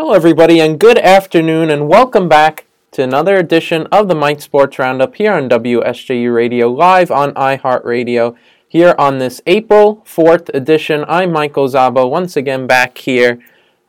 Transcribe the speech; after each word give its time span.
Hello, 0.00 0.12
everybody, 0.12 0.60
and 0.60 0.78
good 0.78 0.96
afternoon, 0.96 1.70
and 1.70 1.88
welcome 1.88 2.28
back 2.28 2.66
to 2.92 3.02
another 3.02 3.34
edition 3.34 3.88
of 3.90 4.06
the 4.06 4.14
Mike 4.14 4.40
Sports 4.40 4.78
Roundup 4.78 5.16
here 5.16 5.32
on 5.32 5.48
WSJU 5.48 6.32
Radio, 6.32 6.68
live 6.68 7.10
on 7.10 7.34
iHeartRadio. 7.34 8.36
Here 8.68 8.94
on 8.96 9.18
this 9.18 9.40
April 9.44 10.04
4th 10.06 10.54
edition, 10.54 11.04
I'm 11.08 11.32
Michael 11.32 11.66
Zabo, 11.66 12.08
once 12.08 12.36
again 12.36 12.68
back 12.68 12.96
here. 12.98 13.40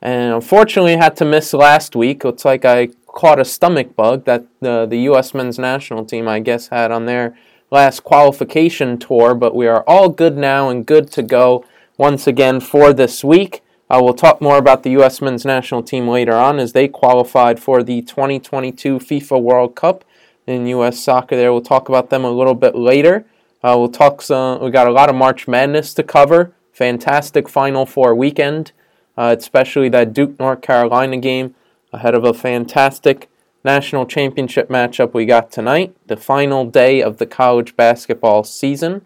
And 0.02 0.34
unfortunately, 0.34 0.94
I 0.94 1.04
had 1.04 1.16
to 1.18 1.24
miss 1.24 1.54
last 1.54 1.94
week. 1.94 2.24
It's 2.24 2.44
like 2.44 2.64
I 2.64 2.88
caught 3.06 3.38
a 3.38 3.44
stomach 3.44 3.94
bug 3.94 4.24
that 4.24 4.40
uh, 4.40 4.46
the, 4.60 4.86
the 4.86 4.98
U.S. 5.02 5.32
men's 5.32 5.60
national 5.60 6.04
team, 6.04 6.26
I 6.26 6.40
guess, 6.40 6.66
had 6.68 6.90
on 6.90 7.06
their 7.06 7.38
last 7.70 8.02
qualification 8.02 8.98
tour. 8.98 9.36
But 9.36 9.54
we 9.54 9.68
are 9.68 9.84
all 9.86 10.08
good 10.08 10.36
now 10.36 10.70
and 10.70 10.84
good 10.84 11.12
to 11.12 11.22
go 11.22 11.64
once 11.96 12.26
again 12.26 12.58
for 12.58 12.92
this 12.92 13.22
week. 13.22 13.62
Uh, 13.90 14.00
we'll 14.00 14.14
talk 14.14 14.40
more 14.40 14.56
about 14.56 14.84
the 14.84 14.90
U.S. 14.90 15.20
men's 15.20 15.44
national 15.44 15.82
team 15.82 16.06
later 16.06 16.34
on 16.34 16.60
as 16.60 16.72
they 16.72 16.86
qualified 16.86 17.58
for 17.58 17.82
the 17.82 18.02
2022 18.02 19.00
FIFA 19.00 19.42
World 19.42 19.74
Cup 19.74 20.04
in 20.46 20.64
U.S. 20.68 21.00
soccer. 21.00 21.34
There, 21.34 21.52
we'll 21.52 21.60
talk 21.60 21.88
about 21.88 22.08
them 22.08 22.24
a 22.24 22.30
little 22.30 22.54
bit 22.54 22.76
later. 22.76 23.26
Uh, 23.64 23.74
we'll 23.76 23.88
talk 23.88 24.22
some. 24.22 24.62
We 24.62 24.70
got 24.70 24.86
a 24.86 24.92
lot 24.92 25.08
of 25.08 25.16
March 25.16 25.48
Madness 25.48 25.92
to 25.94 26.04
cover. 26.04 26.54
Fantastic 26.72 27.48
Final 27.48 27.84
Four 27.84 28.14
weekend, 28.14 28.70
uh, 29.18 29.34
especially 29.36 29.88
that 29.88 30.12
Duke 30.12 30.38
North 30.38 30.62
Carolina 30.62 31.16
game 31.16 31.56
ahead 31.92 32.14
of 32.14 32.24
a 32.24 32.32
fantastic 32.32 33.28
national 33.64 34.06
championship 34.06 34.68
matchup 34.68 35.12
we 35.12 35.26
got 35.26 35.50
tonight, 35.50 35.94
the 36.06 36.16
final 36.16 36.64
day 36.64 37.02
of 37.02 37.18
the 37.18 37.26
college 37.26 37.74
basketball 37.74 38.44
season. 38.44 39.02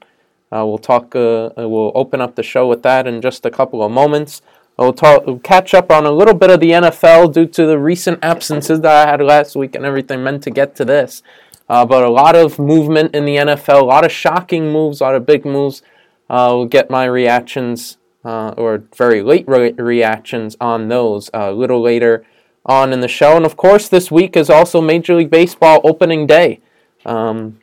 Uh, 0.52 0.64
we'll 0.64 0.78
talk. 0.78 1.16
Uh, 1.16 1.50
we'll 1.56 1.90
open 1.94 2.20
up 2.20 2.36
the 2.36 2.42
show 2.42 2.68
with 2.68 2.82
that 2.82 3.06
in 3.06 3.22
just 3.22 3.46
a 3.46 3.50
couple 3.50 3.82
of 3.82 3.90
moments. 3.90 4.42
We'll, 4.76 4.92
talk, 4.92 5.42
catch 5.44 5.72
up 5.72 5.90
on 5.90 6.04
a 6.04 6.10
little 6.10 6.34
bit 6.34 6.50
of 6.50 6.58
the 6.58 6.70
NFL 6.70 7.32
due 7.32 7.46
to 7.46 7.66
the 7.66 7.78
recent 7.78 8.18
absences 8.22 8.80
that 8.80 9.06
I 9.06 9.10
had 9.10 9.20
last 9.20 9.54
week 9.54 9.76
and 9.76 9.84
everything 9.84 10.24
meant 10.24 10.42
to 10.44 10.50
get 10.50 10.74
to 10.76 10.84
this. 10.84 11.22
Uh, 11.68 11.86
but 11.86 12.02
a 12.02 12.10
lot 12.10 12.34
of 12.34 12.58
movement 12.58 13.14
in 13.14 13.24
the 13.24 13.36
NFL, 13.36 13.82
a 13.82 13.84
lot 13.84 14.04
of 14.04 14.10
shocking 14.10 14.72
moves, 14.72 15.00
a 15.00 15.04
lot 15.04 15.14
of 15.14 15.24
big 15.24 15.44
moves. 15.44 15.82
Uh, 16.28 16.50
we'll 16.52 16.66
get 16.66 16.90
my 16.90 17.04
reactions 17.04 17.98
uh, 18.24 18.48
or 18.56 18.82
very 18.96 19.22
late 19.22 19.46
re- 19.46 19.72
reactions 19.72 20.56
on 20.60 20.88
those 20.88 21.30
uh, 21.32 21.50
a 21.50 21.52
little 21.52 21.80
later 21.80 22.24
on 22.66 22.92
in 22.92 23.00
the 23.00 23.08
show. 23.08 23.36
And 23.36 23.44
of 23.44 23.56
course, 23.56 23.88
this 23.88 24.10
week 24.10 24.36
is 24.36 24.50
also 24.50 24.80
Major 24.80 25.14
League 25.14 25.30
Baseball 25.30 25.80
opening 25.84 26.26
day. 26.26 26.60
Um, 27.06 27.60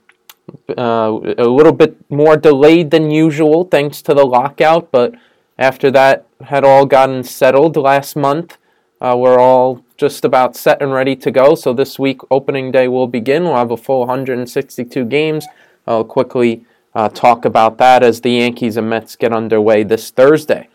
uh, 0.77 1.19
a 1.37 1.47
little 1.47 1.71
bit 1.71 1.97
more 2.09 2.37
delayed 2.37 2.91
than 2.91 3.11
usual 3.11 3.63
thanks 3.63 4.01
to 4.03 4.13
the 4.13 4.25
lockout, 4.25 4.91
but 4.91 5.13
after 5.61 5.91
that 5.91 6.25
had 6.45 6.63
all 6.63 6.87
gotten 6.87 7.23
settled 7.23 7.77
last 7.77 8.15
month, 8.15 8.57
uh, 8.99 9.15
we're 9.15 9.39
all 9.39 9.85
just 9.95 10.25
about 10.25 10.55
set 10.55 10.81
and 10.81 10.91
ready 10.91 11.15
to 11.15 11.29
go. 11.29 11.53
So 11.53 11.71
this 11.71 11.99
week, 11.99 12.21
opening 12.31 12.71
day 12.71 12.87
will 12.87 13.07
begin. 13.07 13.43
We'll 13.43 13.55
have 13.55 13.69
a 13.69 13.77
full 13.77 13.99
162 13.99 15.05
games. 15.05 15.45
I'll 15.85 16.03
quickly 16.03 16.65
uh, 16.95 17.09
talk 17.09 17.45
about 17.45 17.77
that 17.77 18.01
as 18.01 18.21
the 18.21 18.31
Yankees 18.31 18.75
and 18.75 18.89
Mets 18.89 19.15
get 19.15 19.31
underway 19.33 19.83
this 19.83 20.09
Thursday. 20.09 20.67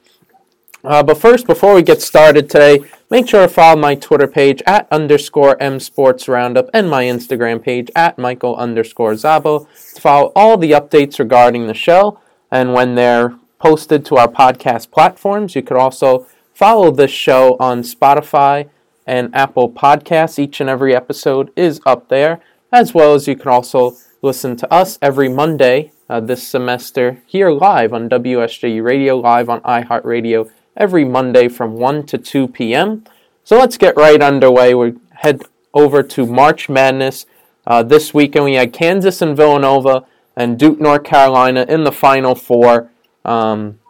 Uh, 0.84 1.02
but 1.02 1.18
first, 1.18 1.48
before 1.48 1.74
we 1.74 1.82
get 1.82 2.00
started 2.00 2.48
today, 2.48 2.78
make 3.10 3.28
sure 3.28 3.42
to 3.42 3.48
follow 3.48 3.80
my 3.80 3.96
Twitter 3.96 4.28
page 4.28 4.62
at 4.68 4.86
underscore 4.92 5.60
M 5.60 5.80
Sports 5.80 6.28
Roundup 6.28 6.70
and 6.72 6.88
my 6.88 7.02
Instagram 7.02 7.60
page 7.60 7.90
at 7.96 8.18
Michael 8.18 8.54
underscore 8.54 9.14
Zabo 9.14 9.66
to 9.94 10.00
follow 10.00 10.30
all 10.36 10.56
the 10.56 10.70
updates 10.70 11.18
regarding 11.18 11.66
the 11.66 11.74
show. 11.74 12.20
And 12.52 12.72
when 12.72 12.94
they're 12.94 13.36
posted 13.58 14.04
to 14.06 14.16
our 14.16 14.28
podcast 14.28 14.90
platforms, 14.90 15.54
you 15.54 15.62
could 15.62 15.76
also 15.76 16.26
follow 16.54 16.90
this 16.90 17.10
show 17.10 17.56
on 17.60 17.82
Spotify 17.82 18.68
and 19.06 19.34
Apple 19.34 19.70
Podcasts. 19.70 20.38
Each 20.38 20.60
and 20.60 20.70
every 20.70 20.94
episode 20.94 21.50
is 21.56 21.80
up 21.86 22.08
there, 22.08 22.40
as 22.72 22.94
well 22.94 23.14
as 23.14 23.28
you 23.28 23.36
can 23.36 23.48
also 23.48 23.96
listen 24.22 24.56
to 24.56 24.72
us 24.72 24.98
every 25.00 25.28
Monday 25.28 25.92
uh, 26.08 26.20
this 26.20 26.46
semester 26.46 27.22
here 27.26 27.50
live 27.50 27.92
on 27.92 28.08
WSJU 28.08 28.82
Radio, 28.82 29.16
live 29.16 29.48
on 29.48 29.60
iHeartRadio 29.62 30.50
every 30.76 31.04
Monday 31.04 31.48
from 31.48 31.74
1 31.74 32.06
to 32.06 32.18
2 32.18 32.48
p.m. 32.48 33.04
So 33.44 33.58
let's 33.58 33.76
get 33.76 33.96
right 33.96 34.20
underway. 34.20 34.74
We 34.74 34.94
head 35.14 35.42
over 35.74 36.02
to 36.02 36.26
March 36.26 36.68
Madness. 36.68 37.26
Uh, 37.66 37.82
this 37.82 38.14
weekend 38.14 38.44
we 38.44 38.54
had 38.54 38.72
Kansas 38.72 39.20
and 39.20 39.36
Villanova 39.36 40.06
and 40.36 40.58
Duke, 40.58 40.80
North 40.80 41.04
Carolina 41.04 41.64
in 41.68 41.84
the 41.84 41.92
Final 41.92 42.34
Four. 42.34 42.90
Um, 43.26 43.80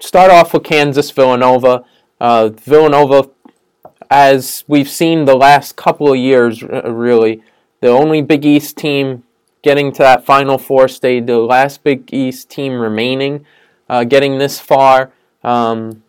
start 0.00 0.30
off 0.30 0.54
with 0.54 0.64
Kansas 0.64 1.10
Villanova. 1.10 1.84
Uh, 2.20 2.48
Villanova 2.48 3.28
as 4.12 4.62
we've 4.68 4.90
seen 4.90 5.24
the 5.24 5.34
last 5.34 5.74
couple 5.74 6.12
of 6.12 6.18
years, 6.18 6.62
really, 6.62 7.42
the 7.80 7.88
only 7.88 8.20
Big 8.20 8.44
East 8.44 8.76
team 8.76 9.24
getting 9.62 9.90
to 9.92 9.98
that 9.98 10.26
Final 10.26 10.58
Four 10.58 10.86
stage, 10.86 11.24
the 11.26 11.38
last 11.38 11.82
Big 11.82 12.12
East 12.12 12.50
team 12.50 12.74
remaining, 12.74 13.46
uh, 13.88 14.04
getting 14.04 14.38
this 14.38 14.60
far. 14.60 15.12
Um, 15.42 16.02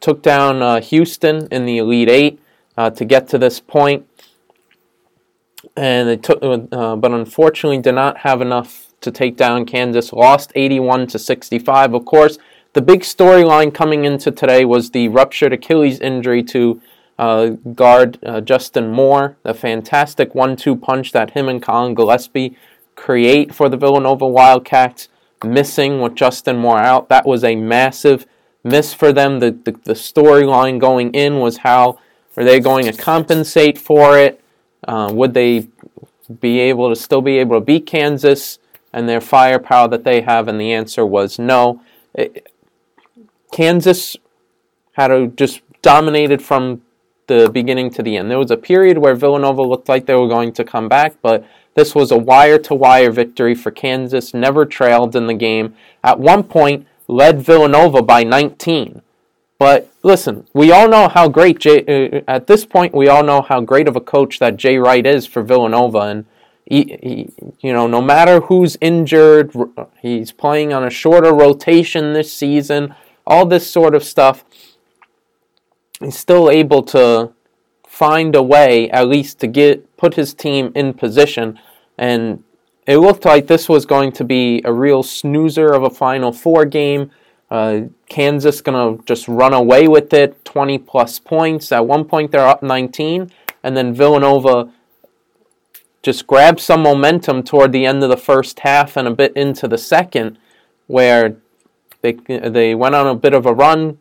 took 0.00 0.22
down 0.22 0.62
uh, 0.62 0.80
Houston 0.80 1.48
in 1.52 1.66
the 1.66 1.78
Elite 1.78 2.08
Eight 2.08 2.40
uh, 2.78 2.88
to 2.90 3.04
get 3.04 3.28
to 3.28 3.38
this 3.38 3.60
point, 3.60 4.06
and 5.76 6.08
it 6.08 6.22
took, 6.22 6.42
uh, 6.42 6.96
but 6.96 7.12
unfortunately, 7.12 7.78
did 7.78 7.94
not 7.94 8.18
have 8.18 8.40
enough 8.40 8.81
to 9.02 9.10
take 9.10 9.36
down 9.36 9.66
Kansas. 9.66 10.12
Lost 10.12 10.52
81 10.54 11.08
to 11.08 11.18
65. 11.18 11.94
Of 11.94 12.04
course, 12.04 12.38
the 12.72 12.80
big 12.80 13.00
storyline 13.00 13.74
coming 13.74 14.04
into 14.04 14.30
today 14.30 14.64
was 14.64 14.90
the 14.90 15.08
ruptured 15.08 15.52
Achilles 15.52 16.00
injury 16.00 16.42
to 16.44 16.80
uh, 17.18 17.50
guard 17.74 18.18
uh, 18.24 18.40
Justin 18.40 18.90
Moore, 18.90 19.36
the 19.42 19.52
fantastic 19.54 20.34
one-two 20.34 20.76
punch 20.76 21.12
that 21.12 21.32
him 21.32 21.48
and 21.48 21.62
Colin 21.62 21.94
Gillespie 21.94 22.56
create 22.96 23.54
for 23.54 23.68
the 23.68 23.76
Villanova 23.76 24.26
Wildcats, 24.26 25.08
missing 25.44 26.00
with 26.00 26.14
Justin 26.14 26.56
Moore 26.56 26.78
out. 26.78 27.08
That 27.08 27.26
was 27.26 27.44
a 27.44 27.54
massive 27.54 28.26
miss 28.64 28.94
for 28.94 29.12
them. 29.12 29.40
The, 29.40 29.50
the, 29.50 29.72
the 29.84 29.94
storyline 29.94 30.78
going 30.78 31.12
in 31.14 31.40
was 31.40 31.58
how 31.58 31.98
are 32.36 32.44
they 32.44 32.60
going 32.60 32.86
to 32.86 32.92
compensate 32.92 33.76
for 33.78 34.18
it? 34.18 34.40
Uh, 34.86 35.10
would 35.12 35.34
they 35.34 35.68
be 36.40 36.60
able 36.60 36.88
to 36.88 36.96
still 36.96 37.20
be 37.20 37.38
able 37.38 37.58
to 37.58 37.64
beat 37.64 37.86
Kansas 37.86 38.58
and 38.92 39.08
their 39.08 39.20
firepower 39.20 39.88
that 39.88 40.04
they 40.04 40.22
have? 40.22 40.48
And 40.48 40.60
the 40.60 40.72
answer 40.72 41.04
was 41.04 41.38
no. 41.38 41.82
It, 42.14 42.48
Kansas 43.52 44.16
had 44.92 45.10
a, 45.10 45.26
just 45.26 45.60
dominated 45.82 46.42
from 46.42 46.82
the 47.26 47.50
beginning 47.52 47.90
to 47.90 48.02
the 48.02 48.16
end. 48.16 48.30
There 48.30 48.38
was 48.38 48.50
a 48.50 48.56
period 48.56 48.98
where 48.98 49.14
Villanova 49.14 49.62
looked 49.62 49.88
like 49.88 50.06
they 50.06 50.14
were 50.14 50.28
going 50.28 50.52
to 50.52 50.64
come 50.64 50.88
back, 50.88 51.16
but 51.22 51.46
this 51.74 51.94
was 51.94 52.10
a 52.10 52.18
wire 52.18 52.58
to 52.58 52.74
wire 52.74 53.10
victory 53.10 53.54
for 53.54 53.70
Kansas, 53.70 54.34
never 54.34 54.66
trailed 54.66 55.16
in 55.16 55.26
the 55.26 55.34
game. 55.34 55.74
At 56.04 56.18
one 56.18 56.42
point, 56.42 56.86
led 57.08 57.40
Villanova 57.40 58.02
by 58.02 58.24
19. 58.24 59.02
But 59.58 59.90
listen, 60.02 60.46
we 60.52 60.72
all 60.72 60.88
know 60.88 61.08
how 61.08 61.28
great 61.28 61.60
Jay, 61.60 61.84
uh, 61.86 62.20
at 62.26 62.46
this 62.46 62.64
point 62.64 62.94
we 62.94 63.08
all 63.08 63.22
know 63.22 63.42
how 63.42 63.60
great 63.60 63.86
of 63.86 63.96
a 63.96 64.00
coach 64.00 64.38
that 64.40 64.56
Jay 64.56 64.76
Wright 64.76 65.06
is 65.06 65.26
for 65.26 65.42
Villanova 65.42 66.00
and 66.00 66.26
he, 66.66 66.98
he, 67.02 67.32
you 67.60 67.72
know, 67.72 67.86
no 67.86 68.00
matter 68.00 68.40
who's 68.40 68.76
injured, 68.80 69.52
he's 70.00 70.32
playing 70.32 70.72
on 70.72 70.84
a 70.84 70.90
shorter 70.90 71.32
rotation 71.32 72.12
this 72.12 72.32
season, 72.32 72.94
all 73.26 73.46
this 73.46 73.70
sort 73.70 73.94
of 73.94 74.04
stuff 74.04 74.44
he's 76.02 76.18
still 76.18 76.50
able 76.50 76.82
to 76.82 77.32
find 77.86 78.34
a 78.34 78.42
way 78.42 78.90
at 78.90 79.08
least 79.08 79.38
to 79.40 79.46
get 79.46 79.96
put 79.96 80.14
his 80.14 80.34
team 80.34 80.72
in 80.74 80.94
position. 80.94 81.58
And 81.98 82.42
it 82.86 82.98
looked 82.98 83.24
like 83.24 83.46
this 83.46 83.68
was 83.68 83.86
going 83.86 84.12
to 84.12 84.24
be 84.24 84.60
a 84.64 84.72
real 84.72 85.02
snoozer 85.02 85.72
of 85.72 85.82
a 85.82 85.90
final 85.90 86.32
four 86.32 86.64
game. 86.64 87.10
Uh, 87.50 87.82
kansas 88.08 88.62
to 88.62 88.98
just 89.04 89.28
run 89.28 89.52
away 89.52 89.86
with 89.86 90.12
it 90.14 90.42
20 90.46 90.78
plus 90.78 91.18
points. 91.18 91.70
At 91.70 91.86
one 91.86 92.06
point 92.06 92.32
they're 92.32 92.46
up 92.46 92.62
19 92.62 93.30
and 93.62 93.76
then 93.76 93.94
villanova 93.94 94.72
just 96.02 96.26
grabbed 96.26 96.60
some 96.60 96.82
momentum 96.82 97.42
toward 97.42 97.72
the 97.72 97.86
end 97.86 98.02
of 98.02 98.10
the 98.10 98.16
first 98.16 98.60
half 98.60 98.96
and 98.96 99.06
a 99.06 99.12
bit 99.12 99.36
into 99.36 99.68
the 99.68 99.78
second 99.78 100.38
where 100.86 101.36
they, 102.00 102.12
they 102.12 102.74
went 102.74 102.94
on 102.94 103.06
a 103.06 103.14
bit 103.14 103.34
of 103.34 103.46
a 103.46 103.54
run 103.54 103.98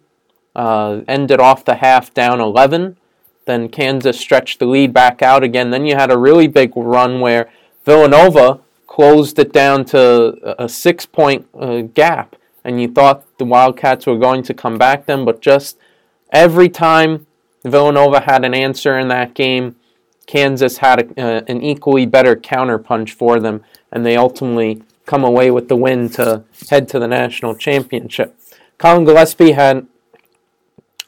uh, 0.56 1.02
ended 1.08 1.40
off 1.40 1.66
the 1.66 1.76
half 1.76 2.14
down 2.14 2.42
11. 2.42 2.98
Then 3.46 3.70
Kansas 3.70 4.20
stretched 4.20 4.60
the 4.60 4.66
lead 4.66 4.94
back 4.94 5.22
out 5.22 5.44
again. 5.44 5.72
Then 5.72 5.86
you 5.86 5.96
had 5.96 6.12
a 6.12 6.18
really 6.18 6.48
big 6.48 6.74
run 6.76 7.20
where 7.20 7.50
Villanova 7.86 8.60
closed 8.88 9.40
it 9.40 9.54
down 9.54 9.86
to 9.86 10.62
a 10.62 10.68
six 10.68 11.06
point 11.06 11.48
uh, 11.58 11.82
gap. 11.82 12.36
And 12.64 12.82
you 12.82 12.88
thought 12.88 13.26
the 13.38 13.46
Wildcats 13.46 14.06
were 14.06 14.18
going 14.18 14.44
to 14.44 14.54
come 14.54 14.78
back 14.78 15.08
then, 15.08 15.26
but 15.26 15.42
just 15.42 15.78
every 16.32 16.70
time 16.70 17.26
Villanova 17.64 18.22
had 18.22 18.46
an 18.46 18.54
answer 18.54 19.00
in 19.00 19.08
that 19.08 19.34
game, 19.34 19.76
Kansas 20.32 20.78
had 20.78 21.12
a, 21.18 21.22
uh, 21.22 21.42
an 21.50 21.62
equally 21.62 22.06
better 22.06 22.38
counterpunch 22.38 23.10
for 23.10 23.38
them, 23.38 23.66
and 23.92 24.06
they 24.06 24.16
ultimately 24.16 24.82
come 25.06 25.26
away 25.26 25.52
with 25.52 25.68
the 25.68 25.76
win 25.76 26.08
to 26.08 26.46
head 26.70 26.88
to 26.88 27.00
the 27.00 27.08
national 27.08 27.54
championship. 27.54 28.40
Colin 28.78 29.04
Gillespie 29.04 29.52
had 29.52 29.88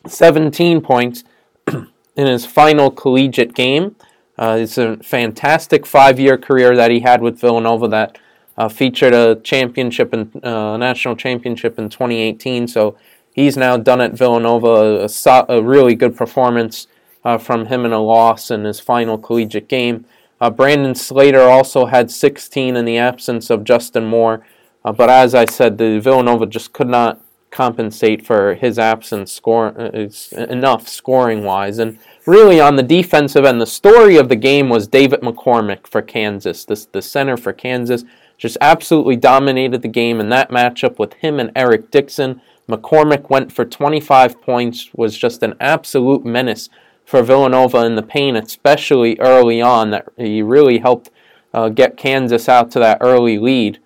17 0.05 0.81
points, 0.81 1.23
in 1.67 2.27
his 2.27 2.45
final 2.45 2.91
collegiate 2.91 3.53
game. 3.53 3.95
Uh, 4.37 4.57
it's 4.59 4.77
a 4.77 4.97
fantastic 4.97 5.85
five-year 5.85 6.37
career 6.37 6.75
that 6.75 6.91
he 6.91 6.99
had 6.99 7.21
with 7.21 7.39
Villanova 7.39 7.87
that 7.87 8.17
uh, 8.57 8.67
featured 8.67 9.13
a 9.13 9.37
championship 9.37 10.11
and 10.11 10.43
uh, 10.43 10.75
national 10.75 11.15
championship 11.15 11.79
in 11.79 11.87
2018. 11.87 12.67
So 12.67 12.97
he's 13.33 13.55
now 13.55 13.77
done 13.77 14.01
at 14.01 14.11
Villanova 14.11 15.07
a, 15.07 15.45
a 15.47 15.63
really 15.63 15.95
good 15.95 16.17
performance 16.17 16.87
uh, 17.23 17.37
from 17.37 17.67
him 17.67 17.85
in 17.85 17.93
a 17.93 18.01
loss 18.01 18.51
in 18.51 18.63
his 18.63 18.79
final 18.79 19.17
collegiate 19.17 19.67
game. 19.67 20.05
Uh, 20.41 20.49
Brandon 20.49 20.95
Slater 20.95 21.43
also 21.43 21.85
had 21.85 22.11
16 22.11 22.75
in 22.75 22.85
the 22.85 22.97
absence 22.97 23.49
of 23.49 23.63
Justin 23.63 24.05
Moore, 24.05 24.45
uh, 24.83 24.91
but 24.91 25.09
as 25.09 25.33
I 25.33 25.45
said, 25.45 25.77
the 25.77 25.99
Villanova 25.99 26.45
just 26.45 26.73
could 26.73 26.89
not 26.89 27.21
compensate 27.53 28.25
for 28.25 28.55
his 28.55 28.79
absence 28.79 29.31
score 29.31 29.79
uh, 29.79 30.09
enough 30.49 30.87
scoring 30.87 31.43
wise 31.43 31.77
and 31.77 31.99
really 32.25 32.59
on 32.59 32.75
the 32.75 32.83
defensive 32.83 33.45
end 33.45 33.61
the 33.61 33.65
story 33.67 34.17
of 34.17 34.27
the 34.27 34.35
game 34.35 34.69
was 34.69 34.87
David 34.87 35.21
McCormack 35.21 35.85
for 35.85 36.01
Kansas 36.01 36.65
this 36.65 36.85
the 36.87 37.01
center 37.01 37.37
for 37.37 37.53
Kansas. 37.53 38.03
Just 38.39 38.57
absolutely 38.59 39.15
dominated 39.15 39.83
the 39.83 39.87
game 39.87 40.19
in 40.19 40.29
that 40.29 40.49
matchup 40.49 40.97
with 40.97 41.13
him 41.13 41.39
and 41.39 41.51
Eric 41.55 41.91
Dixon. 41.91 42.41
McCormack 42.67 43.29
went 43.29 43.51
for 43.51 43.65
25 43.65 44.41
points 44.41 44.89
was 44.95 45.15
just 45.15 45.43
an 45.43 45.53
absolute 45.59 46.25
menace 46.25 46.69
for 47.05 47.21
Villanova 47.21 47.85
in 47.85 47.95
the 47.95 48.03
paint 48.03 48.37
especially 48.37 49.17
early 49.19 49.61
on 49.61 49.91
that 49.91 50.07
he 50.17 50.41
really 50.41 50.79
helped 50.79 51.09
uh, 51.53 51.69
get 51.69 51.97
Kansas 51.97 52.49
out 52.49 52.71
to 52.71 52.79
that 52.79 52.97
early 53.01 53.37
lead 53.37 53.79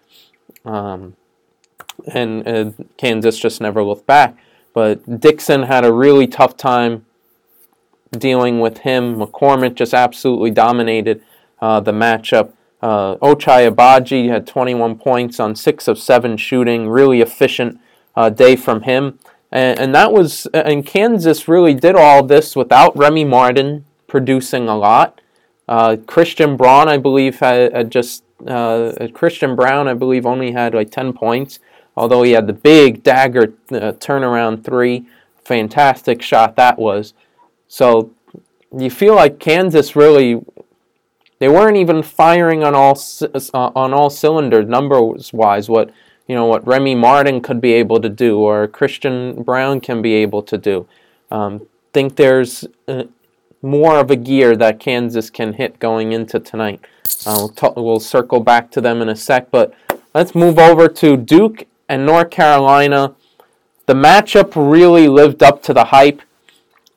um, 0.65 1.15
and 2.05 2.47
uh, 2.47 2.71
Kansas 2.97 3.37
just 3.37 3.61
never 3.61 3.83
looked 3.83 4.05
back. 4.05 4.37
But 4.73 5.19
Dixon 5.19 5.63
had 5.63 5.85
a 5.85 5.91
really 5.91 6.27
tough 6.27 6.55
time 6.55 7.05
dealing 8.11 8.59
with 8.59 8.79
him. 8.79 9.15
McCormack 9.15 9.75
just 9.75 9.93
absolutely 9.93 10.51
dominated 10.51 11.23
uh, 11.59 11.79
the 11.79 11.91
matchup. 11.91 12.51
Uh, 12.81 13.15
Ochai 13.17 13.71
Agbaji 13.71 14.29
had 14.29 14.45
21 14.45 14.99
points 14.99 15.39
on 15.39 15.55
6 15.55 15.87
of 15.87 15.97
7 15.97 16.37
shooting, 16.37 16.87
really 16.87 17.21
efficient 17.21 17.79
uh, 18.15 18.29
day 18.29 18.55
from 18.55 18.83
him. 18.83 19.17
And, 19.51 19.79
and 19.79 19.95
that 19.95 20.11
was, 20.11 20.45
and 20.53 20.85
Kansas 20.85 21.47
really 21.47 21.73
did 21.73 21.95
all 21.95 22.23
this 22.23 22.55
without 22.55 22.97
Remy 22.97 23.25
Martin 23.25 23.85
producing 24.07 24.67
a 24.67 24.77
lot. 24.77 25.21
Uh, 25.67 25.97
Christian 26.05 26.57
Braun, 26.57 26.87
I 26.87 26.97
believe, 26.97 27.39
had, 27.39 27.73
had 27.73 27.91
just, 27.91 28.23
uh, 28.45 29.07
Christian 29.13 29.55
Braun, 29.55 29.87
I 29.87 29.93
believe, 29.93 30.25
only 30.25 30.51
had 30.51 30.73
like 30.73 30.91
10 30.91 31.13
points 31.13 31.59
although 31.97 32.21
he 32.21 32.31
had 32.31 32.47
the 32.47 32.53
big 32.53 33.03
dagger 33.03 33.53
uh, 33.71 33.91
turnaround 33.93 34.63
three. 34.63 35.07
Fantastic 35.43 36.21
shot 36.21 36.55
that 36.55 36.77
was. 36.77 37.13
So 37.67 38.11
you 38.77 38.89
feel 38.89 39.15
like 39.15 39.39
Kansas 39.39 39.95
really 39.95 40.45
they 41.39 41.49
weren't 41.49 41.77
even 41.77 42.03
firing 42.03 42.63
on 42.63 42.75
all 42.75 42.97
uh, 43.21 43.71
on 43.75 43.93
all 43.93 44.09
cylinders 44.09 44.67
numbers 44.67 45.33
wise 45.33 45.69
what 45.69 45.91
you 46.27 46.35
know 46.35 46.45
what 46.45 46.65
Remy 46.67 46.95
Martin 46.95 47.41
could 47.41 47.61
be 47.61 47.73
able 47.73 47.99
to 48.01 48.09
do 48.09 48.39
or 48.39 48.67
Christian 48.67 49.41
Braun 49.43 49.79
can 49.79 50.01
be 50.01 50.13
able 50.15 50.43
to 50.43 50.57
do. 50.57 50.87
Um, 51.31 51.67
think 51.93 52.15
there's 52.15 52.65
uh, 52.87 53.03
more 53.61 53.97
of 53.97 54.11
a 54.11 54.15
gear 54.15 54.55
that 54.55 54.79
Kansas 54.79 55.29
can 55.29 55.53
hit 55.53 55.79
going 55.79 56.11
into 56.11 56.39
tonight. 56.39 56.81
Uh, 57.25 57.47
we'll, 57.61 57.73
we'll 57.77 57.99
circle 57.99 58.39
back 58.39 58.69
to 58.71 58.81
them 58.81 59.01
in 59.01 59.09
a 59.09 59.15
sec, 59.15 59.49
but 59.49 59.73
let's 60.13 60.35
move 60.35 60.59
over 60.59 60.87
to 60.87 61.17
Duke 61.17 61.65
and 61.89 62.05
North 62.05 62.29
Carolina, 62.29 63.15
the 63.85 63.93
matchup 63.93 64.53
really 64.55 65.07
lived 65.07 65.41
up 65.41 65.63
to 65.63 65.73
the 65.73 65.85
hype. 65.85 66.21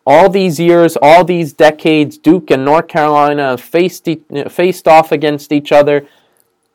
All 0.06 0.28
these 0.28 0.58
years, 0.58 0.96
all 1.00 1.24
these 1.24 1.52
decades, 1.52 2.18
Duke 2.18 2.50
and 2.50 2.64
North 2.64 2.88
Carolina 2.88 3.56
faced, 3.56 4.08
faced 4.48 4.88
off 4.88 5.12
against 5.12 5.52
each 5.52 5.70
other. 5.70 6.06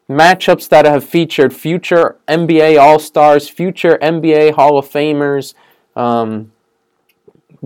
Matchups 0.09 0.69
that 0.69 0.85
have 0.85 1.03
featured 1.03 1.53
future 1.53 2.17
NBA 2.27 2.79
All 2.79 2.99
Stars, 2.99 3.49
future 3.49 3.97
NBA 4.01 4.53
Hall 4.53 4.77
of 4.77 4.87
Famers, 4.87 5.55
um, 5.95 6.51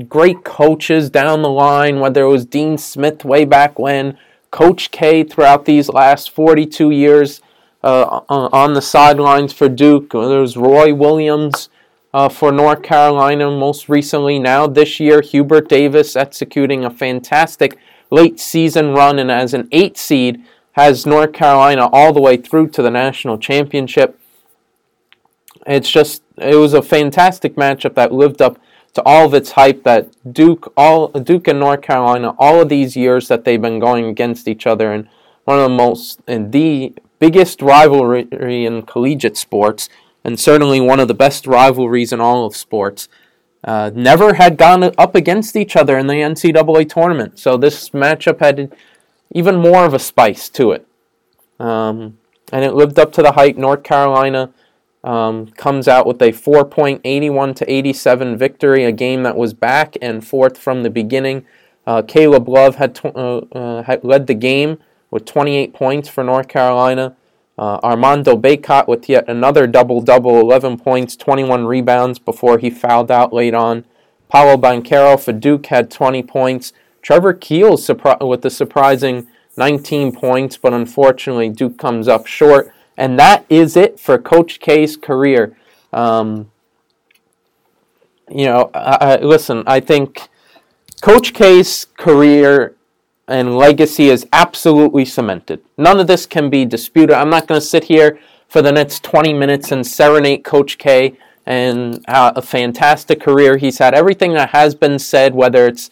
great 0.07 0.43
coaches 0.43 1.09
down 1.09 1.41
the 1.41 1.49
line, 1.49 1.99
whether 1.99 2.23
it 2.23 2.29
was 2.29 2.45
Dean 2.45 2.77
Smith 2.77 3.25
way 3.25 3.43
back 3.43 3.77
when, 3.77 4.17
Coach 4.51 4.91
K 4.91 5.23
throughout 5.23 5.65
these 5.65 5.89
last 5.89 6.31
42 6.31 6.91
years 6.91 7.41
uh, 7.83 8.21
on 8.29 8.73
the 8.73 8.81
sidelines 8.81 9.53
for 9.53 9.69
Duke. 9.69 10.11
There's 10.11 10.57
Roy 10.57 10.93
Williams 10.93 11.69
uh, 12.13 12.29
for 12.29 12.51
North 12.51 12.81
Carolina 12.81 13.51
most 13.51 13.89
recently. 13.89 14.39
Now, 14.39 14.65
this 14.67 14.99
year, 14.99 15.21
Hubert 15.21 15.69
Davis 15.69 16.15
executing 16.15 16.83
a 16.83 16.89
fantastic 16.89 17.77
late 18.11 18.39
season 18.39 18.93
run 18.93 19.19
and 19.19 19.29
as 19.29 19.53
an 19.53 19.67
eight 19.71 19.97
seed 19.97 20.43
has 20.79 21.05
North 21.05 21.33
Carolina 21.33 21.89
all 21.91 22.13
the 22.13 22.21
way 22.21 22.37
through 22.37 22.69
to 22.69 22.81
the 22.81 22.89
national 22.89 23.37
championship. 23.37 24.19
It's 25.67 25.89
just, 25.89 26.23
it 26.37 26.55
was 26.55 26.73
a 26.73 26.81
fantastic 26.81 27.55
matchup 27.55 27.95
that 27.95 28.13
lived 28.13 28.41
up 28.41 28.59
to 28.93 29.03
all 29.03 29.25
of 29.25 29.33
its 29.33 29.51
hype 29.51 29.83
that 29.83 30.07
Duke, 30.33 30.71
all 30.75 31.09
Duke 31.09 31.47
and 31.47 31.59
North 31.59 31.81
Carolina, 31.81 32.33
all 32.39 32.61
of 32.61 32.69
these 32.69 32.95
years 32.95 33.27
that 33.27 33.43
they've 33.43 33.61
been 33.61 33.79
going 33.79 34.05
against 34.05 34.47
each 34.47 34.65
other, 34.65 34.91
and 34.93 35.07
one 35.45 35.59
of 35.59 35.63
the 35.63 35.75
most, 35.75 36.21
and 36.27 36.51
the 36.51 36.93
biggest 37.19 37.61
rivalry 37.61 38.27
in 38.65 38.81
collegiate 38.83 39.37
sports, 39.37 39.89
and 40.23 40.39
certainly 40.39 40.79
one 40.79 40.99
of 40.99 41.07
the 41.07 41.13
best 41.13 41.45
rivalries 41.45 42.13
in 42.13 42.21
all 42.21 42.45
of 42.45 42.55
sports, 42.55 43.07
uh, 43.63 43.91
never 43.93 44.35
had 44.35 44.57
gone 44.57 44.83
up 44.97 45.15
against 45.15 45.55
each 45.55 45.75
other 45.75 45.97
in 45.97 46.07
the 46.07 46.13
NCAA 46.13 46.89
tournament. 46.89 47.37
So 47.37 47.57
this 47.57 47.89
matchup 47.89 48.39
had 48.39 48.73
even 49.31 49.57
more 49.57 49.85
of 49.85 49.93
a 49.93 49.99
spice 49.99 50.49
to 50.49 50.71
it. 50.71 50.87
Um, 51.59 52.17
and 52.51 52.63
it 52.63 52.73
lived 52.73 52.97
up 52.97 53.11
to 53.13 53.21
the 53.21 53.33
hype. 53.33 53.57
North 53.57 53.83
Carolina 53.83 54.51
um, 55.03 55.47
comes 55.47 55.87
out 55.87 56.05
with 56.05 56.21
a 56.21 56.31
4.81 56.31 57.55
to 57.55 57.71
87 57.71 58.37
victory, 58.37 58.85
a 58.85 58.91
game 58.91 59.23
that 59.23 59.35
was 59.35 59.53
back 59.53 59.95
and 60.01 60.25
forth 60.25 60.57
from 60.57 60.83
the 60.83 60.89
beginning. 60.89 61.45
Uh, 61.85 62.01
Caleb 62.01 62.47
Love 62.47 62.75
had, 62.75 62.95
tw- 62.95 63.15
uh, 63.15 63.37
uh 63.51 63.83
had 63.83 64.03
led 64.03 64.27
the 64.27 64.33
game 64.33 64.79
with 65.11 65.25
28 65.25 65.73
points 65.73 66.09
for 66.09 66.23
North 66.23 66.47
Carolina. 66.47 67.15
Uh, 67.57 67.79
Armando 67.83 68.37
Bacot 68.37 68.87
with 68.87 69.09
yet 69.09 69.27
another 69.27 69.67
double 69.67 70.01
double, 70.01 70.39
11 70.39 70.77
points, 70.77 71.15
21 71.17 71.65
rebounds 71.65 72.17
before 72.17 72.57
he 72.57 72.69
fouled 72.69 73.11
out 73.11 73.33
late 73.33 73.53
on. 73.53 73.83
Paolo 74.29 74.55
Banchero 74.55 75.19
for 75.19 75.33
Duke 75.33 75.65
had 75.65 75.91
20 75.91 76.23
points. 76.23 76.71
Trevor 77.09 77.33
Keel 77.33 77.75
surpri- 77.75 78.27
with 78.27 78.43
the 78.43 78.51
surprising 78.51 79.25
19 79.57 80.11
points, 80.11 80.57
but 80.57 80.75
unfortunately 80.75 81.49
Duke 81.49 81.75
comes 81.75 82.07
up 82.07 82.27
short. 82.27 82.71
And 82.97 83.17
that 83.17 83.47
is 83.49 83.75
it 83.75 83.99
for 83.99 84.19
Coach 84.19 84.59
K's 84.59 84.95
career. 84.95 85.57
Um, 85.91 86.51
you 88.29 88.45
know, 88.45 88.69
I, 88.75 88.97
I, 89.01 89.15
listen, 89.21 89.63
I 89.65 89.79
think 89.79 90.27
Coach 91.01 91.33
K's 91.33 91.87
career 91.97 92.75
and 93.27 93.57
legacy 93.57 94.09
is 94.09 94.27
absolutely 94.31 95.05
cemented. 95.05 95.63
None 95.79 95.99
of 95.99 96.05
this 96.05 96.27
can 96.27 96.51
be 96.51 96.63
disputed. 96.63 97.15
I'm 97.15 97.31
not 97.31 97.47
going 97.47 97.59
to 97.59 97.65
sit 97.65 97.85
here 97.85 98.19
for 98.47 98.61
the 98.61 98.71
next 98.71 99.03
20 99.03 99.33
minutes 99.33 99.71
and 99.71 99.83
serenade 99.83 100.43
Coach 100.43 100.77
K 100.77 101.17
and 101.47 102.05
uh, 102.07 102.33
a 102.35 102.43
fantastic 102.43 103.19
career. 103.19 103.57
He's 103.57 103.79
had 103.79 103.95
everything 103.95 104.33
that 104.33 104.49
has 104.49 104.75
been 104.75 104.99
said, 104.99 105.33
whether 105.33 105.65
it's 105.65 105.89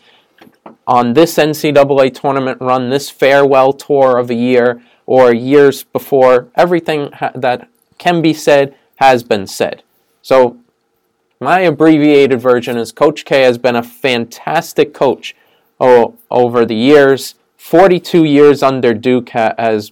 on 0.88 1.13
this 1.13 1.36
NCAA 1.36 2.13
tournament 2.13 2.60
run, 2.62 2.89
this 2.89 3.10
farewell 3.10 3.74
tour 3.74 4.17
of 4.17 4.32
a 4.32 4.36
year, 4.36 4.82
or 5.06 5.34
years 5.34 5.84
before. 5.84 6.48
Everything 6.56 7.12
ha- 7.12 7.32
that 7.36 7.67
can 7.98 8.22
be 8.22 8.34
said 8.34 8.74
has 8.96 9.24
been 9.24 9.46
said. 9.46 9.84
So, 10.22 10.58
my 11.39 11.60
abbreviated 11.60 12.41
version 12.41 12.77
is 12.77 12.91
Coach 12.91 13.25
K 13.25 13.41
has 13.44 13.58
been 13.58 13.75
a 13.75 13.84
fantastic 13.84 14.94
coach 14.94 15.36
over 15.79 16.65
the 16.65 16.75
years. 16.75 17.36
42 17.58 18.24
years 18.24 18.63
under 18.63 18.94
Duke 18.94 19.29
ha- 19.29 19.53
has 19.58 19.91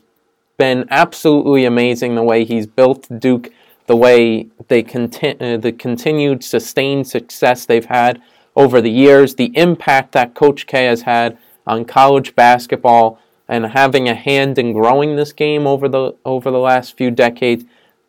been 0.58 0.86
absolutely 0.90 1.66
amazing 1.66 2.16
the 2.16 2.24
way 2.24 2.46
he's 2.46 2.66
built 2.66 3.08
Duke, 3.20 3.50
the 3.86 3.96
way 3.96 4.48
they 4.70 4.82
conti- 4.82 5.40
uh, 5.40 5.58
the 5.58 5.72
continued 5.72 6.44
sustained 6.44 7.08
success 7.08 7.66
they've 7.66 7.86
had 7.86 8.22
over 8.56 8.82
the 8.82 8.92
years, 8.92 9.36
the 9.36 9.56
impact 9.58 10.12
that 10.14 10.34
Coach 10.34 10.68
K 10.68 10.86
has 10.86 11.04
had 11.04 11.38
on 11.68 11.86
college 11.86 12.36
basketball 12.36 13.20
and 13.48 13.68
having 13.68 14.08
a 14.08 14.16
hand 14.16 14.58
in 14.58 14.74
growing 14.74 15.16
this 15.16 15.34
game 15.34 15.68
over 15.68 15.88
the 15.88 16.16
over 16.26 16.50
the 16.50 16.60
last 16.60 16.98
few 16.98 17.12
decades. 17.12 17.66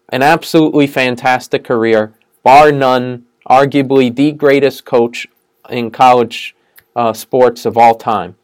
An 0.08 0.22
absolutely 0.22 0.86
fantastic 0.86 1.64
career, 1.64 2.14
bar 2.44 2.70
none, 2.70 3.26
arguably 3.48 4.14
the 4.14 4.32
greatest 4.32 4.84
coach 4.84 5.26
in 5.68 5.90
college 5.90 6.54
uh, 6.94 7.12
sports 7.12 7.66
of 7.66 7.76
all 7.76 7.96
time. 7.96 8.36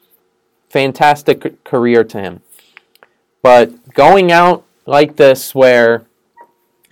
Fantastic 0.68 1.62
career 1.64 2.02
to 2.04 2.20
him. 2.20 2.40
But 3.42 3.94
going 3.94 4.32
out 4.32 4.64
like 4.86 5.16
this, 5.16 5.54
where 5.54 6.04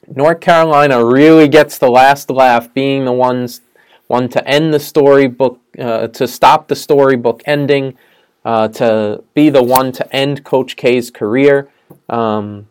North 0.06 0.40
Carolina 0.40 1.04
really 1.04 1.48
gets 1.48 1.78
the 1.78 1.90
last 1.90 2.30
laugh, 2.30 2.72
being 2.72 3.04
the 3.04 3.12
ones 3.12 3.60
one 4.10 4.28
to 4.28 4.46
end 4.46 4.74
the 4.74 4.80
storybook 4.80 5.60
uh, 5.78 6.08
to 6.08 6.26
stop 6.26 6.66
the 6.66 6.74
storybook 6.74 7.42
ending, 7.46 7.96
uh, 8.44 8.66
to 8.66 9.22
be 9.34 9.48
the 9.50 9.62
one 9.62 9.92
to 9.92 10.14
end 10.14 10.44
Coach 10.44 10.74
K's 10.74 11.12
career. 11.12 11.70
Um, 12.08 12.68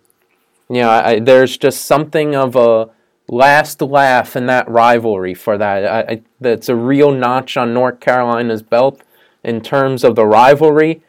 you 0.70 0.82
know, 0.82 0.90
I, 0.90 1.20
there's 1.20 1.58
just 1.58 1.86
something 1.86 2.36
of 2.36 2.58
a 2.58 2.90
last 3.30 3.82
laugh 3.82 4.36
in 4.36 4.48
that 4.48 4.68
rivalry 4.70 5.34
for 5.34 5.58
that. 5.58 5.86
I, 5.86 6.14
I, 6.14 6.22
that's 6.42 6.68
a 6.68 6.76
real 6.76 7.12
notch 7.12 7.56
on 7.56 7.74
North 7.74 8.02
Carolina's 8.02 8.62
belt 8.62 9.02
in 9.42 9.62
terms 9.62 10.04
of 10.04 10.16
the 10.16 10.26
rivalry. 10.26 11.02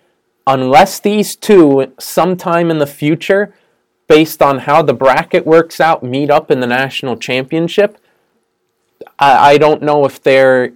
Unless 0.47 1.01
these 1.01 1.35
two, 1.35 1.93
sometime 1.99 2.71
in 2.71 2.79
the 2.79 2.87
future, 2.87 3.53
based 4.07 4.41
on 4.41 4.61
how 4.61 4.83
the 4.83 4.95
bracket 4.95 5.45
works 5.45 5.81
out, 5.81 6.05
meet 6.05 6.31
up 6.31 6.53
in 6.53 6.61
the 6.61 6.67
national 6.67 7.17
championship, 7.17 7.99
I, 9.19 9.53
I 9.53 9.59
don't 9.59 9.83
know 9.83 10.05
if 10.05 10.23
they're. 10.23 10.73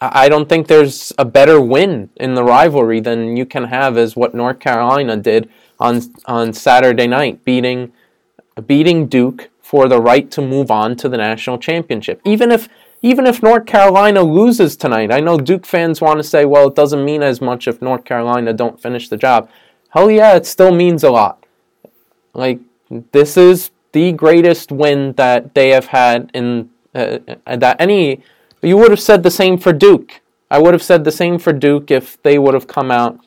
I 0.00 0.28
don't 0.28 0.48
think 0.48 0.66
there's 0.66 1.12
a 1.18 1.24
better 1.24 1.60
win 1.60 2.10
in 2.16 2.34
the 2.34 2.44
rivalry 2.44 3.00
than 3.00 3.36
you 3.36 3.46
can 3.46 3.64
have 3.64 3.96
as 3.96 4.16
what 4.16 4.34
North 4.34 4.58
Carolina 4.58 5.16
did 5.16 5.48
on 5.78 6.02
on 6.26 6.52
Saturday 6.52 7.06
night, 7.06 7.44
beating 7.44 7.92
beating 8.66 9.06
Duke 9.06 9.50
for 9.62 9.88
the 9.88 10.00
right 10.00 10.30
to 10.30 10.42
move 10.42 10.70
on 10.70 10.94
to 10.96 11.08
the 11.08 11.16
national 11.16 11.58
championship. 11.58 12.20
Even 12.24 12.52
if 12.52 12.68
even 13.02 13.26
if 13.26 13.42
North 13.42 13.66
Carolina 13.66 14.22
loses 14.22 14.76
tonight, 14.76 15.12
I 15.12 15.20
know 15.20 15.36
Duke 15.36 15.66
fans 15.66 16.00
want 16.00 16.18
to 16.18 16.24
say, 16.24 16.44
well, 16.44 16.68
it 16.68 16.74
doesn't 16.74 17.04
mean 17.04 17.22
as 17.22 17.40
much 17.40 17.68
if 17.68 17.82
North 17.82 18.04
Carolina 18.04 18.52
don't 18.52 18.80
finish 18.80 19.08
the 19.08 19.16
job. 19.16 19.48
Hell 19.90 20.10
yeah, 20.10 20.34
it 20.34 20.46
still 20.46 20.74
means 20.74 21.04
a 21.04 21.10
lot. 21.10 21.44
Like 22.32 22.60
this 23.12 23.36
is 23.36 23.70
the 23.92 24.12
greatest 24.12 24.72
win 24.72 25.12
that 25.14 25.54
they 25.54 25.70
have 25.70 25.86
had 25.86 26.30
in 26.34 26.70
uh, 26.94 27.18
uh 27.46 27.56
that 27.56 27.80
any 27.80 28.22
you 28.62 28.76
would 28.76 28.90
have 28.90 29.00
said 29.00 29.22
the 29.22 29.30
same 29.30 29.58
for 29.58 29.72
Duke. 29.72 30.20
I 30.50 30.58
would 30.58 30.74
have 30.74 30.82
said 30.82 31.04
the 31.04 31.12
same 31.12 31.38
for 31.38 31.52
Duke 31.52 31.90
if 31.90 32.22
they 32.22 32.38
would 32.38 32.54
have 32.54 32.66
come 32.66 32.90
out 32.90 33.18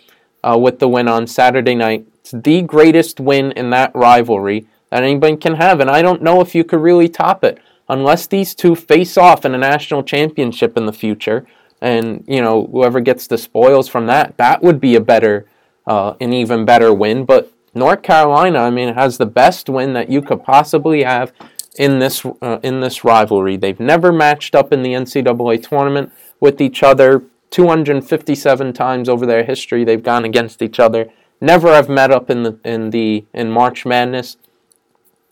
uh, 0.44 0.58
with 0.58 0.80
the 0.80 0.88
win 0.88 1.08
on 1.08 1.28
Saturday 1.28 1.76
night. 1.76 2.08
It's 2.22 2.32
the 2.32 2.62
greatest 2.62 3.20
win 3.20 3.52
in 3.52 3.70
that 3.72 3.96
rivalry 3.96 4.68
that 4.90 5.04
anybody 5.04 5.36
can 5.38 5.56
have, 5.56 5.80
and 5.80 5.90
I 5.90 6.02
don't 6.02 6.22
know 6.22 6.42
if 6.42 6.56
you 6.56 6.64
could 6.64 6.80
really 6.80 7.10
top 7.10 7.44
it 7.44 7.60
unless 7.90 8.28
these 8.28 8.54
two 8.56 8.76
face 8.76 9.18
off 9.18 9.46
in 9.46 9.54
a 9.54 9.58
national 9.58 10.04
championship 10.04 10.78
in 10.78 10.86
the 10.86 10.94
future. 10.94 11.46
And 11.80 12.24
you 12.28 12.42
know 12.42 12.68
whoever 12.72 13.00
gets 13.00 13.28
the 13.28 13.38
spoils 13.38 13.88
from 13.88 14.08
that, 14.08 14.38
that 14.38 14.64
would 14.64 14.80
be 14.80 14.96
a 14.96 15.02
better, 15.02 15.46
uh, 15.86 16.16
an 16.20 16.34
even 16.34 16.66
better 16.66 16.92
win. 16.94 17.26
But 17.26 17.52
North 17.76 18.02
Carolina, 18.02 18.60
I 18.60 18.72
mean, 18.72 18.94
has 18.96 19.18
the 19.18 19.26
best 19.26 19.70
win 19.70 19.94
that 19.94 20.10
you 20.10 20.22
could 20.22 20.44
possibly 20.44 21.04
have 21.04 21.32
in 21.78 22.00
this 22.00 22.26
uh, 22.42 22.60
in 22.64 22.82
this 22.82 23.04
rivalry. 23.04 23.58
They've 23.58 23.80
never 23.80 24.12
matched 24.12 24.56
up 24.56 24.74
in 24.74 24.84
the 24.84 24.94
NCAA 24.94 25.68
tournament 25.68 26.12
with 26.40 26.62
each 26.62 26.84
other. 26.84 27.24
257 27.50 28.74
times 28.74 29.08
over 29.08 29.26
their 29.26 29.46
history, 29.46 29.86
they've 29.86 30.04
gone 30.04 30.26
against 30.26 30.62
each 30.62 30.82
other. 30.82 31.10
Never 31.40 31.74
have 31.74 31.88
met 31.88 32.12
up 32.12 32.30
in 32.30 32.44
the 32.44 32.60
in 32.66 32.90
the 32.90 33.26
in 33.34 33.52
March 33.52 33.86
Madness. 33.86 34.38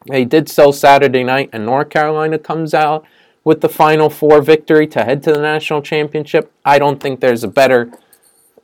They 0.08 0.24
did 0.24 0.48
so 0.48 0.72
Saturday 0.72 1.24
night, 1.24 1.50
and 1.52 1.66
North 1.66 1.90
Carolina 1.90 2.38
comes 2.38 2.74
out 2.74 3.06
with 3.44 3.62
the 3.62 3.70
Final 3.70 4.10
Four 4.10 4.42
victory 4.42 4.88
to 4.88 5.04
head 5.04 5.24
to 5.24 5.34
the 5.34 5.42
national 5.42 5.82
championship. 5.82 6.52
I 6.64 6.78
don't 6.80 7.02
think 7.02 7.20
there's 7.20 7.44
a 7.44 7.48
better, 7.48 7.92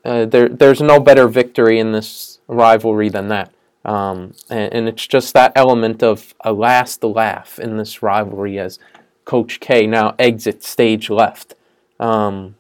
uh, 0.06 0.26
there, 0.26 0.50
there's 0.50 0.82
no 0.82 1.00
better 1.00 1.28
victory 1.28 1.80
in 1.80 1.94
this 1.94 2.40
rivalry 2.48 3.10
than 3.10 3.28
that. 3.30 3.52
Um, 3.84 4.34
and, 4.50 4.74
and, 4.74 4.88
it's 4.88 5.08
just 5.08 5.34
that 5.34 5.54
element 5.56 6.04
of 6.04 6.36
a 6.42 6.54
last 6.54 7.04
laugh 7.04 7.58
in 7.58 7.78
this 7.78 8.04
rivalry 8.04 8.60
as 8.60 8.78
Coach 9.26 9.60
K 9.60 9.88
now 9.88 10.14
exits 10.20 10.70
stage 10.70 11.10
left. 11.10 11.56
Um, 12.00 12.56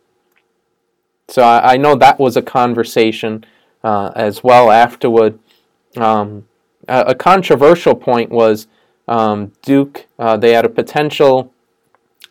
so 1.28 1.44
I, 1.44 1.74
I, 1.74 1.78
know 1.78 1.94
that 1.96 2.20
was 2.20 2.38
a 2.38 2.42
conversation 2.42 3.46
uh, 3.84 4.12
as 4.16 4.44
well 4.44 4.72
afterward. 4.72 5.38
Um, 5.96 6.48
a, 6.88 7.01
a 7.08 7.16
controversial 7.16 7.94
point 7.94 8.32
was 8.32 8.68
um, 9.08 9.51
Duke. 9.62 10.08
Uh, 10.18 10.38
they 10.38 10.54
had 10.54 10.66
a 10.66 10.70
potential 10.70 11.54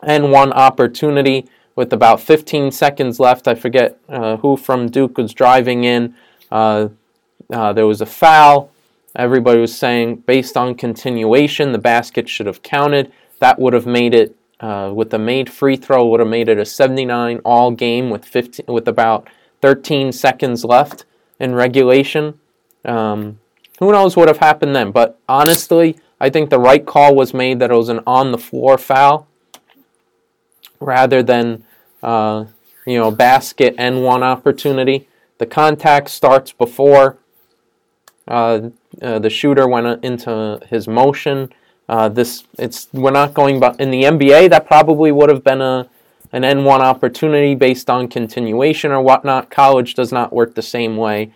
N1 0.02 0.52
opportunity 0.52 1.46
with 1.76 1.92
about 1.92 2.20
15 2.20 2.70
seconds 2.72 3.20
left. 3.20 3.46
I 3.46 3.54
forget 3.54 3.98
uh, 4.08 4.36
who 4.38 4.56
from 4.56 4.88
Duke 4.88 5.18
was 5.18 5.32
driving 5.32 5.84
in. 5.84 6.14
Uh, 6.50 6.88
uh, 7.52 7.72
there 7.72 7.86
was 7.86 8.00
a 8.00 8.06
foul. 8.06 8.70
Everybody 9.16 9.60
was 9.60 9.76
saying, 9.76 10.16
based 10.26 10.56
on 10.56 10.74
continuation, 10.74 11.72
the 11.72 11.78
basket 11.78 12.28
should 12.28 12.46
have 12.46 12.62
counted. 12.62 13.12
That 13.40 13.58
would 13.58 13.72
have 13.72 13.86
made 13.86 14.14
it, 14.14 14.36
uh, 14.60 14.92
with 14.94 15.10
the 15.10 15.18
made 15.18 15.50
free 15.50 15.76
throw, 15.76 16.06
would 16.06 16.20
have 16.20 16.28
made 16.28 16.48
it 16.48 16.58
a 16.58 16.64
79 16.64 17.40
all 17.44 17.72
game 17.72 18.10
with 18.10 18.24
15, 18.24 18.66
with 18.68 18.86
about 18.86 19.28
13 19.62 20.12
seconds 20.12 20.64
left 20.64 21.04
in 21.40 21.54
regulation. 21.54 22.38
Um, 22.84 23.40
who 23.80 23.92
knows 23.92 24.14
what 24.14 24.26
would 24.26 24.28
have 24.28 24.38
happened 24.38 24.76
then? 24.76 24.92
But 24.92 25.18
honestly, 25.28 25.98
I 26.20 26.30
think 26.30 26.50
the 26.50 26.60
right 26.60 26.84
call 26.84 27.14
was 27.14 27.34
made 27.34 27.58
that 27.58 27.70
it 27.70 27.76
was 27.76 27.88
an 27.88 28.00
on 28.06 28.30
the 28.30 28.38
floor 28.38 28.78
foul 28.78 29.26
rather 30.78 31.22
than 31.22 31.64
uh, 32.02 32.44
you 32.86 32.98
know 32.98 33.10
basket 33.10 33.74
and 33.78 34.04
one 34.04 34.22
opportunity. 34.22 35.08
The 35.38 35.46
contact 35.46 36.10
starts 36.10 36.52
before 36.52 37.16
uh, 38.30 38.70
uh, 39.02 39.18
the 39.18 39.30
shooter 39.30 39.68
went 39.68 40.04
into 40.04 40.60
his 40.68 40.88
motion. 40.88 41.52
Uh, 41.88 42.08
this 42.08 42.44
it's 42.58 42.88
we're 42.92 43.10
not 43.10 43.34
going 43.34 43.56
in 43.78 43.90
the 43.90 44.04
NBA 44.04 44.50
that 44.50 44.66
probably 44.66 45.12
would 45.12 45.28
have 45.28 45.44
been 45.44 45.60
a 45.60 45.88
an 46.32 46.42
N1 46.42 46.78
opportunity 46.78 47.56
based 47.56 47.90
on 47.90 48.06
continuation 48.06 48.92
or 48.92 49.02
whatnot. 49.02 49.50
College 49.50 49.94
does 49.94 50.12
not 50.12 50.32
work 50.32 50.54
the 50.54 50.62
same 50.62 50.96
way 50.96 51.32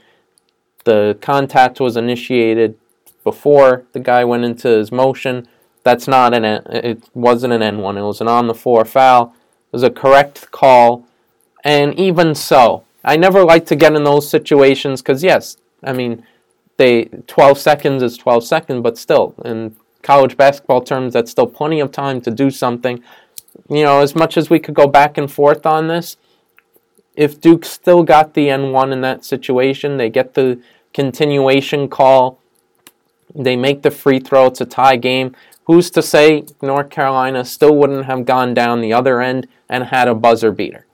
the 0.85 1.19
contact 1.21 1.81
was 1.81 1.97
initiated 1.97 2.79
before 3.25 3.85
the 3.93 4.01
guy 4.01 4.25
went 4.25 4.45
into 4.45 4.69
his 4.69 4.93
motion. 4.93 5.49
That's 5.83 6.07
not 6.07 6.33
an 6.33 6.45
it 6.45 7.03
wasn't 7.15 7.53
an 7.53 7.63
N 7.63 7.79
one. 7.79 7.99
It 7.99 8.03
was 8.03 8.21
an 8.21 8.29
on 8.29 8.47
the 8.47 8.55
floor 8.55 8.85
foul. 8.85 9.35
It 9.73 9.73
was 9.73 9.83
a 9.83 9.91
correct 9.91 10.51
call, 10.51 11.07
and 11.65 11.99
even 11.99 12.35
so, 12.35 12.85
I 13.05 13.17
never 13.17 13.45
like 13.45 13.67
to 13.67 13.77
get 13.77 13.95
in 13.95 14.05
those 14.05 14.29
situations 14.31 15.03
because 15.03 15.25
yes, 15.25 15.57
I 15.83 15.93
mean, 15.93 16.25
they 16.77 17.05
12 17.27 17.59
seconds 17.59 18.03
is 18.03 18.17
12 18.17 18.45
seconds, 18.45 18.83
but 18.83 18.99
still 18.99 19.35
in 19.45 19.77
college 20.03 20.37
basketball 20.37 20.83
terms, 20.83 21.15
that's 21.15 21.31
still 21.31 21.47
plenty 21.47 21.81
of 21.81 21.91
time 21.91 22.21
to 22.23 22.31
do 22.31 22.51
something. 22.51 23.03
You 23.69 23.85
know, 23.85 24.01
as 24.01 24.15
much 24.15 24.37
as 24.37 24.51
we 24.51 24.59
could 24.59 24.75
go 24.75 24.87
back 24.87 25.17
and 25.17 25.31
forth 25.31 25.65
on 25.65 25.89
this, 25.89 26.17
if 27.17 27.41
Duke 27.41 27.65
still 27.65 28.03
got 28.03 28.35
the 28.35 28.49
N1 28.49 28.93
in 28.93 29.01
that 29.03 29.25
situation, 29.25 29.97
they 29.97 30.11
get 30.11 30.35
the 30.35 30.61
continuation 30.93 31.89
call. 31.89 32.39
They 33.35 33.57
make 33.57 33.83
the 33.83 33.91
free 33.91 34.21
throw. 34.21 34.47
It's 34.47 34.61
a 34.61 34.67
tie 34.67 34.97
game. 34.97 35.35
Who's 35.67 35.91
to 35.93 36.03
say 36.03 36.45
North 36.61 36.91
Carolina 36.91 37.45
still 37.45 37.75
wouldn't 37.77 38.05
have 38.07 38.27
gone 38.27 38.53
down 38.53 38.81
the 38.81 38.93
other 38.93 39.21
end 39.21 39.49
and 39.69 39.85
had 39.85 40.09
a 40.09 40.15
buzzer 40.15 40.53
beater? 40.53 40.87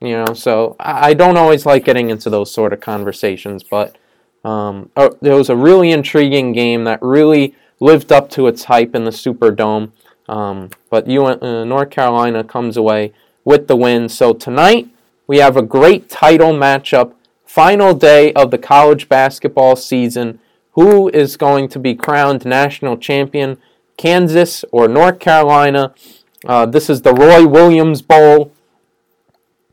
You 0.00 0.24
know, 0.24 0.34
so 0.34 0.76
I 0.80 1.14
don't 1.14 1.36
always 1.36 1.66
like 1.66 1.84
getting 1.84 2.10
into 2.10 2.30
those 2.30 2.50
sort 2.50 2.72
of 2.72 2.80
conversations, 2.80 3.62
but 3.62 3.96
um, 4.44 4.90
oh, 4.96 5.16
it 5.22 5.32
was 5.32 5.50
a 5.50 5.56
really 5.56 5.90
intriguing 5.90 6.52
game 6.52 6.84
that 6.84 7.00
really 7.02 7.54
lived 7.78 8.12
up 8.12 8.30
to 8.30 8.46
its 8.46 8.64
hype 8.64 8.94
in 8.94 9.04
the 9.04 9.10
Superdome. 9.10 9.92
Um, 10.28 10.70
but 10.90 11.08
uh, 11.08 11.64
North 11.64 11.90
Carolina 11.90 12.44
comes 12.44 12.76
away 12.76 13.12
with 13.44 13.66
the 13.66 13.76
win. 13.76 14.08
So 14.08 14.32
tonight 14.32 14.88
we 15.26 15.38
have 15.38 15.56
a 15.56 15.62
great 15.62 16.08
title 16.08 16.52
matchup 16.52 17.14
final 17.44 17.94
day 17.94 18.32
of 18.34 18.50
the 18.50 18.58
college 18.58 19.08
basketball 19.08 19.76
season. 19.76 20.38
Who 20.72 21.08
is 21.08 21.36
going 21.36 21.68
to 21.70 21.78
be 21.78 21.94
crowned 21.94 22.44
national 22.44 22.96
champion? 22.96 23.58
Kansas 23.96 24.64
or 24.70 24.88
North 24.88 25.18
Carolina? 25.18 25.94
Uh, 26.46 26.64
this 26.64 26.88
is 26.88 27.02
the 27.02 27.12
Roy 27.12 27.46
Williams 27.46 28.02
Bowl. 28.02 28.52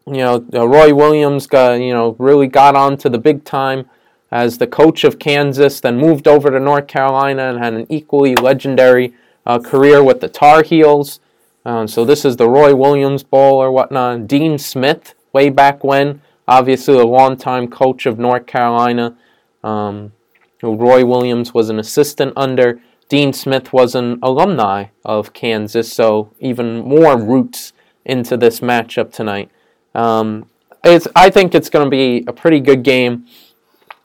You 0.07 0.17
know, 0.17 0.45
uh, 0.53 0.67
Roy 0.67 0.93
Williams 0.93 1.47
got, 1.47 1.73
you 1.75 1.93
know, 1.93 2.15
really 2.17 2.47
got 2.47 2.75
on 2.75 2.97
to 2.97 3.09
the 3.09 3.17
big 3.17 3.43
time 3.43 3.89
as 4.31 4.57
the 4.57 4.67
coach 4.67 5.03
of 5.03 5.19
Kansas, 5.19 5.79
then 5.79 5.97
moved 5.97 6.27
over 6.27 6.49
to 6.51 6.59
North 6.59 6.87
Carolina 6.87 7.49
and 7.49 7.59
had 7.59 7.73
an 7.73 7.85
equally 7.89 8.35
legendary 8.35 9.13
uh, 9.45 9.59
career 9.59 10.03
with 10.03 10.19
the 10.19 10.27
Tar 10.27 10.63
Heels. 10.63 11.19
Um, 11.65 11.87
so 11.87 12.05
this 12.05 12.25
is 12.25 12.37
the 12.37 12.49
Roy 12.49 12.75
Williams 12.75 13.23
Bowl 13.23 13.61
or 13.61 13.71
whatnot. 13.71 14.27
Dean 14.27 14.57
Smith, 14.57 15.13
way 15.33 15.49
back 15.49 15.83
when, 15.83 16.21
obviously 16.47 16.97
a 16.97 17.05
longtime 17.05 17.67
coach 17.69 18.05
of 18.05 18.19
North 18.19 18.45
Carolina. 18.45 19.17
Um, 19.63 20.13
Roy 20.61 21.05
Williams 21.05 21.53
was 21.53 21.69
an 21.69 21.79
assistant 21.79 22.33
under. 22.35 22.79
Dean 23.09 23.31
Smith 23.31 23.71
was 23.71 23.95
an 23.95 24.19
alumni 24.21 24.85
of 25.05 25.33
Kansas, 25.33 25.91
so 25.91 26.33
even 26.39 26.79
more 26.79 27.17
roots 27.17 27.73
into 28.05 28.35
this 28.37 28.59
matchup 28.59 29.13
tonight. 29.13 29.49
Um, 29.95 30.49
it's, 30.83 31.07
I 31.15 31.29
think 31.29 31.55
it's 31.55 31.69
going 31.69 31.85
to 31.85 31.89
be 31.89 32.23
a 32.27 32.33
pretty 32.33 32.59
good 32.59 32.83
game. 32.83 33.25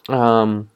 Um, 0.08 0.68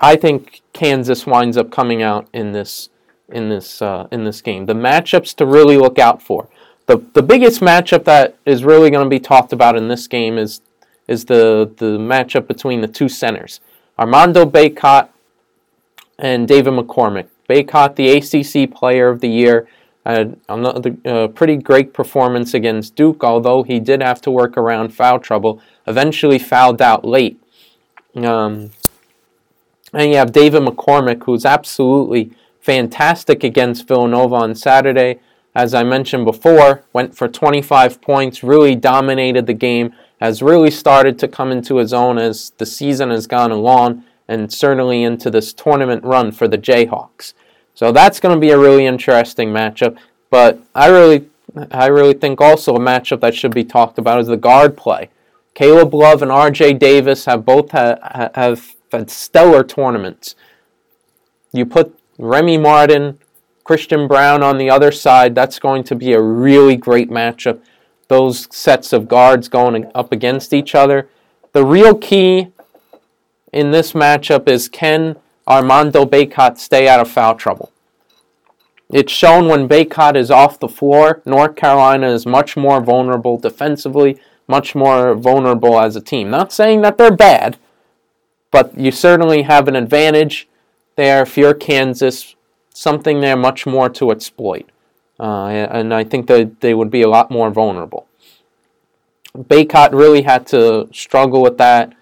I 0.00 0.16
think 0.16 0.62
Kansas 0.72 1.26
winds 1.26 1.56
up 1.56 1.70
coming 1.70 2.02
out 2.02 2.28
in 2.32 2.52
this 2.52 2.88
in 3.28 3.48
this 3.48 3.82
uh, 3.82 4.08
in 4.10 4.24
this 4.24 4.40
game. 4.40 4.66
The 4.66 4.74
matchups 4.74 5.34
to 5.36 5.46
really 5.46 5.76
look 5.76 5.98
out 5.98 6.22
for. 6.22 6.48
the 6.86 6.98
the 7.14 7.22
biggest 7.22 7.60
matchup 7.60 8.04
that 8.04 8.36
is 8.44 8.64
really 8.64 8.90
going 8.90 9.04
to 9.04 9.10
be 9.10 9.20
talked 9.20 9.52
about 9.52 9.76
in 9.76 9.88
this 9.88 10.06
game 10.06 10.38
is 10.38 10.60
is 11.06 11.24
the 11.26 11.70
the 11.76 11.98
matchup 11.98 12.46
between 12.46 12.80
the 12.80 12.88
two 12.88 13.08
centers, 13.08 13.60
Armando 13.98 14.44
Bacot 14.44 15.08
and 16.18 16.46
David 16.46 16.74
McCormack. 16.74 17.26
Bacot, 17.48 17.96
the 17.96 18.10
ACC 18.16 18.72
Player 18.72 19.08
of 19.08 19.20
the 19.20 19.28
Year, 19.28 19.66
had 20.06 20.38
another 20.48 20.96
uh, 21.04 21.28
pretty 21.28 21.56
great 21.56 21.92
performance 21.92 22.54
against 22.54 22.94
Duke, 22.94 23.24
although 23.24 23.62
he 23.64 23.80
did 23.80 24.02
have 24.02 24.20
to 24.22 24.30
work 24.30 24.56
around 24.56 24.90
foul 24.94 25.18
trouble. 25.18 25.60
Eventually 25.86 26.38
fouled 26.38 26.80
out 26.80 27.04
late. 27.04 27.40
Um, 28.16 28.70
and 29.92 30.10
you 30.10 30.16
have 30.16 30.32
David 30.32 30.62
McCormack, 30.62 31.24
who's 31.24 31.44
absolutely 31.44 32.32
fantastic 32.60 33.42
against 33.42 33.88
Villanova 33.88 34.36
on 34.36 34.54
Saturday. 34.54 35.20
As 35.54 35.74
I 35.74 35.82
mentioned 35.82 36.24
before, 36.24 36.84
went 36.92 37.16
for 37.16 37.26
25 37.26 38.00
points, 38.00 38.42
really 38.44 38.76
dominated 38.76 39.46
the 39.46 39.54
game, 39.54 39.92
has 40.20 40.42
really 40.42 40.70
started 40.70 41.18
to 41.18 41.28
come 41.28 41.50
into 41.50 41.76
his 41.76 41.92
own 41.92 42.18
as 42.18 42.50
the 42.58 42.66
season 42.66 43.10
has 43.10 43.26
gone 43.26 43.50
along, 43.50 44.04
and 44.28 44.52
certainly 44.52 45.02
into 45.02 45.30
this 45.30 45.52
tournament 45.52 46.04
run 46.04 46.30
for 46.30 46.46
the 46.46 46.58
Jayhawks. 46.58 47.32
So 47.74 47.90
that's 47.90 48.20
going 48.20 48.34
to 48.34 48.40
be 48.40 48.50
a 48.50 48.58
really 48.58 48.86
interesting 48.86 49.48
matchup. 49.48 49.96
But 50.28 50.60
I 50.74 50.88
really, 50.88 51.28
I 51.72 51.86
really 51.86 52.14
think 52.14 52.40
also 52.40 52.76
a 52.76 52.78
matchup 52.78 53.20
that 53.20 53.34
should 53.34 53.54
be 53.54 53.64
talked 53.64 53.98
about 53.98 54.20
is 54.20 54.28
the 54.28 54.36
guard 54.36 54.76
play. 54.76 55.08
Caleb 55.60 55.92
Love 55.92 56.22
and 56.22 56.32
R.J. 56.32 56.72
Davis 56.72 57.26
have 57.26 57.44
both 57.44 57.72
ha- 57.72 58.30
have 58.34 58.76
had 58.90 59.10
stellar 59.10 59.62
tournaments. 59.62 60.34
You 61.52 61.66
put 61.66 62.00
Remy 62.16 62.56
Martin, 62.56 63.18
Christian 63.62 64.08
Braun 64.08 64.42
on 64.42 64.56
the 64.56 64.70
other 64.70 64.90
side. 64.90 65.34
That's 65.34 65.58
going 65.58 65.84
to 65.84 65.94
be 65.94 66.14
a 66.14 66.22
really 66.22 66.76
great 66.76 67.10
matchup. 67.10 67.60
Those 68.08 68.48
sets 68.50 68.94
of 68.94 69.06
guards 69.06 69.48
going 69.48 69.90
up 69.94 70.12
against 70.12 70.54
each 70.54 70.74
other. 70.74 71.10
The 71.52 71.66
real 71.66 71.94
key 71.94 72.48
in 73.52 73.70
this 73.70 73.92
matchup 73.92 74.48
is 74.48 74.66
can 74.66 75.16
Armando 75.46 76.06
Bacot 76.06 76.56
stay 76.56 76.88
out 76.88 77.00
of 77.00 77.10
foul 77.10 77.34
trouble? 77.34 77.70
It's 78.88 79.12
shown 79.12 79.46
when 79.46 79.68
Bacot 79.68 80.16
is 80.16 80.30
off 80.30 80.58
the 80.58 80.68
floor, 80.68 81.20
North 81.26 81.54
Carolina 81.54 82.08
is 82.08 82.24
much 82.24 82.56
more 82.56 82.80
vulnerable 82.80 83.36
defensively, 83.36 84.18
much 84.50 84.74
more 84.74 85.14
vulnerable 85.14 85.80
as 85.80 85.94
a 85.96 86.00
team. 86.00 86.28
Not 86.28 86.52
saying 86.52 86.82
that 86.82 86.98
they're 86.98 87.16
bad, 87.16 87.56
but 88.50 88.76
you 88.76 88.90
certainly 88.90 89.42
have 89.42 89.68
an 89.68 89.76
advantage 89.76 90.48
there 90.96 91.22
if 91.22 91.38
you're 91.38 91.54
Kansas, 91.54 92.34
something 92.74 93.20
there 93.20 93.36
much 93.36 93.64
more 93.64 93.88
to 93.88 94.10
exploit. 94.10 94.68
Uh, 95.18 95.46
and 95.46 95.94
I 95.94 96.02
think 96.02 96.26
that 96.26 96.60
they 96.60 96.74
would 96.74 96.90
be 96.90 97.02
a 97.02 97.08
lot 97.08 97.30
more 97.30 97.50
vulnerable. 97.50 98.06
Bacot 99.36 99.92
really 99.92 100.22
had 100.22 100.46
to 100.48 100.88
struggle 100.92 101.40
with 101.40 101.56
that. 101.58 101.94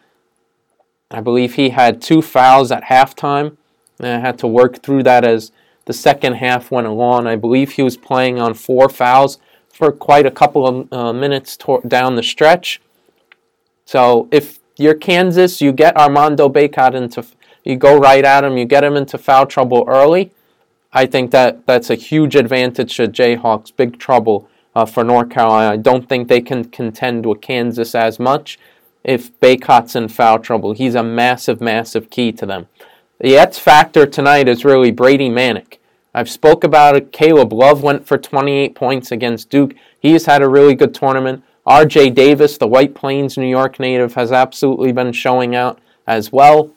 I 1.10 1.20
believe 1.20 1.54
he 1.54 1.70
had 1.70 2.00
two 2.00 2.22
fouls 2.22 2.72
at 2.72 2.84
halftime, 2.84 3.56
and 4.00 4.22
had 4.22 4.38
to 4.38 4.46
work 4.46 4.82
through 4.82 5.02
that 5.02 5.24
as 5.24 5.52
the 5.84 5.92
second 5.92 6.34
half 6.34 6.70
went 6.70 6.86
along. 6.86 7.26
I 7.26 7.36
believe 7.36 7.72
he 7.72 7.82
was 7.82 7.96
playing 7.96 8.38
on 8.38 8.54
four 8.54 8.88
fouls 8.88 9.38
for 9.78 9.92
quite 9.92 10.26
a 10.26 10.30
couple 10.32 10.66
of 10.66 10.92
uh, 10.92 11.12
minutes 11.12 11.56
to- 11.56 11.80
down 11.86 12.16
the 12.16 12.22
stretch. 12.22 12.80
So 13.84 14.26
if 14.32 14.58
you're 14.76 14.96
Kansas, 14.96 15.60
you 15.60 15.70
get 15.70 15.96
Armando 15.96 16.48
Bacot 16.48 16.94
into, 16.94 17.24
you 17.62 17.76
go 17.76 17.96
right 17.96 18.24
at 18.24 18.42
him, 18.42 18.58
you 18.58 18.64
get 18.64 18.82
him 18.82 18.96
into 18.96 19.16
foul 19.18 19.46
trouble 19.46 19.84
early. 19.86 20.32
I 20.92 21.06
think 21.06 21.30
that 21.30 21.64
that's 21.64 21.90
a 21.90 21.94
huge 21.94 22.34
advantage 22.34 22.96
to 22.96 23.06
Jayhawks. 23.06 23.70
Big 23.76 24.00
trouble 24.00 24.48
uh, 24.74 24.84
for 24.84 25.04
North 25.04 25.30
Carolina. 25.30 25.74
I 25.74 25.76
don't 25.76 26.08
think 26.08 26.26
they 26.26 26.40
can 26.40 26.64
contend 26.64 27.24
with 27.24 27.40
Kansas 27.40 27.94
as 27.94 28.18
much 28.18 28.58
if 29.04 29.38
Bacot's 29.38 29.94
in 29.94 30.08
foul 30.08 30.40
trouble. 30.40 30.72
He's 30.72 30.96
a 30.96 31.04
massive, 31.04 31.60
massive 31.60 32.10
key 32.10 32.32
to 32.32 32.44
them. 32.44 32.66
The 33.20 33.36
X 33.36 33.60
factor 33.60 34.06
tonight 34.06 34.48
is 34.48 34.64
really 34.64 34.90
Brady 34.90 35.30
Manek. 35.30 35.78
I've 36.14 36.30
spoke 36.30 36.64
about 36.64 36.96
it. 36.96 37.12
Caleb 37.12 37.52
Love 37.52 37.82
went 37.82 38.06
for 38.06 38.18
28 38.18 38.74
points 38.74 39.12
against 39.12 39.50
Duke. 39.50 39.74
He's 40.00 40.26
had 40.26 40.42
a 40.42 40.48
really 40.48 40.74
good 40.74 40.94
tournament. 40.94 41.44
R.J. 41.66 42.10
Davis, 42.10 42.56
the 42.56 42.66
White 42.66 42.94
Plains, 42.94 43.36
New 43.36 43.46
York 43.46 43.78
native, 43.78 44.14
has 44.14 44.32
absolutely 44.32 44.90
been 44.90 45.12
showing 45.12 45.54
out 45.54 45.78
as 46.06 46.32
well. 46.32 46.72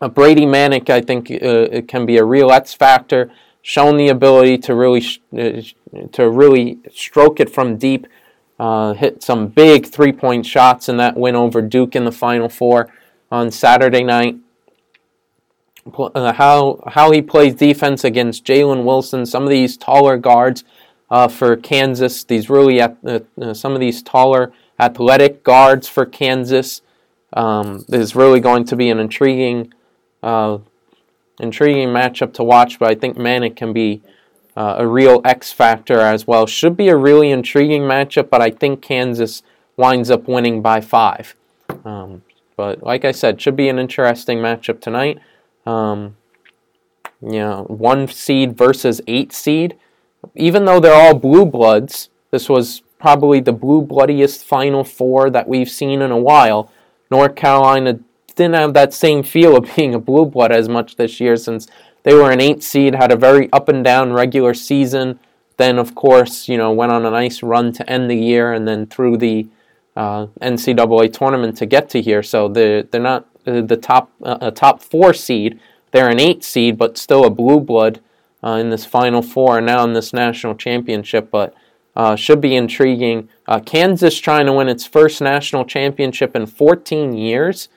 Uh, 0.00 0.08
Brady 0.08 0.46
Manek, 0.46 0.90
I 0.90 1.00
think, 1.00 1.30
uh, 1.30 1.82
can 1.86 2.06
be 2.06 2.16
a 2.16 2.24
real 2.24 2.50
X 2.50 2.74
factor. 2.74 3.30
Shown 3.62 3.98
the 3.98 4.08
ability 4.08 4.58
to 4.58 4.74
really 4.74 5.04
uh, 5.38 5.60
to 6.12 6.30
really 6.30 6.78
stroke 6.90 7.40
it 7.40 7.50
from 7.50 7.76
deep, 7.76 8.06
uh, 8.58 8.94
hit 8.94 9.22
some 9.22 9.48
big 9.48 9.86
three 9.86 10.12
point 10.12 10.46
shots 10.46 10.88
in 10.88 10.96
that 10.96 11.16
win 11.16 11.36
over 11.36 11.60
Duke 11.60 11.94
in 11.94 12.04
the 12.04 12.12
Final 12.12 12.48
Four 12.48 12.90
on 13.30 13.50
Saturday 13.50 14.02
night. 14.02 14.38
Uh, 15.86 16.32
how 16.34 16.82
how 16.86 17.10
he 17.10 17.22
plays 17.22 17.54
defense 17.54 18.04
against 18.04 18.44
Jalen 18.44 18.84
Wilson, 18.84 19.24
some 19.24 19.44
of 19.44 19.50
these 19.50 19.76
taller 19.76 20.18
guards 20.18 20.64
uh, 21.10 21.28
for 21.28 21.56
Kansas. 21.56 22.24
These 22.24 22.50
really 22.50 22.80
uh, 22.80 22.90
uh, 23.40 23.54
some 23.54 23.72
of 23.72 23.80
these 23.80 24.02
taller 24.02 24.52
athletic 24.78 25.42
guards 25.42 25.88
for 25.88 26.06
Kansas 26.06 26.82
um, 27.32 27.84
is 27.88 28.14
really 28.14 28.40
going 28.40 28.64
to 28.64 28.76
be 28.76 28.90
an 28.90 28.98
intriguing 28.98 29.72
uh, 30.22 30.58
intriguing 31.40 31.88
matchup 31.88 32.34
to 32.34 32.44
watch. 32.44 32.78
But 32.78 32.90
I 32.90 32.94
think 32.94 33.16
Manek 33.16 33.56
can 33.56 33.72
be 33.72 34.02
uh, 34.56 34.76
a 34.78 34.86
real 34.86 35.20
X 35.24 35.50
factor 35.52 36.00
as 36.00 36.26
well. 36.26 36.46
Should 36.46 36.76
be 36.76 36.88
a 36.88 36.96
really 36.96 37.30
intriguing 37.30 37.82
matchup, 37.82 38.28
but 38.28 38.42
I 38.42 38.50
think 38.50 38.82
Kansas 38.82 39.42
winds 39.76 40.10
up 40.10 40.28
winning 40.28 40.60
by 40.60 40.80
five. 40.82 41.34
Um, 41.84 42.22
but 42.56 42.82
like 42.82 43.06
I 43.06 43.12
said, 43.12 43.40
should 43.40 43.56
be 43.56 43.70
an 43.70 43.78
interesting 43.78 44.38
matchup 44.38 44.80
tonight. 44.80 45.18
Um, 45.66 46.16
you 47.22 47.38
know, 47.38 47.64
one 47.68 48.08
seed 48.08 48.56
versus 48.56 49.00
eight 49.06 49.32
seed 49.32 49.76
even 50.34 50.64
though 50.64 50.80
they're 50.80 50.94
all 50.94 51.14
blue 51.14 51.46
bloods, 51.46 52.10
this 52.30 52.48
was 52.48 52.82
probably 52.98 53.40
the 53.40 53.52
blue 53.52 53.82
bloodiest 53.82 54.44
Final 54.44 54.84
Four 54.84 55.30
that 55.30 55.48
we've 55.48 55.70
seen 55.70 56.02
in 56.02 56.10
a 56.10 56.18
while. 56.18 56.70
North 57.10 57.34
Carolina 57.34 58.00
didn't 58.36 58.54
have 58.54 58.74
that 58.74 58.94
same 58.94 59.22
feel 59.22 59.56
of 59.56 59.70
being 59.76 59.94
a 59.94 59.98
blue 59.98 60.26
blood 60.26 60.52
as 60.52 60.68
much 60.68 60.96
this 60.96 61.20
year 61.20 61.36
since 61.36 61.66
they 62.02 62.14
were 62.14 62.30
an 62.30 62.40
eight 62.40 62.62
seed, 62.62 62.94
had 62.94 63.12
a 63.12 63.16
very 63.16 63.52
up 63.52 63.68
and 63.68 63.84
down 63.84 64.12
regular 64.12 64.54
season. 64.54 65.18
Then, 65.56 65.78
of 65.78 65.94
course, 65.94 66.48
you 66.48 66.56
know, 66.56 66.72
went 66.72 66.92
on 66.92 67.04
a 67.04 67.10
nice 67.10 67.42
run 67.42 67.72
to 67.74 67.90
end 67.90 68.10
the 68.10 68.16
year 68.16 68.52
and 68.54 68.66
then 68.66 68.86
through 68.86 69.18
the 69.18 69.46
uh, 69.94 70.26
NCAA 70.40 71.12
tournament 71.12 71.58
to 71.58 71.66
get 71.66 71.90
to 71.90 72.00
here. 72.00 72.22
So 72.22 72.48
they're, 72.48 72.84
they're 72.84 73.02
not 73.02 73.28
uh, 73.46 73.60
the 73.60 73.76
top 73.76 74.10
uh, 74.22 74.50
top 74.50 74.82
four 74.82 75.12
seed. 75.14 75.60
They're 75.92 76.08
an 76.08 76.20
eight 76.20 76.44
seed, 76.44 76.78
but 76.78 76.98
still 76.98 77.24
a 77.24 77.30
blue 77.30 77.60
blood 77.60 78.00
uh, 78.44 78.52
in 78.52 78.70
this 78.70 78.84
Final 78.84 79.22
Four 79.22 79.58
and 79.58 79.66
now 79.66 79.84
in 79.84 79.92
this 79.92 80.12
national 80.12 80.54
championship, 80.54 81.30
but 81.30 81.54
uh, 81.96 82.16
should 82.16 82.40
be 82.40 82.54
intriguing. 82.54 83.28
Kansas 83.66 84.18
trying 84.18 84.46
to 84.46 84.52
win 84.52 84.68
its 84.68 84.86
first 84.86 85.20
national 85.20 85.64
championship 85.64 86.36
in 86.36 86.46
14 86.46 87.12
years, 87.16 87.68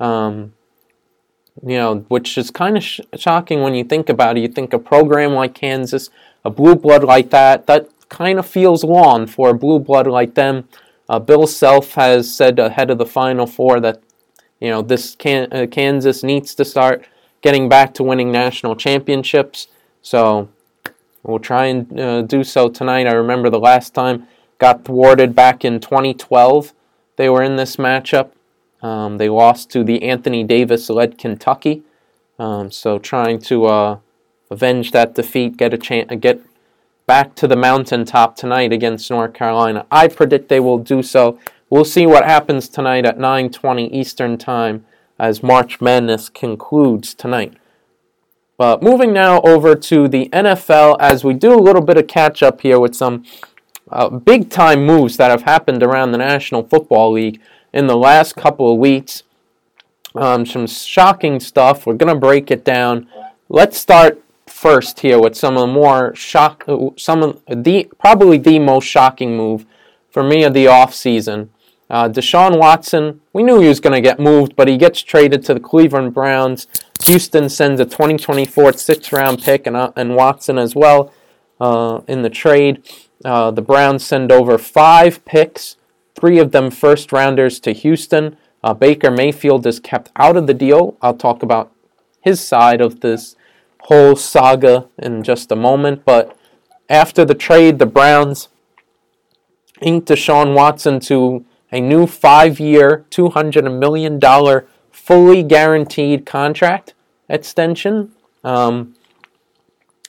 um, 0.00 0.52
you 1.64 1.76
know, 1.76 2.04
which 2.08 2.36
is 2.36 2.50
kind 2.50 2.76
of 2.76 2.82
sh- 2.82 3.00
shocking 3.16 3.62
when 3.62 3.74
you 3.74 3.84
think 3.84 4.08
about 4.08 4.36
it. 4.36 4.40
You 4.40 4.48
think 4.48 4.72
a 4.72 4.78
program 4.78 5.34
like 5.34 5.54
Kansas, 5.54 6.10
a 6.44 6.50
blue 6.50 6.74
blood 6.74 7.04
like 7.04 7.30
that, 7.30 7.66
that 7.66 7.88
kind 8.08 8.38
of 8.38 8.46
feels 8.46 8.82
long 8.82 9.26
for 9.26 9.50
a 9.50 9.54
blue 9.54 9.78
blood 9.78 10.06
like 10.06 10.34
them. 10.34 10.68
Uh, 11.08 11.18
Bill 11.18 11.46
Self 11.46 11.94
has 11.94 12.32
said 12.34 12.58
ahead 12.58 12.90
of 12.90 12.98
the 12.98 13.06
Final 13.06 13.46
Four 13.46 13.80
that 13.80 14.00
you 14.60 14.68
know 14.68 14.82
this 14.82 15.14
can- 15.14 15.52
uh, 15.52 15.66
Kansas 15.70 16.22
needs 16.22 16.54
to 16.54 16.64
start 16.64 17.04
getting 17.42 17.68
back 17.68 17.94
to 17.94 18.02
winning 18.02 18.30
national 18.30 18.76
championships. 18.76 19.68
So 20.02 20.48
we'll 21.22 21.38
try 21.38 21.66
and 21.66 21.98
uh, 21.98 22.22
do 22.22 22.44
so 22.44 22.68
tonight. 22.68 23.06
I 23.06 23.12
remember 23.12 23.50
the 23.50 23.58
last 23.58 23.94
time 23.94 24.26
got 24.58 24.84
thwarted 24.84 25.34
back 25.34 25.64
in 25.64 25.80
2012. 25.80 26.72
They 27.16 27.28
were 27.28 27.42
in 27.42 27.56
this 27.56 27.76
matchup. 27.76 28.30
Um, 28.82 29.18
they 29.18 29.28
lost 29.28 29.70
to 29.70 29.84
the 29.84 30.02
Anthony 30.02 30.44
Davis 30.44 30.88
led 30.88 31.18
Kentucky. 31.18 31.82
Um, 32.38 32.70
so 32.70 32.98
trying 32.98 33.38
to 33.40 33.66
uh, 33.66 33.98
avenge 34.50 34.92
that 34.92 35.14
defeat, 35.14 35.56
get 35.56 35.74
a 35.74 35.78
chance, 35.78 36.10
get 36.20 36.40
back 37.06 37.34
to 37.34 37.46
the 37.46 37.56
mountaintop 37.56 38.36
tonight 38.36 38.72
against 38.72 39.10
North 39.10 39.34
Carolina. 39.34 39.84
I 39.90 40.08
predict 40.08 40.48
they 40.48 40.60
will 40.60 40.78
do 40.78 41.02
so. 41.02 41.38
We'll 41.70 41.84
see 41.84 42.04
what 42.04 42.24
happens 42.24 42.68
tonight 42.68 43.06
at 43.06 43.16
9:20 43.16 43.92
Eastern 43.92 44.36
Time 44.36 44.84
as 45.20 45.40
March 45.40 45.80
Madness 45.80 46.28
concludes 46.28 47.14
tonight. 47.14 47.54
But 48.58 48.82
moving 48.82 49.12
now 49.12 49.40
over 49.42 49.76
to 49.76 50.08
the 50.08 50.28
NFL 50.32 50.96
as 50.98 51.22
we 51.22 51.32
do 51.32 51.54
a 51.54 51.62
little 51.62 51.80
bit 51.80 51.96
of 51.96 52.08
catch 52.08 52.42
up 52.42 52.62
here 52.62 52.80
with 52.80 52.96
some 52.96 53.24
uh, 53.88 54.08
big 54.08 54.50
time 54.50 54.84
moves 54.84 55.16
that 55.16 55.30
have 55.30 55.42
happened 55.42 55.84
around 55.84 56.10
the 56.10 56.18
National 56.18 56.64
Football 56.64 57.12
League 57.12 57.40
in 57.72 57.86
the 57.86 57.96
last 57.96 58.34
couple 58.34 58.72
of 58.72 58.78
weeks. 58.78 59.22
Um, 60.16 60.44
some 60.44 60.66
shocking 60.66 61.38
stuff. 61.38 61.86
We're 61.86 61.94
going 61.94 62.12
to 62.12 62.20
break 62.20 62.50
it 62.50 62.64
down. 62.64 63.06
Let's 63.48 63.78
start 63.78 64.20
first 64.48 65.00
here 65.00 65.20
with 65.20 65.36
some 65.36 65.54
of 65.54 65.60
the 65.60 65.72
more 65.72 66.16
shock, 66.16 66.64
some 66.96 67.22
of 67.22 67.40
the 67.46 67.88
probably 68.00 68.38
the 68.38 68.58
most 68.58 68.86
shocking 68.86 69.36
move 69.36 69.64
for 70.10 70.24
me 70.24 70.42
of 70.42 70.52
the 70.52 70.66
offseason. 70.66 71.48
Uh, 71.90 72.08
Deshaun 72.08 72.56
Watson, 72.56 73.20
we 73.32 73.42
knew 73.42 73.58
he 73.58 73.66
was 73.66 73.80
going 73.80 73.92
to 73.92 74.00
get 74.00 74.20
moved, 74.20 74.54
but 74.54 74.68
he 74.68 74.76
gets 74.76 75.02
traded 75.02 75.44
to 75.44 75.54
the 75.54 75.60
Cleveland 75.60 76.14
Browns. 76.14 76.68
Houston 77.04 77.48
sends 77.48 77.80
a 77.80 77.84
2024 77.84 78.74
sixth 78.74 79.12
round 79.12 79.42
pick 79.42 79.66
and, 79.66 79.76
uh, 79.76 79.90
and 79.96 80.14
Watson 80.14 80.56
as 80.56 80.76
well 80.76 81.12
uh, 81.60 82.00
in 82.06 82.22
the 82.22 82.30
trade. 82.30 82.82
Uh, 83.24 83.50
the 83.50 83.62
Browns 83.62 84.04
send 84.04 84.30
over 84.30 84.56
five 84.56 85.24
picks, 85.24 85.76
three 86.14 86.38
of 86.38 86.52
them 86.52 86.70
first 86.70 87.10
rounders 87.10 87.58
to 87.60 87.72
Houston. 87.72 88.36
Uh, 88.62 88.72
Baker 88.72 89.10
Mayfield 89.10 89.66
is 89.66 89.80
kept 89.80 90.10
out 90.14 90.36
of 90.36 90.46
the 90.46 90.54
deal. 90.54 90.96
I'll 91.02 91.16
talk 91.16 91.42
about 91.42 91.72
his 92.20 92.40
side 92.40 92.80
of 92.80 93.00
this 93.00 93.34
whole 93.84 94.14
saga 94.14 94.86
in 94.96 95.24
just 95.24 95.50
a 95.50 95.56
moment. 95.56 96.04
But 96.04 96.36
after 96.88 97.24
the 97.24 97.34
trade, 97.34 97.78
the 97.80 97.86
Browns 97.86 98.48
inked 99.80 100.08
Deshaun 100.08 100.54
Watson 100.54 101.00
to 101.00 101.44
a 101.72 101.80
new 101.80 102.06
five 102.06 102.58
year, 102.60 103.04
$200 103.10 103.78
million 103.78 104.20
fully 104.90 105.42
guaranteed 105.42 106.26
contract 106.26 106.94
extension, 107.28 108.12
um, 108.44 108.94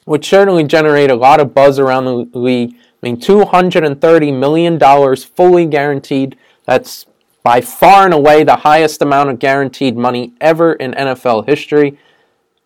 which 0.05 0.27
certainly 0.27 0.63
generated 0.63 1.11
a 1.11 1.15
lot 1.15 1.39
of 1.39 1.53
buzz 1.53 1.79
around 1.79 2.05
the 2.05 2.39
league. 2.39 2.73
I 2.73 3.07
mean, 3.07 3.19
$230 3.19 4.39
million 4.39 5.15
fully 5.17 5.65
guaranteed. 5.65 6.37
That's 6.65 7.05
by 7.43 7.61
far 7.61 8.05
and 8.05 8.13
away 8.13 8.43
the 8.43 8.57
highest 8.57 9.01
amount 9.01 9.29
of 9.29 9.39
guaranteed 9.39 9.97
money 9.97 10.33
ever 10.39 10.73
in 10.73 10.91
NFL 10.91 11.47
history. 11.47 11.97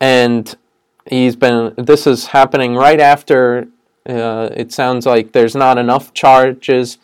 And 0.01 0.53
he's 1.09 1.35
been, 1.35 1.73
this 1.77 2.05
is 2.05 2.27
happening 2.27 2.75
right 2.75 2.99
after 2.99 3.67
uh, 4.07 4.49
it 4.55 4.71
sounds 4.71 5.05
like 5.05 5.31
there's 5.31 5.55
not 5.55 5.77
enough 5.77 6.13
charges, 6.13 6.97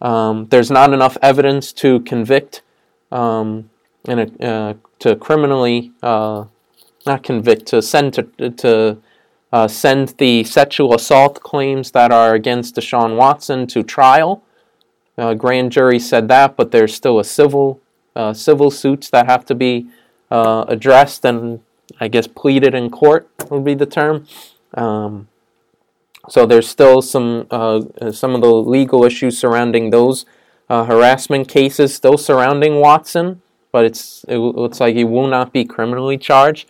um, 0.00 0.46
there's 0.46 0.70
not 0.70 0.92
enough 0.92 1.16
evidence 1.22 1.72
to 1.74 2.00
convict 2.00 2.62
um, 3.10 3.70
and 4.06 4.42
uh, 4.42 4.74
to 4.98 5.16
criminally, 5.16 5.92
uh, 6.02 6.44
not 7.06 7.22
convict, 7.22 7.66
to 7.66 7.82
send 7.82 8.14
to, 8.14 8.50
to 8.50 8.98
uh, 9.52 9.68
send 9.68 10.10
the 10.18 10.44
sexual 10.44 10.94
assault 10.94 11.42
claims 11.42 11.90
that 11.92 12.12
are 12.12 12.34
against 12.34 12.76
Deshaun 12.76 13.16
Watson 13.16 13.66
to 13.68 13.82
trial. 13.82 14.42
Grand 15.38 15.72
jury 15.72 15.98
said 15.98 16.28
that, 16.28 16.56
but 16.56 16.72
there's 16.72 16.94
still 16.94 17.18
a 17.18 17.24
civil 17.24 17.80
uh, 18.16 18.32
civil 18.32 18.70
suits 18.70 19.10
that 19.10 19.26
have 19.26 19.44
to 19.44 19.54
be 19.54 19.86
uh, 20.30 20.64
addressed 20.68 21.24
and 21.24 21.60
I 22.00 22.08
guess 22.08 22.26
pleaded 22.26 22.74
in 22.74 22.90
court 22.90 23.28
would 23.50 23.64
be 23.64 23.74
the 23.74 23.86
term. 23.86 24.26
Um, 24.74 25.28
so 26.28 26.46
there's 26.46 26.68
still 26.68 27.02
some 27.02 27.46
uh, 27.50 27.82
some 28.12 28.34
of 28.34 28.40
the 28.40 28.52
legal 28.52 29.04
issues 29.04 29.38
surrounding 29.38 29.90
those 29.90 30.26
uh, 30.68 30.84
harassment 30.84 31.48
cases 31.48 31.94
still 31.94 32.18
surrounding 32.18 32.80
Watson, 32.80 33.42
but 33.72 33.84
it's 33.84 34.24
it 34.28 34.38
looks 34.38 34.80
like 34.80 34.96
he 34.96 35.04
will 35.04 35.28
not 35.28 35.52
be 35.52 35.64
criminally 35.64 36.18
charged. 36.18 36.68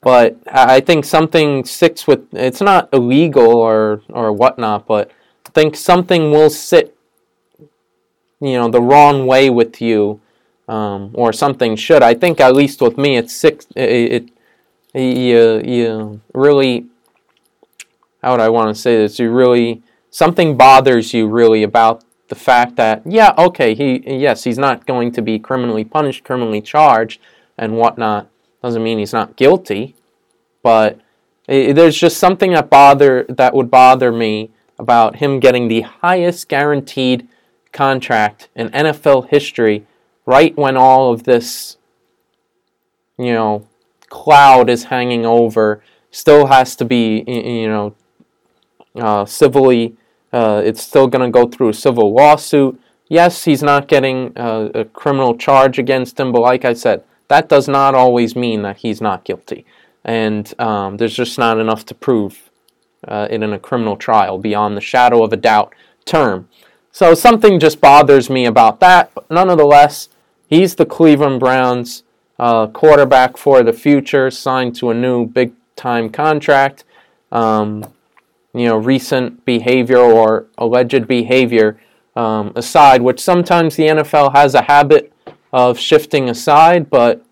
But 0.00 0.36
I 0.46 0.80
think 0.80 1.04
something 1.04 1.64
sticks 1.64 2.06
with 2.06 2.26
it's 2.32 2.60
not 2.60 2.88
illegal 2.92 3.56
or 3.56 4.02
or 4.10 4.32
whatnot, 4.32 4.86
but 4.86 5.10
I 5.46 5.50
think 5.50 5.76
something 5.76 6.30
will 6.30 6.50
sit 6.50 6.94
you 8.40 8.58
know 8.58 8.68
the 8.68 8.80
wrong 8.80 9.26
way 9.26 9.48
with 9.50 9.80
you 9.80 10.20
um, 10.68 11.10
or 11.14 11.32
something 11.32 11.76
should 11.76 12.02
i 12.02 12.14
think 12.14 12.40
at 12.40 12.54
least 12.54 12.80
with 12.80 12.98
me 12.98 13.16
it's 13.16 13.34
six 13.34 13.66
it, 13.74 14.12
it 14.12 14.30
you, 14.94 15.60
you 15.64 16.20
really 16.34 16.86
how 18.24 18.32
would 18.32 18.40
i 18.40 18.48
want 18.48 18.74
to 18.74 18.80
say 18.80 18.96
this? 18.96 19.18
You 19.18 19.30
really 19.30 19.82
something 20.10 20.56
bothers 20.56 21.12
you 21.12 21.28
really 21.28 21.62
about 21.62 22.04
the 22.28 22.34
fact 22.34 22.76
that 22.76 23.02
yeah 23.04 23.34
okay 23.36 23.74
he 23.74 24.02
yes 24.06 24.44
he's 24.44 24.58
not 24.58 24.86
going 24.86 25.12
to 25.12 25.22
be 25.22 25.38
criminally 25.38 25.84
punished 25.84 26.24
criminally 26.24 26.60
charged 26.60 27.20
and 27.58 27.76
whatnot. 27.76 28.28
Doesn't 28.62 28.82
mean 28.82 28.98
he's 28.98 29.12
not 29.12 29.36
guilty 29.36 29.94
but 30.62 30.98
it, 31.46 31.74
there's 31.74 31.96
just 31.96 32.16
something 32.16 32.52
that 32.52 32.70
bother 32.70 33.24
that 33.28 33.54
would 33.54 33.70
bother 33.70 34.10
me 34.10 34.50
about 34.78 35.16
him 35.16 35.38
getting 35.38 35.68
the 35.68 35.82
highest 35.82 36.48
guaranteed 36.48 37.28
contract 37.72 38.48
in 38.56 38.70
NFL 38.70 39.28
history 39.28 39.86
right 40.26 40.56
when 40.56 40.76
all 40.76 41.12
of 41.12 41.24
this, 41.24 41.76
you 43.18 43.32
know, 43.32 43.68
cloud 44.08 44.70
is 44.70 44.84
hanging 44.84 45.26
over, 45.26 45.82
still 46.10 46.46
has 46.46 46.74
to 46.76 46.84
be, 46.84 47.22
you 47.26 47.68
know, 47.68 47.94
uh, 48.96 49.24
civilly, 49.24 49.96
uh, 50.32 50.62
it's 50.64 50.82
still 50.82 51.06
going 51.06 51.24
to 51.24 51.30
go 51.30 51.48
through 51.48 51.68
a 51.68 51.74
civil 51.74 52.12
lawsuit. 52.12 52.80
Yes, 53.08 53.44
he's 53.44 53.62
not 53.62 53.88
getting 53.88 54.36
uh, 54.36 54.70
a 54.74 54.84
criminal 54.84 55.36
charge 55.36 55.78
against 55.78 56.18
him, 56.18 56.32
but 56.32 56.40
like 56.40 56.64
I 56.64 56.72
said, 56.72 57.04
that 57.28 57.48
does 57.48 57.68
not 57.68 57.94
always 57.94 58.34
mean 58.34 58.62
that 58.62 58.78
he's 58.78 59.00
not 59.00 59.24
guilty. 59.24 59.64
And 60.04 60.52
um, 60.60 60.96
there's 60.96 61.14
just 61.14 61.38
not 61.38 61.58
enough 61.58 61.86
to 61.86 61.94
prove 61.94 62.50
uh, 63.06 63.28
it 63.30 63.42
in 63.42 63.52
a 63.52 63.58
criminal 63.58 63.96
trial 63.96 64.38
beyond 64.38 64.76
the 64.76 64.80
shadow 64.80 65.22
of 65.22 65.32
a 65.32 65.36
doubt 65.36 65.74
term. 66.04 66.48
So 66.92 67.14
something 67.14 67.58
just 67.58 67.80
bothers 67.80 68.30
me 68.30 68.46
about 68.46 68.80
that, 68.80 69.12
but 69.14 69.28
nonetheless, 69.30 70.08
he's 70.46 70.76
the 70.76 70.86
Cleveland 70.86 71.40
Browns 71.40 72.04
uh, 72.38 72.66
quarterback 72.68 73.36
for 73.36 73.62
the 73.62 73.72
future, 73.72 74.30
signed 74.30 74.76
to 74.76 74.90
a 74.90 74.94
new 74.94 75.26
big 75.26 75.52
time 75.76 76.10
contract. 76.10 76.84
Um, 77.32 77.84
you 78.54 78.66
know, 78.66 78.76
recent 78.76 79.44
behavior 79.44 79.98
or 79.98 80.46
alleged 80.58 81.06
behavior 81.08 81.78
um, 82.16 82.52
aside, 82.54 83.02
which 83.02 83.20
sometimes 83.20 83.76
the 83.76 83.88
NFL 83.88 84.34
has 84.34 84.54
a 84.54 84.62
habit 84.62 85.12
of 85.52 85.78
shifting 85.78 86.28
aside, 86.28 86.88
but 86.88 87.24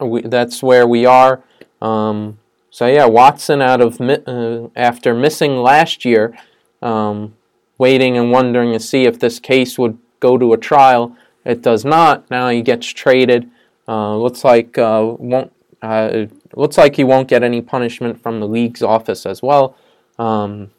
we, 0.00 0.22
that's 0.22 0.62
where 0.62 0.86
we 0.86 1.06
are. 1.06 1.42
Um, 1.80 2.38
so 2.70 2.86
yeah, 2.86 3.06
Watson 3.06 3.62
out 3.62 3.80
of 3.80 4.00
uh, 4.00 4.68
after 4.76 5.14
missing 5.14 5.56
last 5.56 6.04
year, 6.04 6.36
um, 6.82 7.34
waiting 7.78 8.16
and 8.16 8.30
wondering 8.30 8.72
to 8.72 8.80
see 8.80 9.04
if 9.04 9.18
this 9.18 9.40
case 9.40 9.78
would 9.78 9.98
go 10.20 10.36
to 10.36 10.52
a 10.52 10.58
trial. 10.58 11.16
It 11.44 11.62
does 11.62 11.84
not. 11.84 12.30
Now 12.30 12.50
he 12.50 12.62
gets 12.62 12.86
traded. 12.88 13.50
Uh, 13.86 14.16
looks 14.16 14.44
like 14.44 14.76
uh, 14.76 15.14
won't. 15.18 15.52
Uh, 15.80 16.26
looks 16.56 16.76
like 16.76 16.96
he 16.96 17.04
won't 17.04 17.28
get 17.28 17.44
any 17.44 17.62
punishment 17.62 18.20
from 18.20 18.40
the 18.40 18.48
league's 18.48 18.82
office 18.82 19.24
as 19.24 19.42
well. 19.42 19.76
Um, 20.18 20.70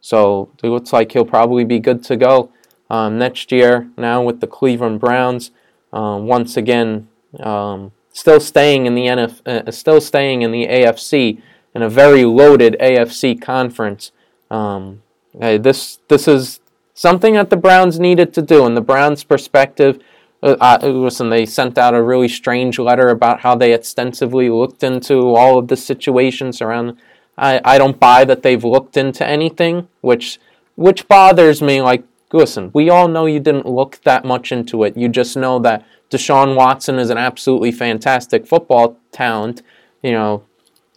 so 0.00 0.50
it 0.62 0.68
looks 0.68 0.92
like 0.92 1.12
he'll 1.12 1.24
probably 1.24 1.64
be 1.64 1.78
good 1.78 2.02
to 2.04 2.16
go 2.16 2.50
um, 2.90 3.18
next 3.18 3.50
year. 3.52 3.88
Now 3.96 4.22
with 4.22 4.40
the 4.40 4.46
Cleveland 4.46 5.00
Browns, 5.00 5.50
uh, 5.92 6.18
once 6.20 6.56
again, 6.56 7.08
um, 7.40 7.92
still 8.12 8.40
staying 8.40 8.86
in 8.86 8.94
the 8.94 9.06
NF, 9.06 9.46
uh, 9.46 9.70
still 9.70 10.00
staying 10.00 10.42
in 10.42 10.52
the 10.52 10.66
AFC 10.66 11.40
in 11.74 11.82
a 11.82 11.88
very 11.88 12.24
loaded 12.24 12.76
AFC 12.80 13.40
conference. 13.40 14.12
Um, 14.50 15.02
this 15.34 15.98
this 16.08 16.26
is 16.26 16.60
something 16.94 17.34
that 17.34 17.50
the 17.50 17.56
Browns 17.56 18.00
needed 18.00 18.32
to 18.34 18.42
do. 18.42 18.66
In 18.66 18.74
the 18.74 18.80
Browns' 18.80 19.24
perspective, 19.24 20.00
uh, 20.42 20.56
uh, 20.60 20.86
listen, 20.86 21.28
they 21.28 21.46
sent 21.46 21.78
out 21.78 21.94
a 21.94 22.02
really 22.02 22.28
strange 22.28 22.78
letter 22.78 23.08
about 23.08 23.40
how 23.40 23.54
they 23.54 23.72
extensively 23.72 24.48
looked 24.48 24.82
into 24.82 25.34
all 25.34 25.58
of 25.58 25.68
the 25.68 25.76
situations 25.76 26.60
around. 26.60 26.96
I, 27.38 27.60
I 27.64 27.78
don't 27.78 28.00
buy 28.00 28.24
that 28.24 28.42
they've 28.42 28.64
looked 28.64 28.96
into 28.96 29.26
anything, 29.26 29.88
which 30.00 30.38
which 30.74 31.08
bothers 31.08 31.62
me. 31.62 31.80
Like, 31.82 32.04
listen, 32.32 32.70
we 32.74 32.90
all 32.90 33.08
know 33.08 33.26
you 33.26 33.40
didn't 33.40 33.66
look 33.66 34.00
that 34.02 34.24
much 34.24 34.52
into 34.52 34.84
it. 34.84 34.96
You 34.96 35.08
just 35.08 35.36
know 35.36 35.58
that 35.60 35.84
Deshaun 36.10 36.54
Watson 36.54 36.98
is 36.98 37.10
an 37.10 37.18
absolutely 37.18 37.72
fantastic 37.72 38.46
football 38.46 38.96
talent. 39.12 39.62
You 40.02 40.12
know, 40.12 40.44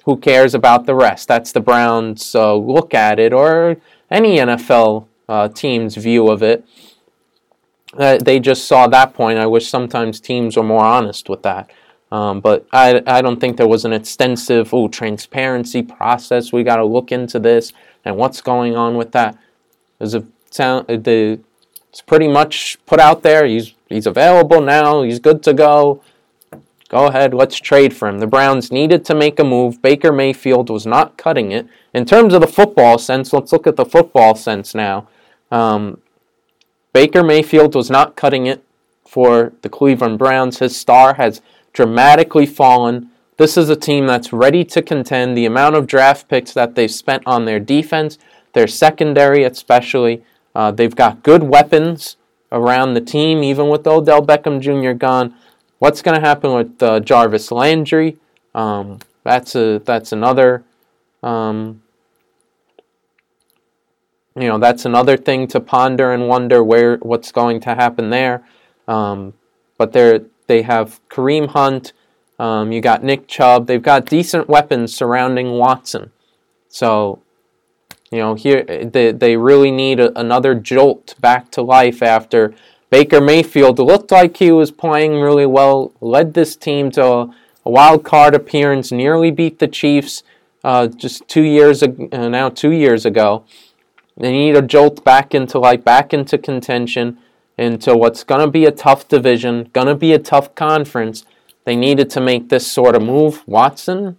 who 0.05 0.17
cares 0.17 0.53
about 0.53 0.85
the 0.85 0.95
rest? 0.95 1.27
That's 1.27 1.51
the 1.51 1.61
Browns' 1.61 2.35
uh, 2.35 2.55
look 2.55 2.93
at 2.93 3.19
it, 3.19 3.33
or 3.33 3.77
any 4.09 4.37
NFL 4.37 5.07
uh, 5.27 5.47
team's 5.49 5.95
view 5.95 6.29
of 6.29 6.43
it. 6.43 6.65
Uh, 7.97 8.17
they 8.17 8.39
just 8.39 8.65
saw 8.65 8.87
that 8.87 9.13
point. 9.13 9.39
I 9.39 9.47
wish 9.47 9.67
sometimes 9.67 10.19
teams 10.19 10.55
were 10.55 10.63
more 10.63 10.83
honest 10.83 11.27
with 11.27 11.41
that. 11.43 11.71
Um, 12.11 12.39
but 12.39 12.65
I, 12.71 13.01
I 13.05 13.21
don't 13.21 13.39
think 13.39 13.57
there 13.57 13.67
was 13.67 13.85
an 13.85 13.93
extensive 13.93 14.73
ooh, 14.73 14.89
transparency 14.89 15.83
process. 15.83 16.51
We 16.51 16.63
got 16.63 16.77
to 16.77 16.85
look 16.85 17.11
into 17.11 17.39
this 17.39 17.71
and 18.03 18.17
what's 18.17 18.41
going 18.41 18.75
on 18.75 18.95
with 18.95 19.11
that. 19.11 19.37
A 19.99 20.23
sound, 20.49 20.87
the, 20.87 21.39
it's 21.89 22.01
pretty 22.01 22.27
much 22.27 22.77
put 22.85 22.99
out 22.99 23.21
there. 23.21 23.45
He's 23.45 23.73
he's 23.89 24.07
available 24.07 24.61
now. 24.61 25.03
He's 25.03 25.19
good 25.19 25.43
to 25.43 25.53
go. 25.53 26.01
Go 26.89 27.05
ahead, 27.05 27.35
let's 27.35 27.57
trade 27.57 27.95
for 27.95 28.07
him. 28.07 28.17
The 28.17 28.25
Browns 28.25 28.71
needed 28.71 29.05
to 29.05 29.15
make 29.15 29.39
a 29.39 29.43
move. 29.43 29.79
Baker 29.79 30.11
Mayfield 30.11 30.71
was 30.71 30.87
not 30.87 31.17
cutting 31.17 31.51
it. 31.51 31.67
In 31.93 32.03
terms 32.03 32.33
of 32.33 32.41
the 32.41 32.47
football 32.47 32.97
sense, 32.97 33.31
let's 33.31 33.51
look 33.51 33.67
at 33.67 33.75
the 33.75 33.85
football 33.85 34.33
sense 34.33 34.73
now. 34.73 35.07
Um, 35.51 36.01
Baker 36.91 37.23
Mayfield 37.23 37.75
was 37.75 37.91
not 37.91 38.15
cutting 38.15 38.47
it 38.47 38.63
for 39.05 39.53
the 39.61 39.69
Cleveland 39.69 40.17
Browns. 40.17 40.57
His 40.57 40.75
star 40.75 41.13
has 41.13 41.41
dramatically 41.79 42.45
fallen 42.45 43.09
this 43.39 43.55
is 43.55 43.69
a 43.69 43.75
team 43.77 44.05
that's 44.05 44.33
ready 44.33 44.65
to 44.65 44.81
contend. 44.81 45.37
The 45.37 45.45
amount 45.45 45.77
of 45.77 45.87
draft 45.87 46.27
picks 46.27 46.51
that 46.51 46.75
they've 46.75 46.91
spent 46.91 47.23
on 47.25 47.45
their 47.45 47.57
defense, 47.57 48.17
their 48.51 48.67
secondary 48.67 49.45
especially, 49.45 50.25
uh, 50.53 50.71
they've 50.71 50.93
got 50.93 51.23
good 51.23 51.43
weapons 51.43 52.17
around 52.51 52.95
the 52.95 53.01
team, 53.01 53.41
even 53.41 53.69
with 53.69 53.87
Odell 53.87 54.21
Beckham 54.21 54.59
Jr. 54.59 54.91
gone. 54.91 55.33
What's 55.77 56.01
going 56.01 56.19
to 56.19 56.27
happen 56.27 56.53
with 56.53 56.83
uh, 56.83 56.99
Jarvis 56.99 57.49
Landry? 57.49 58.17
Um, 58.53 58.99
that's 59.23 59.55
a 59.55 59.79
that's 59.85 60.11
another 60.11 60.65
um, 61.23 61.81
you 64.35 64.49
know 64.49 64.59
that's 64.59 64.83
another 64.83 65.15
thing 65.15 65.47
to 65.47 65.61
ponder 65.61 66.11
and 66.11 66.27
wonder 66.27 66.61
where 66.61 66.97
what's 66.97 67.31
going 67.31 67.61
to 67.61 67.73
happen 67.73 68.09
there. 68.09 68.43
Um, 68.85 69.31
but 69.77 69.93
they 69.93 70.19
they 70.49 70.63
have 70.63 70.99
Kareem 71.09 71.47
Hunt, 71.47 71.93
um, 72.39 72.71
you 72.71 72.81
got 72.81 73.03
Nick 73.03 73.27
Chubb. 73.27 73.67
They've 73.67 73.81
got 73.81 74.05
decent 74.05 74.49
weapons 74.49 74.95
surrounding 74.95 75.51
Watson. 75.51 76.11
So, 76.69 77.21
you 78.11 78.17
know, 78.17 78.33
here 78.33 78.63
they, 78.63 79.11
they 79.11 79.37
really 79.37 79.71
need 79.71 79.99
a, 79.99 80.17
another 80.19 80.55
jolt 80.55 81.15
back 81.19 81.51
to 81.51 81.61
life 81.61 82.01
after 82.01 82.55
Baker 82.89 83.21
Mayfield 83.21 83.77
looked 83.77 84.11
like 84.11 84.37
he 84.37 84.51
was 84.51 84.71
playing 84.71 85.21
really 85.21 85.45
well, 85.45 85.93
led 86.01 86.33
this 86.33 86.55
team 86.55 86.89
to 86.91 87.05
a, 87.05 87.35
a 87.65 87.69
wild 87.69 88.03
card 88.03 88.33
appearance, 88.33 88.91
nearly 88.91 89.29
beat 89.29 89.59
the 89.59 89.67
Chiefs 89.67 90.23
uh, 90.63 90.87
just 90.87 91.27
two 91.27 91.43
years 91.43 91.83
ago, 91.83 92.09
uh, 92.11 92.29
now 92.29 92.49
two 92.49 92.71
years 92.71 93.05
ago. 93.05 93.45
They 94.17 94.31
need 94.31 94.55
a 94.55 94.61
jolt 94.61 95.03
back 95.03 95.35
into 95.35 95.59
life, 95.59 95.83
back 95.83 96.13
into 96.13 96.37
contention, 96.37 97.19
into 97.59 97.95
what's 97.95 98.23
going 98.23 98.41
to 98.41 98.49
be 98.49 98.65
a 98.65 98.71
tough 98.71 99.07
division, 99.07 99.69
going 99.73 99.87
to 99.87 99.95
be 99.95 100.13
a 100.13 100.19
tough 100.19 100.55
conference 100.55 101.25
they 101.65 101.75
needed 101.75 102.09
to 102.11 102.21
make 102.21 102.49
this 102.49 102.71
sort 102.71 102.95
of 102.95 103.03
move. 103.03 103.43
Watson, 103.47 104.17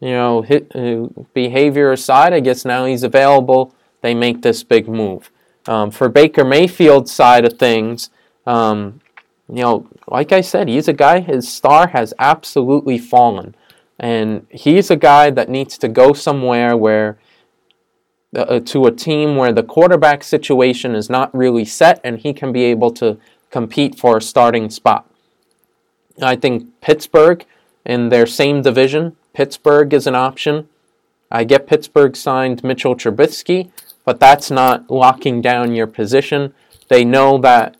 you 0.00 0.10
know, 0.10 0.42
hit, 0.42 0.70
uh, 0.76 1.08
behavior 1.34 1.90
aside, 1.92 2.32
I 2.32 2.40
guess 2.40 2.64
now 2.64 2.84
he's 2.84 3.02
available. 3.02 3.74
They 4.02 4.14
make 4.14 4.42
this 4.42 4.62
big 4.62 4.86
move. 4.86 5.30
Um, 5.66 5.90
for 5.90 6.08
Baker 6.08 6.44
Mayfield's 6.44 7.10
side 7.10 7.44
of 7.44 7.54
things, 7.54 8.10
um, 8.46 9.00
you 9.48 9.62
know, 9.62 9.88
like 10.06 10.32
I 10.32 10.42
said, 10.42 10.68
he's 10.68 10.88
a 10.88 10.92
guy, 10.92 11.20
his 11.20 11.50
star 11.50 11.88
has 11.88 12.14
absolutely 12.18 12.98
fallen. 12.98 13.54
And 13.98 14.46
he's 14.50 14.90
a 14.90 14.96
guy 14.96 15.30
that 15.30 15.48
needs 15.48 15.78
to 15.78 15.88
go 15.88 16.12
somewhere 16.12 16.76
where, 16.76 17.18
uh, 18.36 18.40
uh 18.40 18.60
to 18.60 18.86
a 18.86 18.92
team 18.92 19.36
where 19.36 19.52
the 19.52 19.62
quarterback 19.62 20.22
situation 20.22 20.94
is 20.94 21.08
not 21.08 21.34
really 21.34 21.64
set 21.64 22.00
and 22.04 22.18
he 22.18 22.32
can 22.32 22.52
be 22.52 22.64
able 22.64 22.90
to 22.90 23.18
compete 23.50 23.98
for 23.98 24.18
a 24.18 24.22
starting 24.22 24.70
spot. 24.70 25.08
I 26.20 26.36
think 26.36 26.80
Pittsburgh 26.80 27.44
in 27.84 28.08
their 28.08 28.26
same 28.26 28.62
division, 28.62 29.16
Pittsburgh 29.32 29.92
is 29.94 30.06
an 30.06 30.14
option. 30.14 30.68
I 31.30 31.44
get 31.44 31.66
Pittsburgh 31.66 32.16
signed 32.16 32.64
Mitchell 32.64 32.96
Trubisky, 32.96 33.70
but 34.04 34.20
that's 34.20 34.50
not 34.50 34.90
locking 34.90 35.40
down 35.40 35.74
your 35.74 35.86
position. 35.86 36.54
They 36.88 37.04
know 37.04 37.38
that 37.38 37.76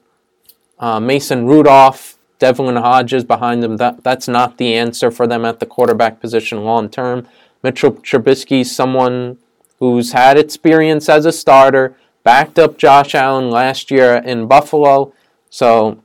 uh, 0.79 1.01
Mason 1.01 1.47
Rudolph, 1.47 2.19
Devlin 2.39 2.77
Hodges 2.77 3.25
behind 3.25 3.63
them, 3.63 3.79
that, 3.79 4.05
that's 4.05 4.29
not 4.29 4.59
the 4.59 4.75
answer 4.75 5.11
for 5.11 5.27
them 5.27 5.45
at 5.45 5.61
the 5.61 5.67
quarterback 5.67 6.21
position 6.21 6.65
long 6.65 6.89
term. 6.89 7.27
Mitchell 7.63 7.93
Trubisky 7.93 8.65
someone 8.65 9.39
who's 9.79 10.13
had 10.13 10.37
experience 10.37 11.09
as 11.09 11.27
a 11.27 11.33
starter, 11.33 11.97
backed 12.25 12.59
up 12.59 12.79
Josh 12.79 13.15
Allen 13.15 13.51
last 13.51 13.91
year 13.91 14.17
in 14.17 14.47
Buffalo. 14.47 15.13
So 15.51 16.03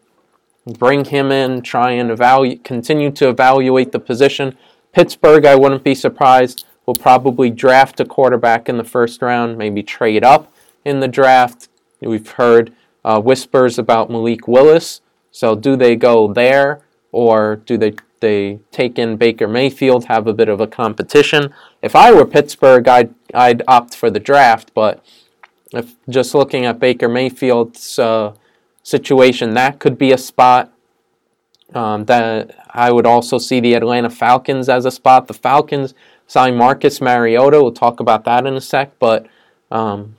bring 0.65 1.05
him 1.05 1.31
in, 1.31 1.61
try 1.61 1.91
and 1.91 2.11
evaluate, 2.11 2.63
continue 2.63 3.11
to 3.11 3.29
evaluate 3.29 3.91
the 3.91 3.99
position. 3.99 4.57
Pittsburgh, 4.91 5.45
I 5.45 5.55
wouldn't 5.55 5.83
be 5.83 5.95
surprised, 5.95 6.65
will 6.85 6.93
probably 6.93 7.49
draft 7.49 7.99
a 7.99 8.05
quarterback 8.05 8.69
in 8.69 8.77
the 8.77 8.83
first 8.83 9.21
round, 9.21 9.57
maybe 9.57 9.83
trade 9.83 10.23
up 10.23 10.53
in 10.85 10.99
the 10.99 11.07
draft. 11.07 11.67
We've 11.99 12.29
heard 12.29 12.73
uh, 13.03 13.19
whispers 13.21 13.79
about 13.79 14.09
Malik 14.09 14.47
Willis. 14.47 15.01
So 15.31 15.55
do 15.55 15.75
they 15.75 15.95
go 15.95 16.31
there 16.31 16.81
or 17.11 17.57
do 17.57 17.77
they 17.77 17.93
they 18.19 18.59
take 18.71 18.97
in 18.97 19.17
Baker 19.17 19.49
Mayfield, 19.49 20.05
have 20.05 20.27
a 20.27 20.33
bit 20.33 20.47
of 20.47 20.61
a 20.61 20.67
competition? 20.67 21.53
If 21.81 21.93
I 21.93 22.13
were 22.13 22.25
Pittsburgh, 22.25 22.87
I'd 22.87 23.13
I'd 23.33 23.63
opt 23.67 23.95
for 23.95 24.09
the 24.09 24.19
draft, 24.19 24.71
but 24.73 25.03
if 25.73 25.95
just 26.07 26.35
looking 26.35 26.65
at 26.65 26.79
Baker 26.79 27.09
Mayfield's 27.09 27.97
uh, 27.97 28.33
situation, 28.83 29.53
that 29.55 29.79
could 29.79 29.97
be 29.97 30.11
a 30.11 30.17
spot. 30.17 30.71
Um, 31.73 32.05
that 32.05 32.55
I 32.69 32.91
would 32.91 33.07
also 33.07 33.39
see 33.39 33.59
the 33.59 33.73
Atlanta 33.73 34.11
Falcons 34.11 34.69
as 34.69 34.85
a 34.85 34.91
spot. 34.91 35.27
The 35.27 35.33
Falcons 35.33 35.95
signed 36.27 36.57
Marcus 36.57 37.01
Mariota. 37.01 37.61
We'll 37.61 37.71
talk 37.71 37.99
about 37.99 38.25
that 38.25 38.45
in 38.45 38.53
a 38.53 38.61
sec, 38.61 38.99
but 38.99 39.25
um, 39.71 40.15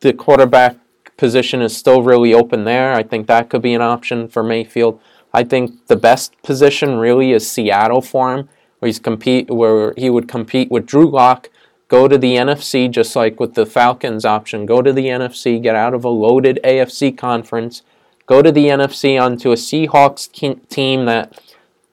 the 0.00 0.12
quarterback 0.12 0.76
position 1.16 1.62
is 1.62 1.76
still 1.76 2.02
really 2.02 2.32
open 2.32 2.64
there. 2.64 2.92
I 2.92 3.02
think 3.02 3.26
that 3.26 3.48
could 3.50 3.62
be 3.62 3.74
an 3.74 3.82
option 3.82 4.28
for 4.28 4.44
Mayfield. 4.44 5.00
I 5.32 5.44
think 5.44 5.86
the 5.86 5.96
best 5.96 6.40
position 6.42 6.96
really 6.96 7.32
is 7.32 7.50
Seattle 7.50 8.00
for 8.00 8.34
him, 8.34 8.48
where 8.78 8.86
he's 8.86 8.98
compete 8.98 9.50
where 9.50 9.92
he 9.96 10.08
would 10.08 10.28
compete 10.28 10.70
with 10.70 10.86
Drew 10.86 11.10
Lock, 11.10 11.50
go 11.88 12.08
to 12.08 12.18
the 12.18 12.36
NFC 12.36 12.90
just 12.90 13.14
like 13.16 13.38
with 13.38 13.54
the 13.54 13.66
Falcons 13.66 14.24
option. 14.24 14.66
Go 14.66 14.82
to 14.82 14.92
the 14.92 15.06
NFC, 15.06 15.62
get 15.62 15.76
out 15.76 15.94
of 15.94 16.04
a 16.04 16.08
loaded 16.08 16.58
AFC 16.64 17.16
conference, 17.16 17.82
go 18.26 18.42
to 18.42 18.50
the 18.50 18.66
NFC 18.66 19.20
onto 19.20 19.52
a 19.52 19.56
Seahawks 19.56 20.30
team 20.68 21.04
that 21.06 21.40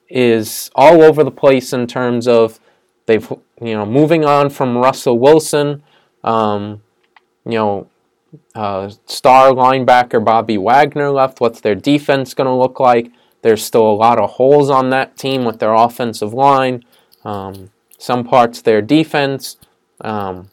is 0.08 0.70
all 0.74 1.02
over 1.02 1.24
the 1.24 1.30
place 1.30 1.72
in 1.72 1.86
terms 1.86 2.28
of 2.28 2.60
they've 3.06 3.28
you 3.60 3.74
know 3.74 3.86
moving 3.86 4.24
on 4.24 4.50
from 4.50 4.76
Russell 4.76 5.18
Wilson, 5.18 5.82
um, 6.22 6.82
you 7.44 7.52
know. 7.52 7.88
Uh, 8.52 8.90
star 9.06 9.52
linebacker 9.52 10.24
Bobby 10.24 10.58
Wagner 10.58 11.08
left. 11.10 11.40
What's 11.40 11.60
their 11.60 11.76
defense 11.76 12.34
going 12.34 12.48
to 12.48 12.52
look 12.52 12.80
like? 12.80 13.12
There's 13.42 13.62
still 13.62 13.86
a 13.86 13.94
lot 13.94 14.18
of 14.18 14.30
holes 14.30 14.70
on 14.70 14.90
that 14.90 15.16
team 15.16 15.44
with 15.44 15.60
their 15.60 15.72
offensive 15.72 16.34
line. 16.34 16.84
Um, 17.24 17.70
some 17.96 18.24
parts 18.24 18.60
their 18.60 18.82
defense. 18.82 19.56
Um, 20.04 20.50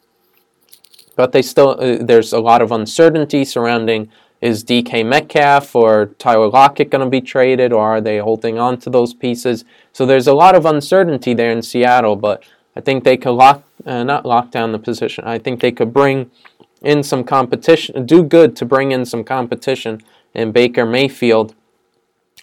but 1.14 1.32
they 1.32 1.42
still 1.42 1.76
uh, 1.78 1.98
there's 2.00 2.32
a 2.32 2.40
lot 2.40 2.62
of 2.62 2.72
uncertainty 2.72 3.44
surrounding 3.44 4.10
is 4.40 4.64
DK 4.64 5.06
Metcalf 5.06 5.76
or 5.76 6.06
Tyler 6.18 6.48
Lockett 6.48 6.90
going 6.90 7.04
to 7.04 7.10
be 7.10 7.20
traded 7.20 7.72
or 7.72 7.84
are 7.84 8.00
they 8.00 8.18
holding 8.18 8.58
on 8.58 8.76
to 8.78 8.90
those 8.90 9.14
pieces? 9.14 9.64
So 9.92 10.04
there's 10.04 10.26
a 10.26 10.34
lot 10.34 10.56
of 10.56 10.66
uncertainty 10.66 11.32
there 11.32 11.52
in 11.52 11.62
Seattle, 11.62 12.16
but 12.16 12.42
I 12.74 12.80
think 12.80 13.04
they 13.04 13.16
could 13.16 13.32
lock 13.32 13.62
uh, 13.86 14.02
not 14.02 14.24
lock 14.24 14.50
down 14.50 14.72
the 14.72 14.78
position. 14.78 15.24
I 15.24 15.38
think 15.38 15.60
they 15.60 15.70
could 15.70 15.92
bring 15.92 16.30
in 16.80 17.02
some 17.02 17.22
competition, 17.22 18.04
do 18.06 18.24
good 18.24 18.56
to 18.56 18.64
bring 18.64 18.90
in 18.90 19.04
some 19.04 19.22
competition 19.22 20.02
in 20.34 20.50
Baker 20.50 20.84
Mayfield, 20.84 21.54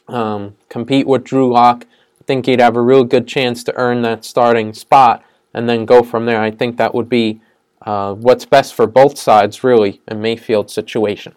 um, 0.08 0.56
compete 0.70 1.08
with 1.08 1.24
Drew 1.24 1.52
Lock. 1.52 1.86
I 2.22 2.24
think 2.26 2.46
he'd 2.46 2.62
have 2.62 2.78
a 2.78 2.82
real 2.82 3.04
good 3.04 3.28
chance 3.28 3.64
to 3.66 3.76
earn 3.76 4.04
that 4.04 4.24
starting 4.24 4.74
spot 4.74 5.24
and 5.54 5.68
then 5.68 5.86
go 5.86 6.04
from 6.04 6.26
there. 6.26 6.42
I 6.42 6.52
think 6.52 6.78
that 6.78 6.94
would 6.94 7.10
be 7.10 7.42
uh, 7.82 8.14
what's 8.14 8.46
best 8.46 8.74
for 8.74 8.88
both 8.88 9.18
sides, 9.18 9.64
really, 9.64 10.02
in 10.08 10.22
Mayfield's 10.22 10.74
situation. 10.74 11.36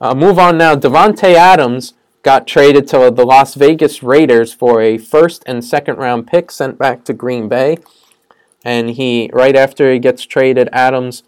Uh, 0.00 0.14
move 0.14 0.38
on 0.38 0.58
now. 0.58 0.74
Davante 0.74 1.34
Adams 1.34 1.94
got 2.22 2.46
traded 2.46 2.88
to 2.88 3.10
the 3.10 3.24
Las 3.24 3.54
Vegas 3.54 4.02
Raiders 4.02 4.52
for 4.52 4.82
a 4.82 4.98
first 4.98 5.44
and 5.46 5.64
second 5.64 5.96
round 5.96 6.26
pick 6.26 6.50
sent 6.50 6.78
back 6.78 7.04
to 7.04 7.12
Green 7.12 7.48
Bay. 7.48 7.78
And 8.64 8.90
he, 8.90 9.30
right 9.32 9.54
after 9.54 9.92
he 9.92 10.00
gets 10.00 10.24
traded, 10.24 10.68
Adams 10.72 11.22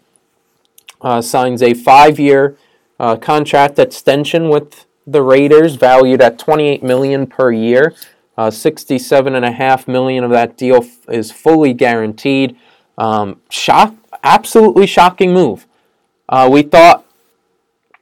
uh, 1.01 1.21
signs 1.21 1.61
a 1.61 1.73
five 1.73 2.19
year 2.19 2.57
uh, 2.99 3.15
contract 3.15 3.79
extension 3.79 4.49
with 4.49 4.85
the 5.07 5.21
Raiders, 5.21 5.75
valued 5.75 6.21
at 6.21 6.37
28 6.37 6.83
million 6.83 7.25
per 7.25 7.51
year. 7.51 7.95
Uh, 8.39 8.49
67.5 8.49 9.85
million 9.89 10.23
of 10.23 10.31
that 10.31 10.55
deal 10.55 10.77
f- 10.77 11.09
is 11.09 11.29
fully 11.29 11.73
guaranteed. 11.73 12.55
Um, 12.97 13.41
shock, 13.49 13.93
absolutely 14.23 14.87
shocking 14.87 15.33
move. 15.33 15.67
Uh, 16.29 16.47
we 16.49 16.61
thought 16.61 17.03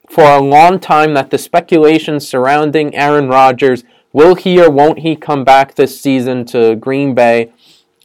for 0.08 0.22
a 0.22 0.40
long 0.40 0.78
time 0.78 1.14
that 1.14 1.30
the 1.30 1.38
speculation 1.38 2.20
surrounding 2.20 2.94
Aaron 2.94 3.26
Rodgers, 3.26 3.82
will 4.12 4.36
he 4.36 4.62
or 4.62 4.70
won't 4.70 5.00
he 5.00 5.16
come 5.16 5.42
back 5.42 5.74
this 5.74 6.00
season 6.00 6.44
to 6.44 6.76
Green 6.76 7.16
Bay? 7.16 7.50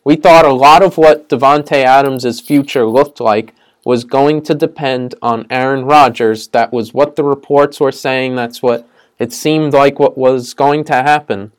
We 0.04 0.16
thought 0.16 0.44
a 0.44 0.54
lot 0.54 0.82
of 0.82 0.98
what 0.98 1.30
Davante 1.30 1.84
Adams' 1.84 2.42
future 2.42 2.88
looked 2.88 3.20
like 3.20 3.54
was 3.86 4.06
going 4.06 4.42
to 4.46 4.56
depend 4.56 5.14
on 5.22 5.46
Aaron 5.52 5.86
Rodgers. 5.86 6.48
That 6.48 6.74
was 6.74 6.96
what 6.96 7.16
the 7.16 7.24
reports 7.24 7.80
were 7.80 7.92
saying. 7.92 8.36
That's 8.36 8.64
what 8.64 8.90
it 9.20 9.32
seemed 9.32 9.74
like 9.74 10.00
what 10.00 10.18
was 10.18 10.56
going 10.56 10.84
to 10.86 10.94
happen 10.94 11.52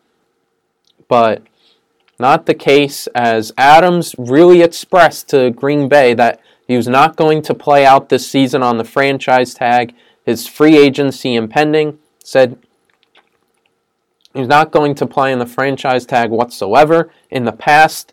but 1.15 1.45
not 2.19 2.47
the 2.47 2.55
case 2.55 3.07
as 3.15 3.53
Adams 3.57 4.17
really 4.19 4.63
expressed 4.63 5.29
to 5.29 5.53
Green 5.53 5.89
Bay 5.89 6.13
that 6.13 6.41
he 6.67 6.77
was 6.77 6.89
not 6.89 7.15
going 7.15 7.41
to 7.43 7.55
play 7.55 7.87
out 7.87 8.09
this 8.09 8.29
season 8.29 8.65
on 8.65 8.79
the 8.79 8.85
franchise 8.85 9.55
tag. 9.55 9.95
His 10.27 10.49
free 10.49 10.77
agency 10.77 11.37
impending 11.37 12.01
said 12.25 12.59
He's 14.35 14.49
not 14.49 14.73
going 14.73 14.97
to 14.97 15.07
play 15.07 15.31
in 15.31 15.39
the 15.39 15.47
franchise 15.47 16.05
tag 16.05 16.31
whatsoever. 16.31 17.13
In 17.31 17.45
the 17.45 17.53
past, 17.53 18.13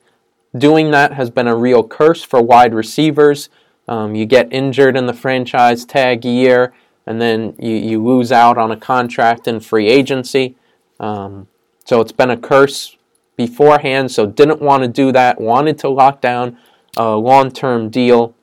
doing 0.55 0.91
that 0.91 1.13
has 1.13 1.31
been 1.31 1.47
a 1.47 1.55
real 1.55 1.83
curse 1.83 2.23
for 2.23 2.39
wide 2.39 2.75
receivers. 2.75 3.49
Um, 3.87 4.13
you 4.13 4.27
get 4.27 4.53
injured 4.53 4.95
in 4.95 5.07
the 5.07 5.13
franchise 5.13 5.85
tag 5.85 6.23
year, 6.23 6.71
and 7.07 7.19
then 7.19 7.55
you, 7.57 7.73
you 7.73 8.03
lose 8.05 8.31
out 8.31 8.59
on 8.59 8.69
a 8.69 8.77
contract 8.77 9.47
in 9.47 9.59
free 9.59 9.87
agency. 9.87 10.55
Um, 10.99 11.47
so 11.91 11.99
it's 11.99 12.13
been 12.13 12.29
a 12.29 12.37
curse 12.37 12.95
beforehand, 13.35 14.09
so 14.13 14.25
didn't 14.25 14.61
want 14.61 14.81
to 14.81 14.87
do 14.87 15.11
that, 15.11 15.41
wanted 15.41 15.77
to 15.79 15.89
lock 15.89 16.21
down 16.21 16.57
a 16.95 17.17
long 17.17 17.51
term 17.51 17.89
deal. 17.89 18.33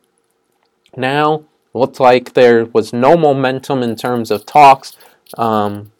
Now, 0.99 1.45
looked 1.73 1.99
like 1.99 2.35
there 2.35 2.67
was 2.67 2.93
no 2.93 3.17
momentum 3.17 3.83
in 3.83 3.97
terms 3.97 4.31
of 4.31 4.45
talks. 4.45 4.99
Um, 5.39 5.93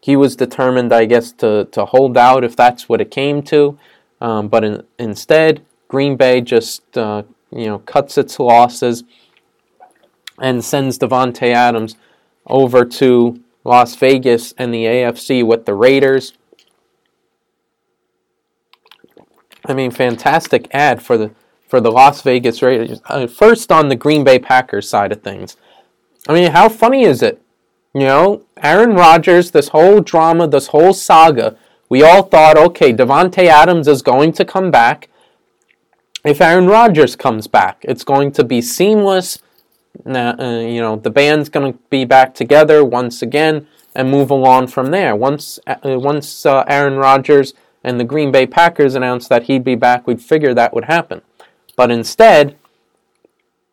he 0.00 0.14
was 0.14 0.36
determined, 0.36 0.92
I 0.92 1.06
guess, 1.06 1.32
to, 1.42 1.64
to 1.72 1.86
hold 1.86 2.16
out 2.16 2.44
if 2.44 2.54
that's 2.54 2.88
what 2.88 3.00
it 3.00 3.10
came 3.10 3.42
to. 3.50 3.76
Um, 4.20 4.46
but 4.46 4.62
in, 4.62 4.84
instead, 4.96 5.66
Green 5.88 6.16
Bay 6.16 6.40
just 6.40 6.96
uh, 6.96 7.24
you 7.50 7.66
know 7.66 7.80
cuts 7.80 8.16
its 8.16 8.38
losses 8.38 9.02
and 10.40 10.64
sends 10.64 11.00
Davante 11.00 11.52
Adams 11.52 11.96
over 12.46 12.84
to 12.84 13.42
Las 13.64 13.96
Vegas 13.96 14.54
and 14.56 14.72
the 14.72 14.84
AFC 14.84 15.44
with 15.44 15.66
the 15.66 15.74
Raiders. 15.74 16.34
I 19.66 19.74
mean, 19.74 19.90
fantastic 19.90 20.68
ad 20.72 21.02
for 21.02 21.16
the 21.16 21.30
for 21.68 21.80
the 21.80 21.90
Las 21.90 22.20
Vegas 22.22 22.60
Raiders. 22.60 23.00
First 23.32 23.72
on 23.72 23.88
the 23.88 23.96
Green 23.96 24.24
Bay 24.24 24.38
Packers 24.38 24.88
side 24.88 25.12
of 25.12 25.22
things. 25.22 25.56
I 26.28 26.34
mean, 26.34 26.52
how 26.52 26.68
funny 26.68 27.04
is 27.04 27.22
it 27.22 27.42
you 27.94 28.00
know, 28.00 28.44
Aaron 28.62 28.94
Rodgers, 28.94 29.50
this 29.50 29.68
whole 29.68 30.00
drama, 30.00 30.48
this 30.48 30.68
whole 30.68 30.94
saga, 30.94 31.56
we 31.88 32.02
all 32.02 32.22
thought, 32.22 32.56
okay, 32.56 32.92
Davante 32.92 33.46
Adams 33.46 33.86
is 33.86 34.00
going 34.00 34.32
to 34.32 34.44
come 34.44 34.70
back. 34.70 35.08
If 36.24 36.40
Aaron 36.40 36.66
Rodgers 36.66 37.16
comes 37.16 37.46
back, 37.46 37.84
it's 37.86 38.04
going 38.04 38.32
to 38.32 38.44
be 38.44 38.62
seamless. 38.62 39.38
Uh, 40.06 40.34
you 40.38 40.80
know, 40.80 40.96
the 40.96 41.10
band's 41.10 41.50
going 41.50 41.74
to 41.74 41.78
be 41.90 42.06
back 42.06 42.34
together 42.34 42.82
once 42.82 43.20
again 43.20 43.66
and 43.94 44.10
move 44.10 44.30
along 44.30 44.68
from 44.68 44.86
there. 44.86 45.14
Once, 45.14 45.58
uh, 45.66 45.76
once 45.82 46.46
uh, 46.46 46.64
Aaron 46.66 46.96
Rodgers 46.96 47.52
and 47.84 47.98
the 47.98 48.04
Green 48.04 48.30
Bay 48.30 48.46
Packers 48.46 48.94
announced 48.94 49.28
that 49.28 49.44
he'd 49.44 49.64
be 49.64 49.74
back, 49.74 50.06
we'd 50.06 50.20
figure 50.20 50.54
that 50.54 50.74
would 50.74 50.84
happen. 50.84 51.22
But 51.76 51.90
instead, 51.90 52.56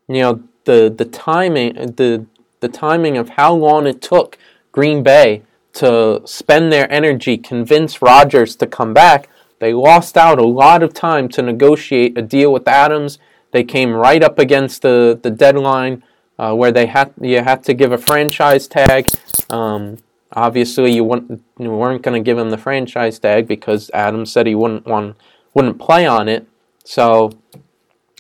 you 0.08 0.22
know, 0.22 0.44
the 0.66 0.94
the 0.96 1.06
timing, 1.06 1.74
the 1.74 2.26
the 2.60 2.70
timing 2.70 3.18
of 3.18 3.30
how 3.30 3.54
long 3.54 3.88
it 3.88 4.02
took 4.02 4.38
Green 4.72 5.04
Bay 5.04 5.44
to 5.74 6.22
spend 6.26 6.72
their 6.72 6.92
energy, 6.92 7.38
convince 7.38 8.02
Rodgers 8.02 8.56
to 8.58 8.68
come 8.68 8.94
back, 8.94 9.30
they 9.60 9.74
lost 9.74 10.18
out 10.18 10.40
a 10.40 10.46
lot 10.46 10.84
of 10.84 10.94
time 10.94 11.30
to 11.30 11.42
negotiate 11.42 12.18
a 12.18 12.22
deal 12.22 12.52
with 12.52 12.68
Adams. 12.68 13.20
They 13.52 13.64
came 13.64 13.94
right 13.94 14.24
up 14.24 14.40
against 14.40 14.82
the, 14.82 15.20
the 15.22 15.32
deadline 15.32 16.04
uh, 16.38 16.54
where 16.54 16.72
they 16.72 16.86
had 16.86 17.14
you 17.22 17.42
had 17.42 17.64
to 17.66 17.74
give 17.74 17.92
a 17.92 17.98
franchise 17.98 18.68
tag. 18.68 19.10
Um, 19.50 19.98
obviously, 20.34 20.94
you, 20.94 21.04
wouldn't, 21.04 21.44
you 21.58 21.72
weren't 21.72 22.02
going 22.02 22.22
to 22.22 22.26
give 22.26 22.38
him 22.38 22.50
the 22.50 22.58
franchise 22.58 23.20
tag 23.20 23.48
because 23.48 23.90
Adams 23.94 24.32
said 24.32 24.48
he 24.48 24.56
wouldn't 24.56 24.86
want 24.86 25.16
wouldn't 25.54 25.80
play 25.80 26.06
on 26.06 26.28
it. 26.28 26.48
So 26.84 27.32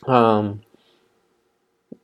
um, 0.08 0.62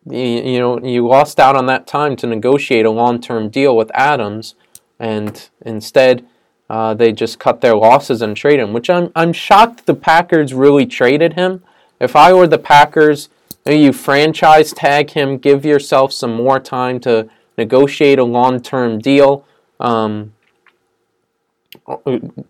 you, 0.09 0.19
you 0.19 0.59
know 0.59 0.79
you 0.83 1.07
lost 1.07 1.39
out 1.39 1.55
on 1.55 1.65
that 1.67 1.87
time 1.87 2.15
to 2.17 2.27
negotiate 2.27 2.85
a 2.85 2.91
long-term 2.91 3.49
deal 3.49 3.75
with 3.75 3.91
Adams, 3.93 4.55
and 4.99 5.49
instead 5.65 6.25
uh, 6.69 6.93
they 6.93 7.11
just 7.11 7.39
cut 7.39 7.61
their 7.61 7.75
losses 7.75 8.21
and 8.21 8.35
trade 8.35 8.59
him. 8.59 8.73
Which 8.73 8.89
I'm 8.89 9.11
I'm 9.15 9.33
shocked 9.33 9.85
the 9.85 9.93
Packers 9.93 10.53
really 10.53 10.85
traded 10.85 11.33
him. 11.33 11.63
If 11.99 12.15
I 12.15 12.33
were 12.33 12.47
the 12.47 12.57
Packers, 12.57 13.29
you 13.65 13.93
franchise 13.93 14.73
tag 14.73 15.11
him, 15.11 15.37
give 15.37 15.65
yourself 15.65 16.11
some 16.11 16.35
more 16.35 16.59
time 16.59 16.99
to 17.01 17.29
negotiate 17.57 18.19
a 18.19 18.23
long-term 18.23 18.99
deal. 18.99 19.45
Um, 19.79 20.33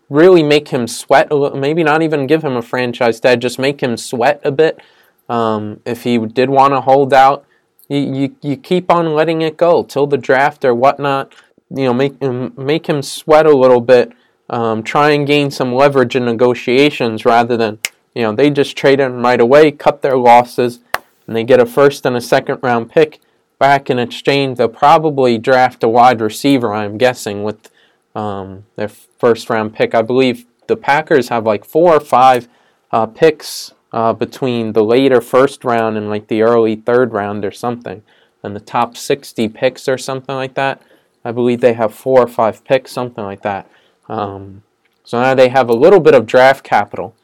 really 0.08 0.42
make 0.42 0.68
him 0.68 0.86
sweat 0.86 1.30
a 1.30 1.34
little, 1.34 1.58
maybe 1.58 1.82
not 1.82 2.02
even 2.02 2.26
give 2.26 2.44
him 2.44 2.56
a 2.56 2.62
franchise 2.62 3.20
tag, 3.20 3.40
just 3.40 3.58
make 3.58 3.82
him 3.82 3.96
sweat 3.96 4.40
a 4.44 4.50
bit. 4.50 4.80
Um, 5.28 5.80
if 5.84 6.04
he 6.04 6.18
did 6.18 6.50
want 6.50 6.72
to 6.72 6.80
hold 6.80 7.12
out, 7.12 7.44
you, 7.88 7.98
you, 7.98 8.36
you 8.42 8.56
keep 8.56 8.90
on 8.90 9.14
letting 9.14 9.42
it 9.42 9.56
go 9.56 9.82
till 9.82 10.06
the 10.06 10.16
draft 10.16 10.64
or 10.64 10.74
whatnot. 10.74 11.34
You 11.70 11.86
know, 11.86 11.94
make 11.94 12.20
make 12.56 12.86
him 12.86 13.02
sweat 13.02 13.46
a 13.46 13.56
little 13.56 13.80
bit. 13.80 14.12
Um, 14.48 14.84
try 14.84 15.10
and 15.10 15.26
gain 15.26 15.50
some 15.50 15.74
leverage 15.74 16.14
in 16.14 16.24
negotiations 16.24 17.24
rather 17.24 17.56
than 17.56 17.80
you 18.14 18.22
know 18.22 18.32
they 18.32 18.50
just 18.50 18.76
trade 18.76 19.00
him 19.00 19.22
right 19.22 19.40
away, 19.40 19.72
cut 19.72 20.02
their 20.02 20.16
losses, 20.16 20.78
and 21.26 21.34
they 21.34 21.42
get 21.42 21.60
a 21.60 21.66
first 21.66 22.06
and 22.06 22.16
a 22.16 22.20
second 22.20 22.60
round 22.62 22.90
pick 22.90 23.20
back 23.58 23.90
in 23.90 23.98
exchange. 23.98 24.58
They'll 24.58 24.68
probably 24.68 25.38
draft 25.38 25.82
a 25.82 25.88
wide 25.88 26.20
receiver. 26.20 26.72
I'm 26.72 26.98
guessing 26.98 27.42
with 27.42 27.70
um, 28.14 28.64
their 28.76 28.88
first 28.88 29.50
round 29.50 29.74
pick. 29.74 29.94
I 29.94 30.02
believe 30.02 30.46
the 30.66 30.76
Packers 30.76 31.28
have 31.28 31.44
like 31.44 31.64
four 31.64 31.94
or 31.94 32.00
five 32.00 32.48
uh, 32.90 33.06
picks 33.06 33.72
uh, 33.92 34.12
between 34.12 34.72
the 34.72 34.84
later 34.84 35.20
first 35.20 35.64
round 35.64 35.96
and 35.96 36.08
like 36.08 36.28
the 36.28 36.42
early 36.42 36.76
third 36.76 37.12
round 37.12 37.44
or 37.44 37.52
something, 37.52 38.02
and 38.42 38.54
the 38.54 38.60
top 38.60 38.96
60 38.96 39.48
picks 39.48 39.88
or 39.88 39.98
something 39.98 40.34
like 40.34 40.54
that. 40.54 40.82
I 41.24 41.32
believe 41.32 41.60
they 41.60 41.72
have 41.72 41.94
four 41.94 42.20
or 42.20 42.28
five 42.28 42.64
picks, 42.64 42.92
something 42.92 43.24
like 43.24 43.42
that. 43.42 43.68
Um, 44.08 44.62
so 45.02 45.20
now 45.20 45.34
they 45.34 45.48
have 45.48 45.68
a 45.68 45.74
little 45.74 46.00
bit 46.00 46.14
of 46.14 46.26
draft 46.26 46.64
capital. 46.64 47.14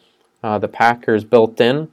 Uh, 0.42 0.58
the 0.58 0.68
Packers 0.68 1.24
built 1.24 1.60
in. 1.60 1.88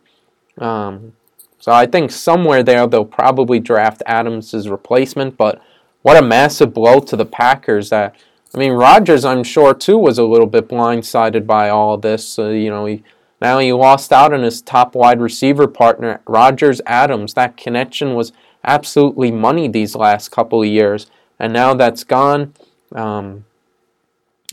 Um, 0.58 1.14
so 1.60 1.72
I 1.72 1.86
think 1.86 2.12
somewhere 2.12 2.64
there 2.64 2.88
they'll 2.88 3.06
probably 3.06 3.60
draft 3.60 4.02
Adams' 4.06 4.68
replacement. 4.68 5.38
But 5.38 5.62
what 6.02 6.18
a 6.18 6.26
massive 6.26 6.74
blow 6.74 7.00
to 7.02 7.16
the 7.16 7.26
Packers! 7.26 7.90
That 7.90 8.16
I 8.56 8.58
mean, 8.58 8.72
Rodgers, 8.72 9.26
I'm 9.26 9.44
sure 9.44 9.74
too, 9.74 9.98
was 9.98 10.18
a 10.18 10.24
little 10.24 10.48
bit 10.48 10.68
blindsided 10.68 11.46
by 11.46 11.70
all 11.70 11.94
of 11.94 12.02
this. 12.02 12.40
Uh, 12.40 12.50
you 12.50 12.70
know, 12.70 12.86
he 12.86 13.04
now 13.42 13.60
he 13.60 13.72
lost 13.72 14.12
out 14.12 14.34
on 14.34 14.44
his 14.44 14.62
top 14.62 14.96
wide 14.96 15.22
receiver 15.22 15.68
partner, 15.68 16.22
Rodgers 16.28 16.82
Adams. 16.86 17.34
That 17.34 17.58
connection 17.58 18.16
was 18.16 18.32
absolutely 18.64 19.32
money 19.32 19.68
these 19.68 19.96
last 19.96 20.30
couple 20.30 20.62
of 20.62 20.68
years, 20.68 21.08
and 21.38 21.54
now 21.54 21.74
that's 21.74 22.04
gone. 22.04 22.54
Um, 22.94 23.46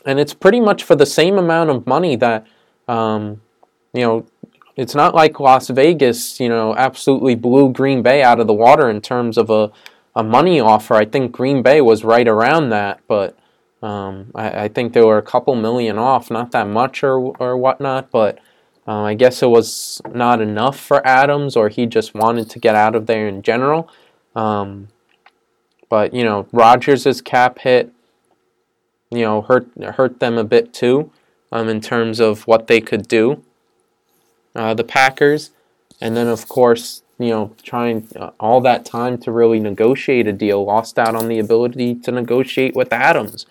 and 0.05 0.21
it's 0.21 0.35
pretty 0.35 0.61
much 0.61 0.85
for 0.85 0.95
the 0.95 1.07
same 1.07 1.37
amount 1.37 1.71
of 1.71 1.87
money 1.87 2.15
that, 2.17 2.47
um, 2.87 3.41
you 3.93 4.03
know, 4.03 4.27
it's 4.77 4.95
not 4.95 5.15
like 5.15 5.41
Las 5.41 5.69
Vegas, 5.69 6.39
you 6.39 6.49
know, 6.49 6.75
absolutely 6.77 7.35
blew 7.35 7.73
Green 7.73 8.03
Bay 8.03 8.23
out 8.23 8.41
of 8.41 8.47
the 8.47 8.53
water 8.53 8.91
in 8.91 9.01
terms 9.01 9.39
of 9.39 9.49
a, 9.49 9.73
a 10.15 10.23
money 10.23 10.61
offer. 10.61 10.95
I 10.95 11.07
think 11.07 11.33
Green 11.33 11.63
Bay 11.63 11.81
was 11.81 12.05
right 12.05 12.29
around 12.29 12.69
that, 12.71 13.01
but 13.09 13.37
um, 13.83 14.31
I, 14.35 14.65
I, 14.65 14.69
think 14.69 14.93
they 14.93 15.03
were 15.03 15.19
a 15.19 15.23
couple 15.23 15.55
million 15.55 15.99
off, 15.99 16.31
not 16.31 16.51
that 16.53 16.67
much 16.67 17.03
or 17.03 17.19
or 17.19 17.57
whatnot, 17.57 18.11
but 18.11 18.39
uh, 18.89 19.03
I 19.03 19.15
guess 19.15 19.43
it 19.43 19.49
was 19.49 20.01
not 20.13 20.41
enough 20.41 20.79
for 20.79 21.07
Adams, 21.07 21.57
or 21.57 21.69
he 21.69 21.87
just 21.87 22.15
wanted 22.15 22.49
to 22.51 22.59
get 22.59 22.75
out 22.75 22.95
of 22.95 23.07
there 23.07 23.29
in 23.29 23.43
general. 23.43 23.89
Um, 24.35 24.89
but 25.89 26.15
you 26.15 26.25
know, 26.25 26.49
Rodgers' 26.53 27.21
cap 27.21 27.59
hit, 27.61 27.93
you 29.11 29.21
know, 29.21 29.43
hurt 29.43 29.69
hurt 29.95 30.21
them 30.21 30.39
a 30.39 30.45
bit 30.45 30.73
too, 30.73 31.11
um, 31.53 31.69
in 31.69 31.81
terms 31.81 32.19
of 32.19 32.47
what 32.47 32.67
they 32.67 32.81
could 32.81 33.07
do. 33.09 33.43
Uh, 34.57 34.75
the 34.75 34.83
Packers, 34.83 35.51
and 36.01 36.17
then 36.17 36.27
of 36.27 36.49
course, 36.49 37.03
you 37.19 37.29
know, 37.29 37.53
trying 37.63 38.09
uh, 38.17 38.31
all 38.41 38.61
that 38.63 38.85
time 38.85 39.19
to 39.19 39.31
really 39.31 39.61
negotiate 39.61 40.27
a 40.27 40.33
deal, 40.33 40.65
lost 40.65 40.99
out 40.99 41.15
on 41.15 41.29
the 41.29 41.39
ability 41.39 41.95
to 41.95 42.11
negotiate 42.11 42.75
with 42.75 42.93
Adams 42.93 43.47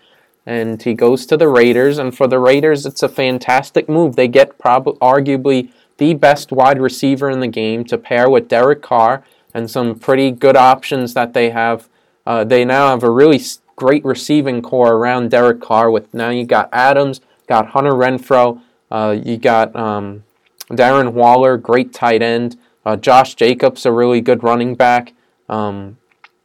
and 0.46 0.82
he 0.82 0.94
goes 0.94 1.26
to 1.26 1.38
the 1.38 1.48
Raiders. 1.48 1.98
And 1.98 2.16
for 2.16 2.28
the 2.28 2.40
Raiders, 2.40 2.86
it's 2.86 3.04
a 3.04 3.10
fantastic 3.10 3.90
move. 3.90 4.16
They 4.16 4.28
get 4.28 4.58
probably 4.60 4.94
arguably 5.00 5.70
the 5.98 6.14
best 6.14 6.52
wide 6.52 6.80
receiver 6.80 7.30
in 7.30 7.40
the 7.40 7.48
game 7.48 7.84
to 7.86 7.98
pair 7.98 8.30
with 8.30 8.48
Derek 8.48 8.82
Carr 8.82 9.24
and 9.54 9.72
some 9.72 9.98
pretty 9.98 10.32
good 10.32 10.56
options 10.56 11.14
that 11.14 11.34
they 11.34 11.50
have. 11.50 11.88
Uh, 12.26 12.44
they 12.44 12.66
now 12.66 12.90
have 12.90 13.04
a 13.04 13.10
really 13.10 13.42
great 13.76 14.04
receiving 14.04 14.62
corps 14.62 14.96
around 14.96 15.32
Derek 15.32 15.62
Carr. 15.62 15.90
With 15.90 16.14
now 16.14 16.30
you 16.30 16.46
got 16.46 16.70
Adams, 16.72 17.22
got 17.48 17.68
Hunter 17.68 17.94
Renfrow, 17.94 18.62
uh, 18.92 19.18
you 19.24 19.38
got 19.38 19.76
um, 19.76 20.24
Darren 20.70 21.14
Waller, 21.14 21.58
great 21.58 21.94
tight 21.94 22.22
end. 22.22 22.58
Uh, 22.86 22.96
Josh 22.96 23.36
Jacobs, 23.36 23.86
a 23.86 23.92
really 23.92 24.22
good 24.22 24.44
running 24.44 24.76
back. 24.76 25.14
Um, 25.50 25.98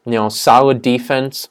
you 0.04 0.12
know, 0.12 0.28
solid 0.28 0.82
defense 0.82 1.48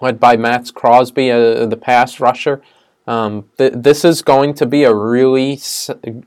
led 0.00 0.18
by 0.18 0.36
Maxx 0.36 0.70
Crosby, 0.70 1.30
uh, 1.30 1.64
the 1.66 1.76
pass 1.76 2.20
rusher. 2.20 2.60
Um, 3.06 3.48
th- 3.56 3.72
this 3.74 4.04
is 4.04 4.22
going 4.22 4.54
to 4.54 4.66
be 4.66 4.84
a 4.84 4.94
really, 4.94 5.60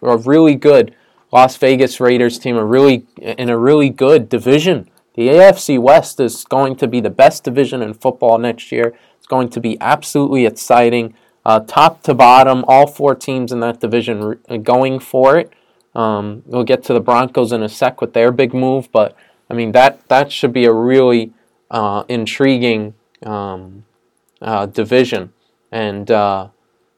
a 0.01 0.17
really 0.17 0.55
good 0.55 0.95
Las 1.31 1.57
Vegas 1.57 1.99
Raiders 1.99 2.39
team, 2.39 2.55
a 2.55 2.65
really 2.65 3.05
in 3.17 3.49
a 3.49 3.57
really 3.57 3.89
good 3.89 4.29
division. 4.29 4.89
The 5.15 5.27
AFC 5.27 5.79
West 5.79 6.19
is 6.19 6.43
going 6.45 6.75
to 6.77 6.87
be 6.87 6.99
the 6.99 7.09
best 7.09 7.43
division 7.43 7.81
in 7.81 7.93
football 7.93 8.37
next 8.37 8.71
year. 8.71 8.95
It's 9.17 9.27
going 9.27 9.49
to 9.49 9.59
be 9.59 9.77
absolutely 9.79 10.45
exciting. 10.45 11.13
Uh, 11.45 11.59
top 11.61 12.01
to 12.03 12.13
bottom, 12.13 12.65
all 12.67 12.87
four 12.87 13.13
teams 13.15 13.51
in 13.51 13.59
that 13.59 13.79
division 13.79 14.39
uh, 14.49 14.57
going 14.57 14.99
for 14.99 15.37
it. 15.37 15.51
Um, 15.93 16.43
we'll 16.45 16.63
get 16.63 16.83
to 16.85 16.93
the 16.93 16.99
Broncos 16.99 17.51
in 17.51 17.63
a 17.63 17.69
sec 17.69 18.01
with 18.01 18.13
their 18.13 18.31
big 18.31 18.53
move, 18.53 18.91
but 18.91 19.15
I 19.49 19.53
mean 19.53 19.71
that 19.73 20.07
that 20.09 20.31
should 20.31 20.51
be 20.51 20.65
a 20.65 20.73
really 20.73 21.31
uh, 21.71 22.03
intriguing 22.09 22.95
um, 23.23 23.85
uh, 24.41 24.65
division. 24.65 25.31
And 25.71 26.09
uh, 26.11 26.49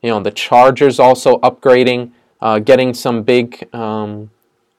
you 0.02 0.10
know 0.10 0.22
the 0.22 0.32
Chargers 0.32 1.00
also 1.00 1.38
upgrading, 1.40 2.12
uh, 2.42 2.60
getting 2.60 2.94
some 2.94 3.24
big 3.24 3.68
um, 3.74 4.32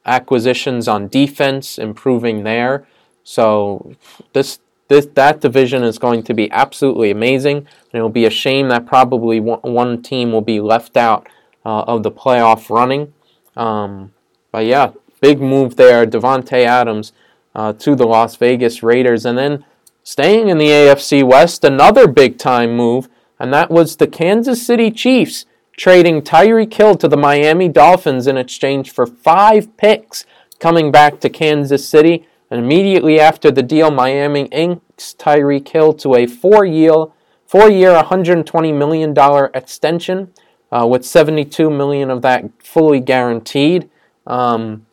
acquisitions 0.04 0.88
on 0.88 1.08
defense, 1.08 1.78
improving 1.78 2.42
there. 2.42 2.86
So 3.22 3.94
this 4.32 4.58
this 4.88 5.06
that 5.14 5.40
division 5.40 5.82
is 5.84 5.98
going 5.98 6.22
to 6.24 6.34
be 6.34 6.50
absolutely 6.50 7.10
amazing. 7.10 7.58
And 7.58 8.00
it 8.00 8.02
will 8.02 8.08
be 8.08 8.24
a 8.24 8.30
shame 8.30 8.68
that 8.68 8.86
probably 8.86 9.38
one, 9.40 10.02
team 10.02 10.32
will 10.32 10.42
be 10.42 10.60
left 10.60 10.96
out 10.96 11.28
uh, 11.64 11.82
of 11.82 12.02
the 12.02 12.10
playoff 12.10 12.70
running. 12.70 13.12
Um, 13.56 14.12
but 14.50 14.64
yeah, 14.64 14.92
big 15.20 15.40
move 15.40 15.76
there, 15.76 16.06
Davante 16.06 16.64
Adams 16.64 17.12
uh, 17.54 17.72
to 17.74 17.94
the 17.94 18.06
Las 18.06 18.36
Vegas 18.36 18.82
Raiders, 18.82 19.26
and 19.26 19.36
then 19.36 19.64
staying 20.02 20.48
in 20.48 20.58
the 20.58 20.68
AFC 20.68 21.22
West, 21.22 21.64
another 21.64 22.06
big 22.06 22.38
time 22.38 22.76
move, 22.76 23.08
and 23.38 23.52
that 23.52 23.70
was 23.70 23.96
the 23.96 24.06
Kansas 24.06 24.64
City 24.64 24.90
Chiefs 24.90 25.44
trading 25.76 26.22
Tyreek 26.22 26.74
Hill 26.74 26.96
to 26.96 27.08
the 27.08 27.16
Miami 27.16 27.68
Dolphins 27.68 28.26
in 28.26 28.36
exchange 28.36 28.90
for 28.90 29.06
five 29.06 29.76
picks 29.76 30.24
coming 30.58 30.90
back 30.90 31.20
to 31.20 31.28
Kansas 31.28 31.88
City. 31.88 32.26
And 32.50 32.60
immediately 32.60 33.20
after 33.20 33.50
the 33.50 33.62
deal, 33.62 33.90
Miami 33.90 34.44
inks 34.46 35.14
Tyreek 35.18 35.68
Hill 35.68 35.92
to 35.94 36.14
a 36.14 36.26
four-year, 36.26 37.06
four-year, 37.46 38.02
$120 38.02 38.76
million 38.76 39.50
extension, 39.54 40.32
uh, 40.72 40.86
with 40.86 41.04
72 41.04 41.70
million 41.70 42.10
of 42.10 42.22
that 42.22 42.50
fully 42.62 43.00
guaranteed. 43.00 43.90
Um, 44.26 44.86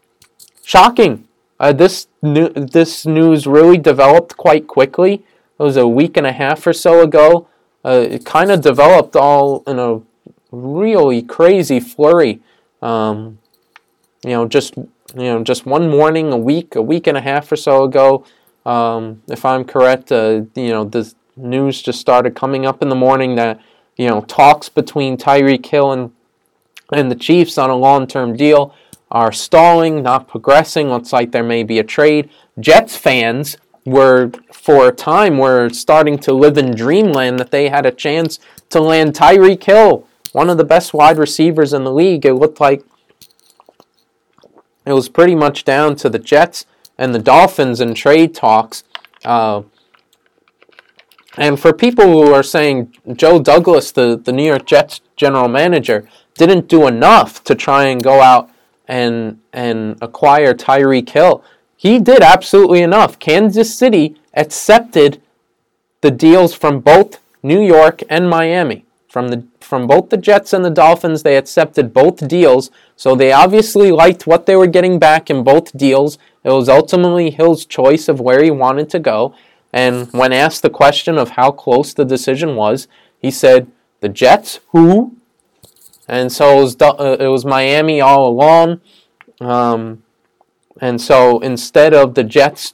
shocking. 0.64 1.28
Uh, 1.60 1.72
this 1.72 2.08
new, 2.22 2.49
this 2.49 3.06
news 3.06 3.47
really 3.47 3.78
developed 3.78 4.36
quite 4.36 4.68
quickly. 4.68 5.24
It 5.58 5.64
was 5.64 5.78
a 5.78 5.88
week 5.88 6.18
and 6.18 6.28
a 6.28 6.34
half 6.34 6.68
or 6.68 6.74
so 6.74 7.01
ago. 7.01 7.47
Uh, 7.86 8.06
it 8.10 8.26
kind 8.26 8.51
of 8.51 8.62
developed 8.62 9.16
all 9.16 9.64
in 9.68 9.80
a 9.80 10.01
really 10.51 11.22
crazy 11.22 11.80
flurry. 11.80 12.41
Um, 12.82 13.39
you 14.24 14.32
know, 14.32 14.47
just 14.47 14.76
you 15.14 15.24
know, 15.24 15.43
just 15.43 15.66
one 15.66 15.89
morning, 15.89 16.32
a 16.32 16.38
week, 16.38 16.76
a 16.76 16.82
week 16.82 17.08
and 17.08 17.18
a 17.18 17.22
half 17.22 17.51
or 17.51 17.56
so 17.56 17.84
ago, 17.84 18.26
um, 18.66 19.22
if 19.28 19.45
I'm 19.45 19.64
correct, 19.64 20.12
uh, 20.12 20.41
you 20.56 20.70
know, 20.70 20.84
the 20.84 21.14
news 21.36 21.82
just 21.82 21.99
started 21.99 22.36
coming 22.36 22.66
up 22.66 22.82
in 22.82 22.89
the 22.89 22.95
morning 22.95 23.36
that 23.36 23.62
you 23.97 24.08
know 24.08 24.22
talks 24.22 24.70
between 24.70 25.18
Tyreek 25.18 25.66
Hill 25.66 25.91
and 25.91 26.12
and 26.91 27.12
the 27.12 27.16
Chiefs 27.16 27.58
on 27.58 27.70
a 27.70 27.76
long-term 27.76 28.36
deal 28.36 28.74
are 29.12 29.32
stalling, 29.32 30.01
not 30.03 30.28
progressing. 30.28 30.89
Looks 30.89 31.14
like 31.14 31.32
there 31.32 31.43
may 31.43 31.64
be 31.64 31.80
a 31.80 31.84
trade. 31.84 32.30
Jets 32.60 32.95
fans 32.95 33.58
were, 33.86 34.32
for 34.51 34.88
a 34.88 34.91
time, 34.91 35.38
were 35.38 35.70
starting 35.70 36.18
to 36.20 36.34
live 36.34 36.58
in 36.58 36.76
dreamland 36.76 37.39
that 37.39 37.51
they 37.51 37.70
had 37.70 37.86
a 37.86 37.91
chance 37.91 38.39
to 38.70 38.80
land 38.80 39.14
Tyreek 39.14 39.64
Hill 39.64 40.08
one 40.36 40.49
of 40.49 40.58
the 40.58 40.66
best 40.66 40.93
wide 40.93 41.18
receivers 41.18 41.72
in 41.72 41.86
the 41.86 41.93
league. 41.93 42.26
It 42.26 42.34
looked 42.34 42.60
like 42.60 42.84
it 44.86 44.93
was 44.93 45.09
pretty 45.09 45.36
much 45.36 45.65
down 45.65 45.95
to 45.97 46.09
the 46.09 46.19
Jets 46.19 46.65
and 46.97 47.13
the 47.13 47.19
Dolphins 47.19 47.81
in 47.81 47.93
trade 47.93 48.33
talks. 48.33 48.83
Uh, 49.23 49.63
and 51.38 51.59
for 51.59 51.73
people 51.73 52.05
who 52.05 52.33
are 52.33 52.43
saying 52.43 52.93
Joe 53.13 53.39
Douglas, 53.39 53.91
the, 53.91 54.21
the 54.23 54.31
New 54.31 54.45
York 54.45 54.65
Jets 54.65 55.01
general 55.15 55.47
manager, 55.47 56.07
didn't 56.36 56.67
do 56.67 56.88
enough 56.88 57.43
to 57.45 57.55
try 57.55 57.86
and 57.86 58.03
go 58.03 58.21
out 58.21 58.49
and 58.88 59.39
and 59.51 59.97
acquire 60.01 60.53
Tyreek 60.53 61.09
Hill, 61.09 61.43
he 61.75 61.99
did 61.99 62.21
absolutely 62.21 62.81
enough. 62.81 63.19
Kansas 63.19 63.75
City 63.75 64.15
accepted 64.33 65.21
the 66.01 66.11
deals 66.11 66.53
from 66.53 66.79
both 66.79 67.19
New 67.41 67.61
York 67.61 68.03
and 68.09 68.29
Miami. 68.29 68.86
From 69.07 69.29
the 69.29 69.45
from 69.66 69.88
both 69.88 70.09
the 70.09 70.18
Jets 70.18 70.53
and 70.53 70.63
the 70.63 70.70
Dolphins, 70.70 71.24
they 71.24 71.38
accepted 71.38 71.93
both 71.93 72.28
deals, 72.28 72.72
so 72.95 73.16
they 73.16 73.32
obviously 73.32 73.91
liked 73.91 74.28
what 74.28 74.45
they 74.45 74.55
were 74.55 74.68
getting 74.68 74.99
back 74.99 75.30
in 75.30 75.43
both 75.43 75.76
deals. 75.76 76.18
It 76.43 76.51
was 76.51 76.70
ultimately 76.70 77.32
Hill's 77.32 77.66
choice 77.66 78.07
of 78.07 78.20
where 78.20 78.43
he 78.43 78.51
wanted 78.51 78.89
to 78.91 78.99
go, 78.99 79.36
and 79.74 80.11
when 80.13 80.32
asked 80.32 80.61
the 80.61 80.70
question 80.70 81.18
of 81.18 81.32
how 81.32 81.51
close 81.51 81.93
the 81.93 82.05
decision 82.05 82.55
was, 82.55 82.88
he 83.20 83.32
said, 83.32 83.68
"The 83.99 84.09
Jets, 84.09 84.59
who?" 84.70 85.18
And 86.07 86.32
so 86.32 86.59
it 86.59 86.61
was, 86.61 86.78
uh, 86.82 87.18
it 87.20 87.28
was 87.28 87.45
Miami 87.45 87.99
all 87.99 88.28
along. 88.28 88.80
Um, 89.41 90.03
and 90.82 91.01
so 91.01 91.39
instead 91.39 91.93
of 91.93 92.16
the 92.16 92.24
Jets 92.24 92.74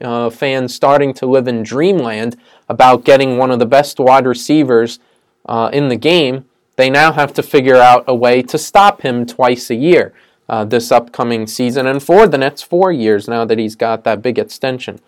uh, 0.00 0.30
fans 0.30 0.74
starting 0.74 1.12
to 1.14 1.26
live 1.26 1.48
in 1.48 1.62
dreamland 1.62 2.36
about 2.68 3.04
getting 3.04 3.38
one 3.38 3.50
of 3.50 3.58
the 3.58 3.66
best 3.66 3.98
wide 3.98 4.26
receivers 4.26 5.00
uh, 5.48 5.70
in 5.72 5.88
the 5.88 5.96
game, 5.96 6.44
they 6.76 6.90
now 6.90 7.12
have 7.12 7.32
to 7.34 7.42
figure 7.42 7.76
out 7.76 8.04
a 8.06 8.14
way 8.14 8.42
to 8.42 8.56
stop 8.58 9.02
him 9.02 9.26
twice 9.26 9.70
a 9.70 9.74
year 9.74 10.14
uh, 10.48 10.64
this 10.64 10.92
upcoming 10.92 11.46
season 11.46 11.86
and 11.86 12.02
for 12.02 12.26
the 12.26 12.38
next 12.38 12.62
four 12.62 12.90
years 12.92 13.28
now 13.28 13.44
that 13.44 13.58
he's 13.58 13.76
got 13.76 14.04
that 14.04 14.22
big 14.22 14.38
extension. 14.38 15.00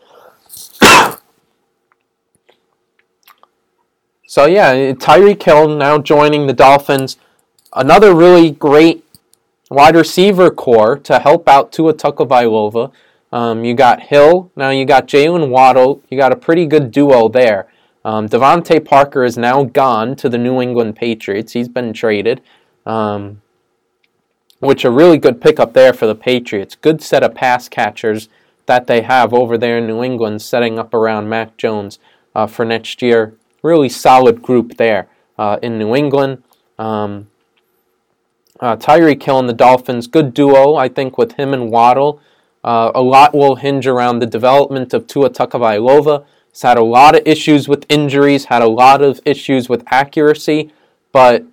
so, 4.26 4.46
yeah, 4.46 4.92
Tyreek 4.92 5.42
Hill 5.42 5.68
now 5.76 5.98
joining 5.98 6.46
the 6.46 6.52
Dolphins. 6.52 7.16
Another 7.72 8.14
really 8.14 8.50
great 8.50 9.04
wide 9.70 9.94
receiver 9.94 10.50
corps 10.50 10.98
to 10.98 11.20
help 11.20 11.48
out 11.48 11.70
Tua 11.72 11.94
Tagovailoa. 11.94 12.90
Um, 13.32 13.64
you 13.64 13.74
got 13.74 14.02
Hill, 14.02 14.50
now 14.56 14.70
you 14.70 14.84
got 14.84 15.06
Jaylen 15.06 15.50
Waddle. 15.50 16.02
You 16.10 16.18
got 16.18 16.32
a 16.32 16.36
pretty 16.36 16.66
good 16.66 16.90
duo 16.90 17.28
there. 17.28 17.68
Um, 18.04 18.28
DeVante 18.28 18.84
Parker 18.84 19.24
is 19.24 19.36
now 19.36 19.64
gone 19.64 20.16
to 20.16 20.28
the 20.28 20.38
New 20.38 20.60
England 20.60 20.96
Patriots. 20.96 21.52
He's 21.52 21.68
been 21.68 21.92
traded, 21.92 22.40
um, 22.86 23.42
which 24.60 24.84
a 24.84 24.90
really 24.90 25.18
good 25.18 25.40
pickup 25.40 25.74
there 25.74 25.92
for 25.92 26.06
the 26.06 26.14
Patriots. 26.14 26.76
Good 26.76 27.02
set 27.02 27.22
of 27.22 27.34
pass 27.34 27.68
catchers 27.68 28.28
that 28.66 28.86
they 28.86 29.02
have 29.02 29.34
over 29.34 29.58
there 29.58 29.78
in 29.78 29.86
New 29.86 30.02
England, 30.02 30.40
setting 30.40 30.78
up 30.78 30.94
around 30.94 31.28
Mac 31.28 31.56
Jones 31.56 31.98
uh, 32.34 32.46
for 32.46 32.64
next 32.64 33.02
year. 33.02 33.34
Really 33.62 33.88
solid 33.88 34.40
group 34.40 34.76
there 34.76 35.08
uh, 35.38 35.58
in 35.62 35.78
New 35.78 35.94
England. 35.94 36.42
Um, 36.78 37.28
uh, 38.60 38.76
and 38.86 39.48
the 39.48 39.54
Dolphins, 39.56 40.06
good 40.06 40.34
duo, 40.34 40.74
I 40.74 40.88
think, 40.88 41.16
with 41.16 41.32
him 41.32 41.52
and 41.54 41.70
Waddle. 41.70 42.20
Uh, 42.62 42.92
a 42.94 43.00
lot 43.00 43.34
will 43.34 43.56
hinge 43.56 43.86
around 43.86 44.18
the 44.18 44.26
development 44.26 44.92
of 44.92 45.06
Tua 45.06 45.30
Tagovailoa. 45.30 46.24
He's 46.50 46.62
had 46.62 46.78
a 46.78 46.84
lot 46.84 47.14
of 47.14 47.22
issues 47.26 47.68
with 47.68 47.86
injuries, 47.88 48.46
had 48.46 48.62
a 48.62 48.68
lot 48.68 49.02
of 49.02 49.20
issues 49.24 49.68
with 49.68 49.84
accuracy, 49.86 50.72
but 51.12 51.44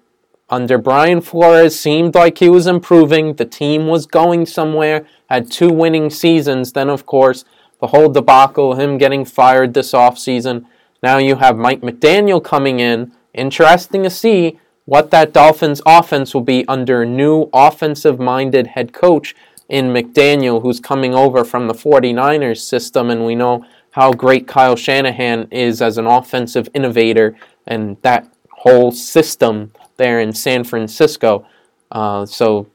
under 0.50 0.78
Brian 0.78 1.22
Flores 1.22 1.78
seemed 1.78 2.16
like 2.16 2.38
he 2.38 2.50
was 2.50 2.68
improving. 2.68 3.34
The 3.34 3.45
team 3.45 3.88
was 3.88 4.06
going 4.06 4.45
somewhere, 4.45 5.06
had 5.30 5.52
two 5.52 5.70
winning 5.70 6.10
seasons. 6.10 6.72
Then, 6.72 6.89
of 6.89 7.06
course, 7.06 7.43
the 7.80 7.88
whole 7.88 8.10
debacle, 8.10 8.76
him 8.76 8.98
getting 8.98 9.26
fired 9.26 9.74
this 9.74 9.91
offseason. 9.91 10.66
Now 11.04 11.18
you 11.18 11.36
have 11.36 11.58
Mike 11.58 11.82
McDaniel 11.82 12.43
coming 12.43 12.80
in. 12.80 13.12
Interesting 13.34 14.04
to 14.04 14.10
see 14.10 14.60
what 14.86 15.12
that 15.12 15.34
Dolphins 15.34 15.82
offense 15.86 16.34
will 16.34 16.41
be 16.41 16.66
under 16.68 17.02
a 17.02 17.06
new 17.06 17.50
offensive 17.54 18.20
minded 18.20 18.68
head 18.68 18.93
coach 18.93 19.36
in 19.68 19.88
McDaniel, 19.88 20.62
who's 20.62 20.80
coming 20.80 21.14
over 21.14 21.43
from 21.43 21.68
the 21.68 21.74
49ers 21.74 22.62
system. 22.62 23.10
And 23.10 23.26
we 23.26 23.36
know 23.36 23.66
how 23.98 24.14
great 24.14 24.45
Kyle 24.45 24.76
Shanahan 24.76 25.48
is 25.50 25.82
as 25.82 25.98
an 25.98 26.06
offensive 26.06 26.70
innovator 26.76 27.36
and 27.66 27.98
that 28.04 28.32
whole 28.52 28.91
system 28.91 29.72
there 29.98 30.20
in 30.20 30.34
San 30.34 30.64
Francisco. 30.64 31.48
Uh, 31.91 32.24
so 32.24 32.68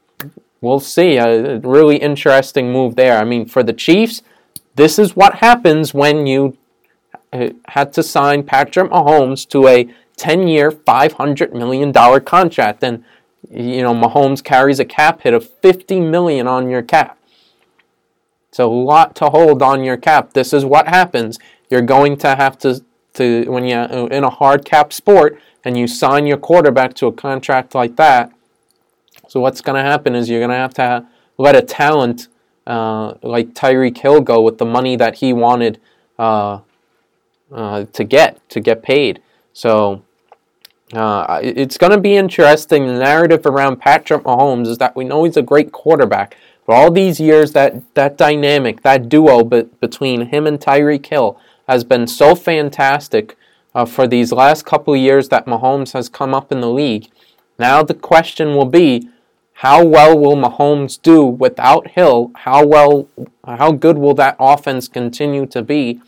we'll 0.59 0.81
see. 0.81 1.15
A 1.15 1.59
really 1.59 1.95
interesting 1.95 2.73
move 2.73 2.97
there. 2.97 3.17
I 3.17 3.23
mean, 3.23 3.45
for 3.45 3.63
the 3.63 3.71
Chiefs, 3.71 4.21
this 4.75 4.99
is 4.99 5.15
what 5.15 5.35
happens 5.35 5.93
when 5.93 6.27
you 6.27 6.57
uh, 7.31 7.51
had 7.69 7.93
to 7.93 8.03
sign 8.03 8.43
Patrick 8.43 8.91
Mahomes 8.91 9.47
to 9.47 9.69
a 9.69 9.87
10 10.17 10.49
year, 10.49 10.71
$500 10.71 11.53
million 11.53 11.93
contract. 12.25 12.83
And, 12.83 13.05
you 13.49 13.81
know, 13.81 13.93
Mahomes 13.93 14.43
carries 14.43 14.81
a 14.81 14.85
cap 14.85 15.21
hit 15.21 15.33
of 15.33 15.49
50 15.49 16.01
million 16.01 16.47
on 16.47 16.69
your 16.69 16.81
cap. 16.81 17.17
It's 18.53 18.59
a 18.59 18.67
lot 18.67 19.15
to 19.15 19.31
hold 19.31 19.63
on 19.63 19.83
your 19.83 19.97
cap. 19.97 20.33
This 20.33 20.53
is 20.53 20.63
what 20.63 20.87
happens. 20.87 21.39
You're 21.71 21.81
going 21.81 22.17
to 22.17 22.35
have 22.35 22.55
to, 22.59 22.85
to 23.15 23.45
when 23.49 23.65
you're 23.65 23.81
in 23.81 24.23
a 24.23 24.29
hard 24.29 24.63
cap 24.63 24.93
sport 24.93 25.41
and 25.63 25.75
you 25.75 25.87
sign 25.87 26.27
your 26.27 26.37
quarterback 26.37 26.93
to 26.97 27.07
a 27.07 27.11
contract 27.11 27.73
like 27.73 27.95
that. 27.95 28.31
So 29.27 29.39
what's 29.39 29.59
going 29.61 29.83
to 29.83 29.89
happen 29.89 30.13
is 30.13 30.29
you're 30.29 30.39
going 30.39 30.51
to 30.51 30.55
have 30.55 30.75
to 30.75 31.07
let 31.39 31.55
a 31.55 31.63
talent 31.63 32.27
uh, 32.67 33.15
like 33.23 33.55
Tyreek 33.55 33.97
Hill 33.97 34.21
go 34.21 34.39
with 34.43 34.59
the 34.59 34.65
money 34.65 34.95
that 34.97 35.15
he 35.15 35.33
wanted 35.33 35.81
uh, 36.19 36.59
uh, 37.51 37.85
to 37.85 38.03
get 38.03 38.47
to 38.49 38.59
get 38.59 38.83
paid. 38.83 39.19
So 39.53 40.03
uh, 40.93 41.39
it's 41.41 41.79
going 41.79 41.91
to 41.91 41.99
be 41.99 42.17
interesting. 42.17 42.85
The 42.85 42.99
narrative 42.99 43.47
around 43.47 43.77
Patrick 43.77 44.21
Mahomes 44.25 44.67
is 44.67 44.77
that 44.77 44.95
we 44.95 45.05
know 45.05 45.23
he's 45.23 45.37
a 45.37 45.41
great 45.41 45.71
quarterback. 45.71 46.37
For 46.65 46.73
all 46.73 46.91
these 46.91 47.19
years, 47.19 47.51
that, 47.53 47.93
that 47.93 48.17
dynamic, 48.17 48.83
that 48.83 49.09
duo 49.09 49.43
be, 49.43 49.63
between 49.81 50.27
him 50.27 50.47
and 50.47 50.59
Tyreek 50.59 51.05
Hill 51.05 51.37
has 51.67 51.83
been 51.83 52.07
so 52.07 52.35
fantastic 52.35 53.37
uh, 53.75 53.85
for 53.85 54.07
these 54.07 54.31
last 54.31 54.65
couple 54.65 54.93
of 54.93 54.99
years 54.99 55.29
that 55.29 55.45
Mahomes 55.45 55.93
has 55.93 56.07
come 56.09 56.33
up 56.33 56.51
in 56.51 56.61
the 56.61 56.69
league. 56.69 57.09
Now 57.59 57.83
the 57.83 57.93
question 57.93 58.55
will 58.55 58.65
be, 58.65 59.09
how 59.57 59.85
well 59.85 60.17
will 60.17 60.35
Mahomes 60.35 61.01
do 61.01 61.23
without 61.23 61.89
Hill? 61.89 62.31
How 62.35 62.65
well, 62.65 63.07
how 63.45 63.71
good 63.71 63.97
will 63.97 64.13
that 64.15 64.35
offense 64.39 64.87
continue 64.87 65.45
to 65.47 65.61
be? 65.61 66.01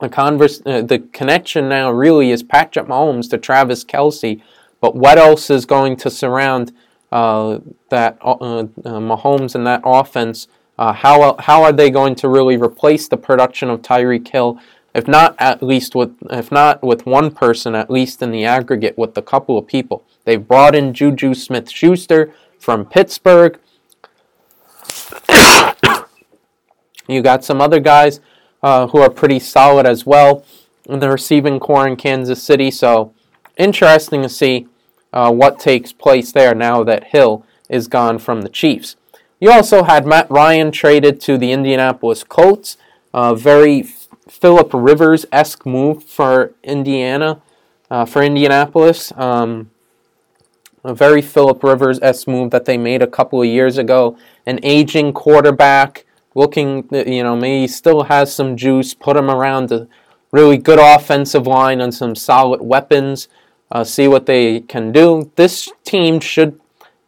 The 0.00 0.08
converse, 0.08 0.62
uh, 0.64 0.80
the 0.82 1.00
connection 1.12 1.68
now 1.68 1.90
really 1.90 2.30
is 2.30 2.42
Patrick 2.42 2.86
Mahomes 2.86 3.28
to 3.30 3.38
Travis 3.38 3.84
Kelce, 3.84 4.40
but 4.80 4.96
what 4.96 5.18
else 5.18 5.50
is 5.50 5.66
going 5.66 5.96
to 5.96 6.10
surround 6.10 6.72
that 7.10 8.18
uh, 8.20 8.34
uh 8.40 8.64
Mahomes 9.00 9.54
and 9.54 9.66
that 9.66 9.82
offense? 9.84 10.48
Uh, 10.78 10.92
how 10.92 11.36
how 11.38 11.62
are 11.62 11.72
they 11.72 11.90
going 11.90 12.14
to 12.16 12.28
really 12.28 12.56
replace 12.56 13.08
the 13.08 13.16
production 13.16 13.68
of 13.68 13.82
Tyreek 13.82 14.26
Hill? 14.28 14.58
If 14.94 15.06
not 15.06 15.36
at 15.38 15.62
least 15.62 15.94
with 15.94 16.16
if 16.30 16.50
not 16.50 16.82
with 16.82 17.06
one 17.06 17.30
person, 17.30 17.74
at 17.74 17.90
least 17.90 18.22
in 18.22 18.30
the 18.30 18.44
aggregate 18.44 18.96
with 18.98 19.16
a 19.16 19.22
couple 19.22 19.58
of 19.58 19.66
people. 19.66 20.04
They've 20.24 20.46
brought 20.46 20.74
in 20.74 20.94
Juju 20.94 21.34
Smith 21.34 21.70
Schuster 21.70 22.32
from 22.58 22.86
Pittsburgh. 22.86 23.58
you 27.08 27.22
got 27.22 27.44
some 27.44 27.60
other 27.60 27.80
guys 27.80 28.20
uh, 28.62 28.86
who 28.88 28.98
are 28.98 29.10
pretty 29.10 29.38
solid 29.38 29.86
as 29.86 30.04
well 30.06 30.44
in 30.88 30.98
the 30.98 31.10
receiving 31.10 31.60
corps 31.60 31.86
in 31.86 31.96
Kansas 31.96 32.42
City. 32.42 32.70
So 32.70 33.14
interesting 33.56 34.22
to 34.22 34.28
see 34.28 34.66
uh, 35.12 35.32
what 35.32 35.58
takes 35.58 35.92
place 35.92 36.32
there 36.32 36.54
now 36.54 36.84
that 36.84 37.08
Hill 37.08 37.44
is 37.68 37.88
gone 37.88 38.18
from 38.18 38.42
the 38.42 38.48
Chiefs. 38.48 38.96
You 39.40 39.50
also 39.50 39.84
had 39.84 40.06
Matt 40.06 40.30
Ryan 40.30 40.70
traded 40.70 41.20
to 41.22 41.38
the 41.38 41.52
Indianapolis 41.52 42.24
Colts. 42.24 42.76
Uh, 43.12 43.34
very 43.34 43.82
Philip 44.28 44.70
Rivers 44.72 45.26
esque 45.32 45.66
move 45.66 46.04
for 46.04 46.52
Indiana, 46.62 47.40
uh, 47.90 48.04
for 48.04 48.22
Indianapolis. 48.22 49.12
Um, 49.16 49.70
a 50.84 50.94
very 50.94 51.22
Philip 51.22 51.62
Rivers 51.62 51.98
esque 52.00 52.28
move 52.28 52.50
that 52.50 52.64
they 52.64 52.78
made 52.78 53.02
a 53.02 53.06
couple 53.06 53.40
of 53.40 53.48
years 53.48 53.78
ago. 53.78 54.16
An 54.46 54.60
aging 54.62 55.12
quarterback 55.12 56.06
looking, 56.34 56.88
you 56.92 57.22
know, 57.22 57.36
maybe 57.36 57.66
still 57.66 58.04
has 58.04 58.34
some 58.34 58.56
juice. 58.56 58.94
Put 58.94 59.16
him 59.16 59.30
around 59.30 59.72
a 59.72 59.88
really 60.32 60.56
good 60.56 60.78
offensive 60.78 61.46
line 61.46 61.80
and 61.80 61.92
some 61.92 62.14
solid 62.14 62.62
weapons. 62.62 63.28
Uh, 63.70 63.84
see 63.84 64.08
what 64.08 64.26
they 64.26 64.60
can 64.60 64.92
do. 64.92 65.30
This 65.36 65.70
team 65.84 66.20
should, 66.20 66.60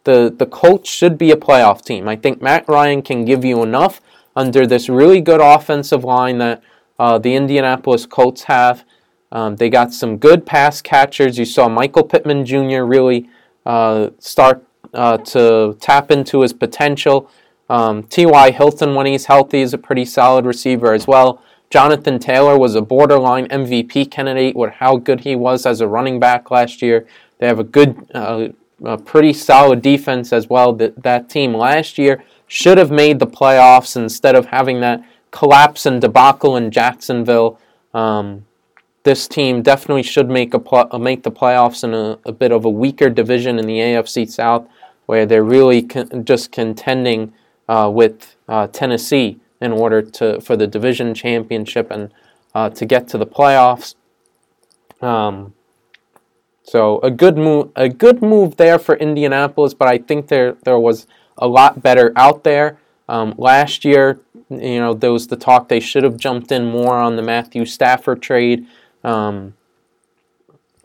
the 0.05 0.33
the 0.35 0.45
coach 0.45 0.87
should 0.87 1.17
be 1.17 1.31
a 1.31 1.35
playoff 1.35 1.83
team. 1.83 2.07
I 2.07 2.15
think 2.15 2.41
Matt 2.41 2.67
Ryan 2.67 3.01
can 3.01 3.25
give 3.25 3.43
you 3.43 3.63
enough 3.63 3.99
under 4.35 4.65
this 4.65 4.89
really 4.89 5.21
good 5.21 5.41
offensive 5.41 6.03
line 6.03 6.37
that 6.39 6.63
uh, 6.99 7.17
the 7.17 7.35
Indianapolis 7.35 8.05
Colts 8.05 8.43
have. 8.43 8.83
Um, 9.31 9.55
they 9.55 9.69
got 9.69 9.93
some 9.93 10.17
good 10.17 10.45
pass 10.45 10.81
catchers. 10.81 11.37
You 11.37 11.45
saw 11.45 11.67
Michael 11.67 12.03
Pittman 12.03 12.45
Jr. 12.45 12.83
really 12.83 13.29
uh, 13.65 14.11
start 14.19 14.65
uh, 14.93 15.17
to 15.17 15.75
tap 15.81 16.11
into 16.11 16.41
his 16.41 16.53
potential. 16.53 17.29
Um, 17.69 18.03
T.Y. 18.03 18.51
Hilton, 18.51 18.93
when 18.93 19.07
he's 19.07 19.25
healthy, 19.25 19.61
is 19.61 19.73
a 19.73 19.77
pretty 19.77 20.05
solid 20.05 20.45
receiver 20.45 20.93
as 20.93 21.07
well. 21.07 21.41
Jonathan 21.73 22.19
Taylor 22.19 22.55
was 22.55 22.75
a 22.75 22.83
borderline 22.83 23.47
MVP 23.47 24.11
candidate 24.11 24.55
with 24.55 24.73
how 24.73 24.95
good 24.95 25.21
he 25.21 25.35
was 25.35 25.65
as 25.65 25.81
a 25.81 25.87
running 25.87 26.19
back 26.19 26.51
last 26.51 26.83
year. 26.83 27.07
They 27.39 27.47
have 27.47 27.57
a 27.57 27.63
good, 27.63 28.05
uh, 28.13 28.49
a 28.83 28.99
pretty 28.99 29.33
solid 29.33 29.81
defense 29.81 30.31
as 30.31 30.47
well. 30.47 30.73
That, 30.73 31.01
that 31.01 31.31
team 31.31 31.55
last 31.55 31.97
year 31.97 32.23
should 32.45 32.77
have 32.77 32.91
made 32.91 33.17
the 33.17 33.25
playoffs 33.25 33.95
instead 33.95 34.35
of 34.35 34.45
having 34.45 34.81
that 34.81 35.03
collapse 35.31 35.87
and 35.87 35.99
debacle 35.99 36.55
in 36.55 36.69
Jacksonville. 36.69 37.59
Um, 37.91 38.45
this 39.01 39.27
team 39.27 39.63
definitely 39.63 40.03
should 40.03 40.29
make 40.29 40.53
a 40.53 40.59
pl- 40.59 40.89
uh, 40.91 40.99
make 40.99 41.23
the 41.23 41.31
playoffs 41.31 41.83
in 41.83 41.95
a, 41.95 42.19
a, 42.23 42.31
bit 42.31 42.51
of 42.51 42.65
a 42.65 42.69
weaker 42.69 43.09
division 43.09 43.57
in 43.57 43.65
the 43.65 43.79
AFC 43.79 44.29
South, 44.29 44.67
where 45.07 45.25
they're 45.25 45.43
really 45.43 45.81
con- 45.81 46.23
just 46.23 46.51
contending 46.51 47.33
uh, 47.67 47.89
with 47.91 48.35
uh, 48.47 48.67
Tennessee 48.67 49.39
in 49.63 49.71
order 49.71 50.01
to 50.01 50.41
for 50.41 50.57
the 50.57 50.67
division 50.67 51.13
championship 51.13 51.89
and 51.89 52.11
uh, 52.53 52.69
to 52.69 52.85
get 52.85 53.07
to 53.07 53.17
the 53.17 53.25
playoffs. 53.25 53.95
Um, 55.01 55.53
so 56.63 56.99
a 56.99 57.09
good 57.09 57.37
move, 57.37 57.71
a 57.75 57.89
good 57.89 58.21
move 58.21 58.57
there 58.57 58.77
for 58.77 58.95
Indianapolis, 58.95 59.73
but 59.73 59.87
I 59.87 59.97
think 59.97 60.27
there 60.27 60.57
there 60.63 60.79
was 60.79 61.07
a 61.37 61.47
lot 61.47 61.81
better 61.81 62.11
out 62.15 62.43
there. 62.43 62.77
Um, 63.09 63.33
last 63.37 63.83
year, 63.83 64.19
you 64.49 64.79
know, 64.79 64.93
there 64.93 65.11
was 65.11 65.27
the 65.27 65.35
talk 65.35 65.67
they 65.67 65.79
should 65.79 66.03
have 66.03 66.17
jumped 66.17 66.51
in 66.51 66.65
more 66.65 66.95
on 66.95 67.15
the 67.15 67.21
Matthew 67.21 67.65
Stafford 67.65 68.21
trade. 68.21 68.65
Um, 69.03 69.55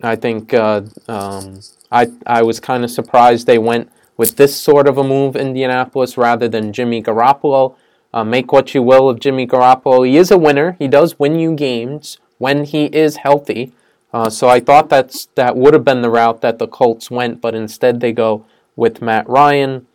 I 0.03 0.17
think 0.17 0.55
uh, 0.55 0.83
um, 1.09 1.61
I 1.91 2.09
I 2.27 2.43
was 2.43 2.61
kind 2.61 2.85
of 2.85 2.91
surprised 2.91 3.47
they 3.47 3.59
went 3.59 3.91
with 4.17 4.37
this 4.37 4.55
sort 4.57 4.89
of 4.89 4.99
a 4.99 5.05
move, 5.05 5.37
Indianapolis, 5.37 6.17
rather 6.17 6.49
than 6.49 6.73
Jimmy 6.73 7.03
Garoppolo. 7.03 7.77
Uh, 8.13 8.25
make 8.25 8.53
what 8.53 8.75
you 8.75 8.83
will 8.83 9.09
of 9.09 9.21
Jimmy 9.21 9.47
Garoppolo. 9.47 10.07
He 10.07 10.17
is 10.17 10.31
a 10.31 10.39
winner. 10.39 10.77
He 10.79 10.89
does 10.89 11.19
win 11.19 11.39
you 11.39 11.55
games 11.55 12.19
when 12.39 12.65
he 12.65 12.87
is 12.87 13.17
healthy. 13.17 13.73
Uh, 14.13 14.31
so 14.31 14.49
I 14.49 14.61
thought 14.61 14.89
that's 14.89 15.27
that 15.35 15.57
would 15.57 15.75
have 15.75 15.85
been 15.85 16.01
the 16.01 16.11
route 16.11 16.41
that 16.41 16.59
the 16.59 16.67
Colts 16.67 17.11
went, 17.11 17.41
but 17.41 17.55
instead 17.55 18.01
they 18.01 18.13
go 18.13 18.47
with 18.77 19.03
Matt 19.03 19.29
Ryan. 19.29 19.87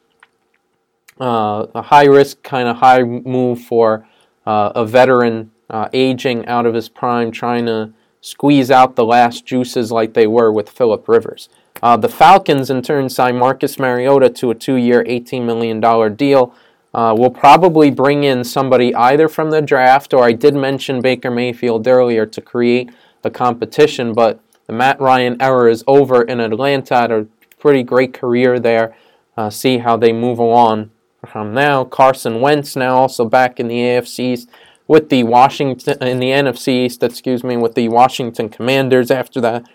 Uh, 1.20 1.68
a 1.74 1.82
high 1.84 2.06
risk, 2.06 2.44
kind 2.44 2.68
of 2.68 2.78
high 2.78 3.04
move 3.04 3.62
for 3.62 4.08
uh, 4.46 4.72
a 4.76 4.86
veteran 4.86 5.52
uh, 5.70 5.90
aging 5.94 6.46
out 6.46 6.66
of 6.66 6.74
his 6.74 6.90
prime, 6.90 7.32
trying 7.32 7.66
to 7.66 7.94
squeeze 8.22 8.72
out 8.72 8.96
the 8.96 9.06
last 9.06 9.46
juices 9.46 9.92
like 9.92 10.14
they 10.14 10.28
were 10.28 10.52
with 10.52 10.70
Philip 10.70 11.08
Rivers. 11.08 11.50
Uh, 11.82 11.98
the 11.98 12.10
Falcons, 12.10 12.70
in 12.70 12.82
turn, 12.82 13.10
signed 13.10 13.38
Marcus 13.38 13.78
Mariota 13.78 14.30
to 14.30 14.52
a 14.52 14.56
two 14.56 14.76
year, 14.76 15.04
$18 15.04 15.46
million 15.46 16.16
deal. 16.16 16.56
Uh, 16.94 17.16
we'll 17.18 17.30
probably 17.30 17.90
bring 17.90 18.24
in 18.24 18.44
somebody 18.44 18.94
either 18.94 19.28
from 19.28 19.50
the 19.50 19.62
draft, 19.62 20.14
or 20.14 20.24
I 20.24 20.32
did 20.32 20.54
mention 20.54 21.02
Baker 21.02 21.32
Mayfield 21.32 21.88
earlier 21.88 22.26
to 22.26 22.42
create 22.42 22.92
a 23.24 23.32
competition, 23.32 24.14
but 24.14 24.40
the 24.68 24.74
Matt 24.74 25.00
Ryan 25.00 25.42
era 25.42 25.72
is 25.72 25.84
over 25.88 26.22
in 26.22 26.40
Atlanta. 26.40 26.96
Had 26.96 27.12
a 27.12 27.28
pretty 27.60 27.84
great 27.84 28.14
career 28.14 28.60
there. 28.60 28.96
Uh, 29.36 29.50
see 29.50 29.80
how 29.80 29.98
they 29.98 30.14
move 30.14 30.38
along 30.38 30.92
from 31.26 31.54
now. 31.54 31.84
Carson 31.84 32.42
Wentz 32.42 32.76
now 32.76 32.96
also 32.96 33.26
back 33.26 33.60
in 33.60 33.68
the 33.68 33.78
AFC 33.78 34.20
East 34.20 34.50
with 34.88 35.10
the 35.10 35.24
Washington 35.24 36.02
in 36.04 36.20
the 36.20 36.28
NFC 36.28 36.86
East, 36.86 37.02
excuse 37.02 37.44
me, 37.44 37.58
with 37.58 37.74
the 37.74 37.88
Washington 37.90 38.50
Commanders 38.50 39.10
after 39.10 39.42
that 39.42 39.66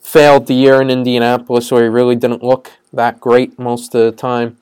failed 0.00 0.46
the 0.46 0.54
year 0.54 0.80
in 0.80 0.90
Indianapolis 0.90 1.70
where 1.70 1.82
he 1.82 1.88
really 1.88 2.16
didn't 2.16 2.42
look 2.42 2.72
that 2.92 3.20
great 3.20 3.58
most 3.58 3.94
of 3.94 4.02
the 4.04 4.12
time. 4.12 4.56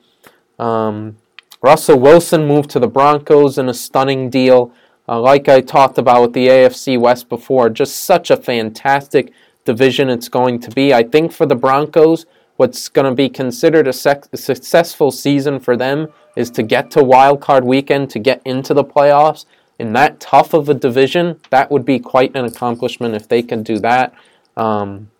Um, 0.58 1.18
Russell 1.62 1.98
Wilson 1.98 2.46
moved 2.46 2.70
to 2.70 2.78
the 2.78 2.88
Broncos 2.88 3.58
in 3.58 3.68
a 3.68 3.74
stunning 3.74 4.30
deal. 4.30 4.72
Uh, 5.08 5.20
like 5.20 5.48
I 5.48 5.60
talked 5.60 5.98
about 5.98 6.22
with 6.22 6.32
the 6.32 6.48
AFC 6.48 6.98
West 6.98 7.28
before, 7.28 7.70
just 7.70 8.04
such 8.04 8.30
a 8.30 8.36
fantastic 8.36 9.32
division 9.64 10.08
it's 10.08 10.28
going 10.28 10.60
to 10.60 10.70
be. 10.70 10.92
I 10.92 11.02
think 11.02 11.32
for 11.32 11.46
the 11.46 11.54
Broncos, 11.54 12.26
what's 12.56 12.88
going 12.88 13.08
to 13.08 13.14
be 13.14 13.28
considered 13.28 13.86
a, 13.86 13.92
sec- 13.92 14.26
a 14.32 14.36
successful 14.36 15.10
season 15.10 15.60
for 15.60 15.76
them 15.76 16.08
is 16.36 16.50
to 16.52 16.62
get 16.62 16.90
to 16.92 17.02
wild 17.02 17.40
card 17.40 17.64
weekend 17.64 18.10
to 18.10 18.18
get 18.18 18.42
into 18.44 18.74
the 18.74 18.84
playoffs. 18.84 19.44
In 19.78 19.92
that 19.92 20.20
tough 20.20 20.54
of 20.54 20.68
a 20.68 20.74
division, 20.74 21.40
that 21.50 21.70
would 21.70 21.84
be 21.84 21.98
quite 21.98 22.34
an 22.34 22.44
accomplishment 22.44 23.14
if 23.14 23.28
they 23.28 23.42
can 23.42 23.62
do 23.62 23.78
that. 23.80 24.14
Um, 24.56 25.10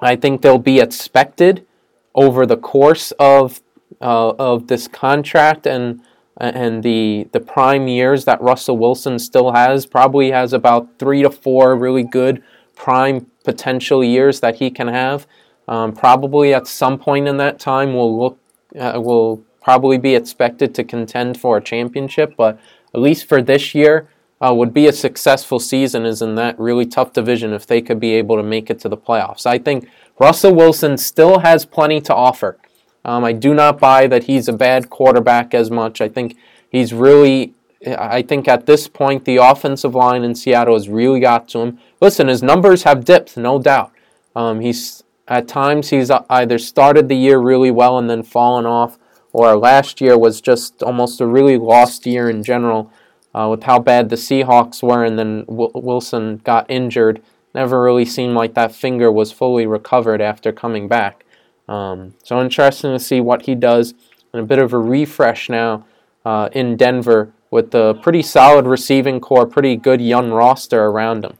I 0.00 0.16
think 0.16 0.40
they'll 0.40 0.58
be 0.58 0.80
expected 0.80 1.66
over 2.14 2.46
the 2.46 2.56
course 2.56 3.12
of 3.18 3.60
uh, 4.00 4.30
of 4.30 4.66
this 4.66 4.88
contract 4.88 5.66
and 5.66 6.00
and 6.38 6.82
the 6.82 7.28
the 7.32 7.40
prime 7.40 7.86
years 7.86 8.24
that 8.24 8.40
Russell 8.40 8.78
Wilson 8.78 9.18
still 9.18 9.52
has. 9.52 9.86
Probably 9.86 10.30
has 10.30 10.52
about 10.52 10.98
three 10.98 11.22
to 11.22 11.30
four 11.30 11.76
really 11.76 12.02
good 12.02 12.42
prime 12.74 13.26
potential 13.44 14.02
years 14.02 14.40
that 14.40 14.56
he 14.56 14.70
can 14.70 14.88
have. 14.88 15.26
Um, 15.68 15.92
probably 15.92 16.54
at 16.54 16.66
some 16.66 16.98
point 16.98 17.28
in 17.28 17.36
that 17.36 17.58
time, 17.58 17.94
will 17.94 18.18
look 18.18 18.38
uh, 18.78 19.00
will 19.00 19.44
probably 19.62 19.98
be 19.98 20.14
expected 20.14 20.74
to 20.74 20.84
contend 20.84 21.38
for 21.38 21.58
a 21.58 21.62
championship. 21.62 22.34
But 22.36 22.58
at 22.94 23.00
least 23.00 23.28
for 23.28 23.42
this 23.42 23.74
year, 23.74 24.08
uh, 24.40 24.54
would 24.54 24.72
be 24.72 24.86
a 24.86 24.92
successful 24.92 25.60
season 25.60 26.06
is 26.06 26.22
in 26.22 26.34
that 26.36 26.58
really 26.58 26.86
tough 26.86 27.12
division 27.12 27.52
if 27.52 27.66
they 27.66 27.82
could 27.82 28.00
be 28.00 28.14
able 28.14 28.36
to 28.36 28.42
make 28.42 28.70
it 28.70 28.80
to 28.80 28.88
the 28.88 28.96
playoffs. 28.96 29.44
I 29.44 29.58
think 29.58 29.88
Russell 30.18 30.54
Wilson 30.54 30.96
still 30.96 31.40
has 31.40 31.66
plenty 31.66 32.00
to 32.02 32.14
offer. 32.14 32.56
Um, 33.04 33.24
I 33.24 33.32
do 33.32 33.54
not 33.54 33.78
buy 33.78 34.06
that 34.06 34.24
he's 34.24 34.48
a 34.48 34.52
bad 34.52 34.90
quarterback 34.90 35.54
as 35.54 35.70
much. 35.70 36.00
I 36.00 36.08
think 36.08 36.36
he's 36.70 36.92
really, 36.92 37.54
I 37.86 38.22
think 38.22 38.46
at 38.46 38.66
this 38.66 38.88
point, 38.88 39.24
the 39.24 39.36
offensive 39.36 39.94
line 39.94 40.22
in 40.22 40.34
Seattle 40.34 40.74
has 40.74 40.88
really 40.88 41.20
got 41.20 41.48
to 41.48 41.60
him. 41.60 41.78
Listen, 42.00 42.28
his 42.28 42.42
numbers 42.42 42.82
have 42.82 43.04
dipped, 43.04 43.36
no 43.36 43.58
doubt. 43.58 43.92
Um, 44.36 44.60
he's 44.60 45.02
at 45.28 45.48
times 45.48 45.90
he's 45.90 46.10
either 46.10 46.58
started 46.58 47.08
the 47.08 47.16
year 47.16 47.38
really 47.38 47.70
well 47.70 47.98
and 47.98 48.10
then 48.10 48.22
fallen 48.22 48.66
off, 48.66 48.98
or 49.32 49.56
last 49.56 50.00
year 50.00 50.18
was 50.18 50.40
just 50.40 50.82
almost 50.82 51.20
a 51.20 51.26
really 51.26 51.56
lost 51.56 52.04
year 52.04 52.28
in 52.28 52.42
general 52.42 52.92
uh, 53.32 53.46
with 53.48 53.62
how 53.62 53.78
bad 53.78 54.08
the 54.08 54.16
Seahawks 54.16 54.82
were, 54.82 55.04
and 55.04 55.18
then 55.18 55.44
w- 55.44 55.70
Wilson 55.74 56.38
got 56.38 56.68
injured. 56.68 57.22
Never 57.54 57.82
really 57.82 58.04
seemed 58.04 58.34
like 58.34 58.54
that 58.54 58.74
finger 58.74 59.10
was 59.10 59.32
fully 59.32 59.66
recovered 59.66 60.20
after 60.20 60.52
coming 60.52 60.88
back. 60.88 61.24
Um, 61.70 62.14
so 62.24 62.40
interesting 62.40 62.92
to 62.92 62.98
see 62.98 63.20
what 63.20 63.42
he 63.42 63.54
does, 63.54 63.94
and 64.32 64.42
a 64.42 64.44
bit 64.44 64.58
of 64.58 64.72
a 64.72 64.78
refresh 64.78 65.48
now 65.48 65.86
uh, 66.24 66.48
in 66.52 66.76
Denver 66.76 67.32
with 67.50 67.74
a 67.74 67.98
pretty 68.02 68.22
solid 68.22 68.66
receiving 68.66 69.20
corps, 69.20 69.46
pretty 69.46 69.76
good 69.76 70.00
young 70.00 70.30
roster 70.30 70.86
around 70.86 71.24
him. 71.24 71.38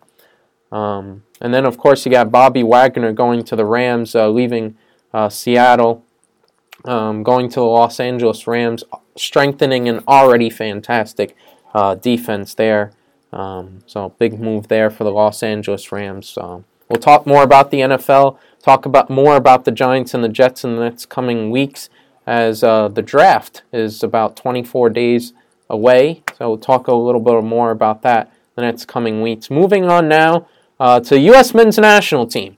Um, 0.77 1.25
and 1.41 1.53
then, 1.53 1.67
of 1.67 1.79
course, 1.79 2.07
you 2.07 2.13
got 2.13 2.31
Bobby 2.31 2.63
Wagner 2.63 3.13
going 3.13 3.43
to 3.45 3.57
the 3.57 3.65
Rams, 3.65 4.15
uh, 4.15 4.29
leaving 4.29 4.77
uh, 5.13 5.29
Seattle, 5.29 6.05
um, 6.85 7.25
going 7.25 7.49
to 7.49 7.57
the 7.57 7.65
Los 7.65 7.99
Angeles 7.99 8.47
Rams, 8.47 8.85
strengthening 9.17 9.89
an 9.89 10.05
already 10.07 10.49
fantastic 10.49 11.37
uh, 11.75 11.97
defense 11.97 12.55
there. 12.55 12.93
Um, 13.33 13.83
so, 13.87 14.11
big 14.19 14.41
move 14.41 14.69
there 14.69 14.91
for 14.91 15.03
the 15.03 15.13
Los 15.13 15.43
Angeles 15.43 15.91
Rams. 15.91 16.39
We'll 16.91 17.01
talk 17.01 17.27
more 17.27 17.43
about 17.43 17.71
the 17.71 17.79
NFL, 17.79 18.37
talk 18.63 18.85
about 18.85 19.09
more 19.09 19.37
about 19.37 19.65
the 19.65 19.71
Giants 19.71 20.13
and 20.13 20.23
the 20.23 20.29
Jets 20.29 20.65
in 20.65 20.77
the 20.77 20.83
next 20.83 21.09
coming 21.09 21.51
weeks 21.51 21.89
as 22.27 22.63
uh, 22.63 22.89
the 22.89 23.01
draft 23.01 23.63
is 23.73 24.03
about 24.03 24.37
24 24.37 24.91
days 24.91 25.33
away. 25.71 26.23
So, 26.37 26.49
we'll 26.51 26.59
talk 26.59 26.89
a 26.89 26.95
little 26.95 27.21
bit 27.21 27.43
more 27.43 27.71
about 27.71 28.03
that 28.03 28.27
in 28.27 28.33
the 28.57 28.63
next 28.63 28.87
coming 28.87 29.23
weeks. 29.23 29.49
Moving 29.51 29.85
on 29.85 30.09
now 30.09 30.47
uh, 30.79 31.01
to 31.01 31.19
U.S. 31.19 31.55
men's 31.55 31.79
national 31.79 32.27
team, 32.27 32.57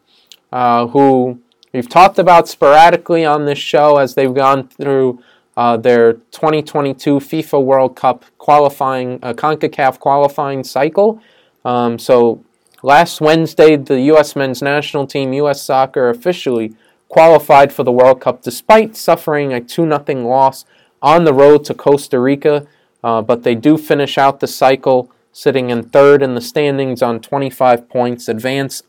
uh, 0.50 0.86
who 0.88 1.40
we've 1.72 1.88
talked 1.88 2.18
about 2.18 2.48
sporadically 2.48 3.24
on 3.24 3.44
this 3.44 3.58
show 3.58 3.98
as 3.98 4.14
they've 4.14 4.34
gone 4.34 4.68
through 4.68 5.22
uh, 5.56 5.76
their 5.76 6.14
2022 6.14 7.18
FIFA 7.18 7.62
World 7.62 7.96
Cup 7.96 8.24
qualifying, 8.38 9.18
uh, 9.22 9.34
CONCACAF 9.34 9.98
qualifying 9.98 10.64
cycle. 10.64 11.20
Um, 11.64 11.98
so 11.98 12.42
last 12.82 13.20
Wednesday, 13.20 13.76
the 13.76 14.00
U.S. 14.02 14.36
men's 14.36 14.60
national 14.60 15.06
team, 15.06 15.32
U.S. 15.32 15.62
Soccer, 15.62 16.08
officially 16.08 16.74
qualified 17.08 17.72
for 17.72 17.84
the 17.84 17.92
World 17.92 18.20
Cup 18.20 18.42
despite 18.42 18.96
suffering 18.96 19.52
a 19.52 19.60
2 19.60 19.88
0 19.88 20.28
loss 20.28 20.64
on 21.00 21.24
the 21.24 21.34
road 21.34 21.64
to 21.64 21.74
Costa 21.74 22.18
Rica. 22.18 22.66
Uh, 23.04 23.20
but 23.20 23.42
they 23.42 23.54
do 23.54 23.76
finish 23.76 24.16
out 24.16 24.40
the 24.40 24.46
cycle 24.46 25.10
sitting 25.32 25.70
in 25.70 25.82
third 25.82 26.22
in 26.22 26.34
the 26.34 26.40
standings 26.40 27.02
on 27.02 27.20
25 27.20 27.88
points, 27.88 28.28
advance, 28.28 28.82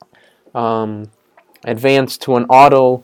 um, 0.53 1.09
advance 1.63 2.17
to 2.17 2.35
an 2.35 2.45
auto 2.45 3.03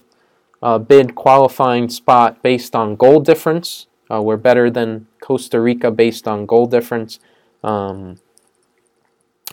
uh, 0.61 0.77
bid 0.77 1.15
qualifying 1.15 1.89
spot 1.89 2.41
based 2.43 2.75
on 2.75 2.95
goal 2.95 3.19
difference. 3.21 3.87
Uh, 4.11 4.21
we're 4.21 4.37
better 4.37 4.69
than 4.69 5.07
Costa 5.21 5.59
Rica 5.59 5.89
based 5.91 6.27
on 6.27 6.45
goal 6.45 6.65
difference. 6.65 7.19
Um, 7.63 8.17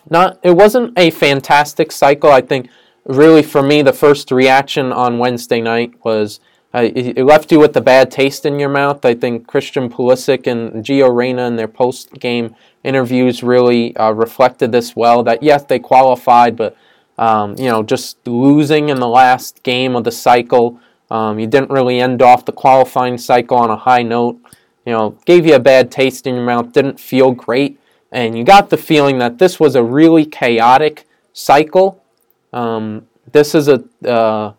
not, 0.09 0.39
it 0.43 0.55
wasn't 0.55 0.97
a 0.97 1.09
fantastic 1.11 1.91
cycle. 1.91 2.31
I 2.31 2.41
think, 2.41 2.69
really, 3.05 3.43
for 3.43 3.61
me, 3.61 3.81
the 3.81 3.93
first 3.93 4.31
reaction 4.31 4.91
on 4.91 5.19
Wednesday 5.19 5.61
night 5.61 5.93
was 6.03 6.39
uh, 6.73 6.89
it, 6.93 7.17
left 7.17 7.51
you 7.51 7.59
with 7.59 7.75
a 7.77 7.81
bad 7.81 8.11
taste 8.11 8.45
in 8.45 8.59
your 8.59 8.69
mouth. 8.69 9.03
I 9.05 9.15
think 9.15 9.47
Christian 9.47 9.89
Pulisic 9.89 10.47
and 10.47 10.83
Gio 10.83 11.13
Reyna 11.13 11.47
in 11.47 11.55
their 11.55 11.67
post 11.67 12.13
game 12.13 12.55
interviews 12.83 13.41
really 13.41 13.95
uh, 13.95 14.11
reflected 14.11 14.71
this 14.71 14.95
well. 14.95 15.23
That 15.23 15.41
yes, 15.41 15.63
they 15.63 15.79
qualified, 15.79 16.55
but 16.55 16.75
um, 17.17 17.55
you 17.57 17.65
know, 17.65 17.83
just 17.83 18.25
losing 18.27 18.89
in 18.89 18.99
the 18.99 19.07
last 19.07 19.63
game 19.63 19.95
of 19.95 20.03
the 20.03 20.11
cycle, 20.11 20.79
um, 21.09 21.39
you 21.39 21.47
didn't 21.47 21.71
really 21.71 21.99
end 21.99 22.21
off 22.21 22.45
the 22.45 22.51
qualifying 22.51 23.17
cycle 23.17 23.57
on 23.57 23.69
a 23.69 23.77
high 23.77 24.03
note. 24.03 24.39
You 24.85 24.93
know, 24.93 25.17
gave 25.25 25.45
you 25.45 25.55
a 25.55 25.59
bad 25.59 25.89
taste 25.89 26.27
in 26.27 26.35
your 26.35 26.45
mouth. 26.45 26.71
Didn't 26.73 26.99
feel 26.99 27.31
great, 27.31 27.79
and 28.17 28.35
you 28.35 28.43
got 28.43 28.71
the 28.71 28.77
feeling 28.77 29.19
that 29.19 29.37
this 29.37 29.59
was 29.59 29.75
a 29.75 29.83
really 29.83 30.25
chaotic 30.25 31.05
cycle. 31.33 32.03
Um, 32.51 33.07
this 33.31 33.53
is 33.53 33.67
a 33.67 33.83
uh, 34.03 34.53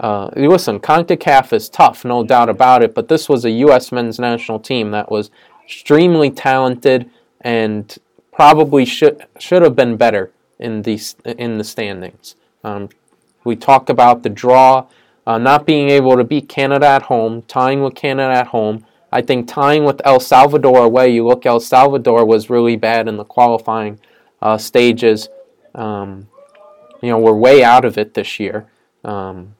uh, 0.00 0.30
listen, 0.34 0.80
CONCACAF 0.80 1.52
is 1.52 1.68
tough, 1.68 2.06
no 2.06 2.24
doubt 2.24 2.48
about 2.48 2.82
it, 2.82 2.94
but 2.94 3.08
this 3.08 3.28
was 3.28 3.44
a 3.44 3.50
U.S. 3.50 3.92
men's 3.92 4.18
national 4.18 4.60
team 4.60 4.92
that 4.92 5.10
was 5.10 5.30
extremely 5.62 6.30
talented 6.30 7.10
and 7.42 7.98
probably 8.32 8.86
should 8.86 9.26
should 9.38 9.60
have 9.60 9.76
been 9.76 9.98
better 9.98 10.32
in 10.58 10.80
the 10.80 10.98
in 11.36 11.58
the 11.58 11.64
standings. 11.64 12.34
Um, 12.64 12.88
we 13.44 13.56
talked 13.56 13.90
about 13.90 14.22
the 14.22 14.30
draw, 14.30 14.86
uh, 15.26 15.36
not 15.36 15.66
being 15.66 15.90
able 15.90 16.16
to 16.16 16.24
beat 16.24 16.48
Canada 16.48 16.86
at 16.86 17.02
home, 17.02 17.42
tying 17.42 17.82
with 17.82 17.94
Canada 17.94 18.32
at 18.32 18.46
home. 18.48 18.86
I 19.16 19.22
think 19.22 19.48
tying 19.48 19.86
with 19.86 20.02
El 20.04 20.20
Salvador 20.20 20.84
away. 20.84 21.08
You 21.08 21.26
look, 21.26 21.46
El 21.46 21.58
Salvador 21.58 22.26
was 22.26 22.50
really 22.50 22.76
bad 22.76 23.08
in 23.08 23.16
the 23.16 23.24
qualifying 23.24 23.98
uh, 24.42 24.58
stages. 24.58 25.30
Um, 25.74 26.28
you 27.00 27.08
know, 27.08 27.18
we're 27.18 27.32
way 27.32 27.64
out 27.64 27.86
of 27.86 27.96
it 27.96 28.12
this 28.12 28.38
year. 28.38 28.66
Um, 29.02 29.54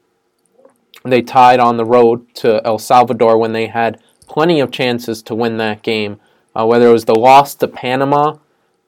they 1.03 1.23
tied 1.23 1.59
on 1.59 1.77
the 1.77 1.85
road 1.85 2.35
to 2.35 2.61
El 2.63 2.77
Salvador 2.77 3.39
when 3.39 3.53
they 3.53 3.65
had 3.65 3.99
plenty 4.27 4.59
of 4.59 4.69
chances 4.69 5.23
to 5.23 5.33
win 5.33 5.57
that 5.57 5.81
game. 5.81 6.19
Uh, 6.55 6.67
whether 6.67 6.89
it 6.89 6.93
was 6.93 7.05
the 7.05 7.15
loss 7.15 7.55
to 7.55 7.67
Panama, 7.67 8.37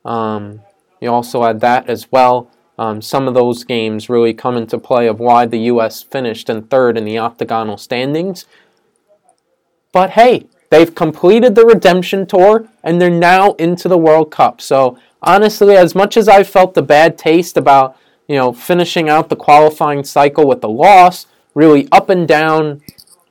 um, 0.06 0.62
you 1.02 1.10
also 1.10 1.42
had 1.42 1.62
that 1.62 1.90
as 1.90 2.12
well. 2.12 2.52
Um, 2.78 3.02
some 3.02 3.28
of 3.28 3.34
those 3.34 3.64
games 3.64 4.08
really 4.08 4.36
come 4.36 4.56
into 4.56 4.78
play 4.78 5.08
of 5.08 5.20
why 5.20 5.48
the 5.48 5.62
U.S. 5.62 6.04
finished 6.04 6.48
in 6.48 6.62
third 6.68 6.96
in 6.96 7.06
the 7.06 7.18
octagonal 7.18 7.78
standings. 7.78 8.46
But 9.92 10.12
hey, 10.12 10.46
they've 10.70 10.94
completed 10.94 11.56
the 11.56 11.66
redemption 11.66 12.26
tour 12.26 12.68
and 12.84 13.02
they're 13.02 13.10
now 13.10 13.54
into 13.54 13.88
the 13.88 13.98
World 13.98 14.32
Cup. 14.32 14.62
So 14.62 14.98
honestly, 15.22 15.76
as 15.76 15.96
much 15.96 16.18
as 16.18 16.28
I 16.28 16.44
felt 16.44 16.74
the 16.74 16.82
bad 16.82 17.18
taste 17.18 17.58
about 17.58 17.98
you 18.28 18.36
know 18.36 18.54
finishing 18.54 19.10
out 19.10 19.30
the 19.30 19.36
qualifying 19.36 20.04
cycle 20.04 20.48
with 20.48 20.62
the 20.62 20.70
loss, 20.70 21.26
really 21.54 21.88
up 21.92 22.10
and 22.10 22.28
down, 22.28 22.82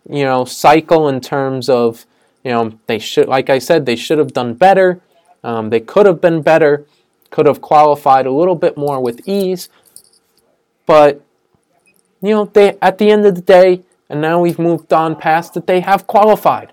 you 0.08 0.24
know, 0.24 0.44
cycle 0.44 1.08
in 1.08 1.20
terms 1.20 1.68
of, 1.68 2.06
you 2.44 2.50
know, 2.50 2.78
they 2.86 2.98
should, 2.98 3.28
like 3.28 3.50
I 3.50 3.58
said, 3.58 3.86
they 3.86 3.96
should 3.96 4.18
have 4.18 4.32
done 4.32 4.54
better. 4.54 5.00
Um, 5.44 5.70
they 5.70 5.80
could 5.80 6.06
have 6.06 6.20
been 6.20 6.42
better, 6.42 6.86
could 7.30 7.46
have 7.46 7.60
qualified 7.60 8.26
a 8.26 8.32
little 8.32 8.54
bit 8.54 8.76
more 8.76 9.00
with 9.00 9.26
ease. 9.28 9.68
But, 10.86 11.22
you 12.22 12.30
know, 12.30 12.44
they 12.46 12.76
at 12.80 12.98
the 12.98 13.10
end 13.10 13.26
of 13.26 13.34
the 13.34 13.42
day, 13.42 13.82
and 14.08 14.20
now 14.20 14.40
we've 14.40 14.58
moved 14.58 14.92
on 14.92 15.16
past 15.16 15.56
it, 15.56 15.66
they 15.66 15.80
have 15.80 16.06
qualified. 16.06 16.72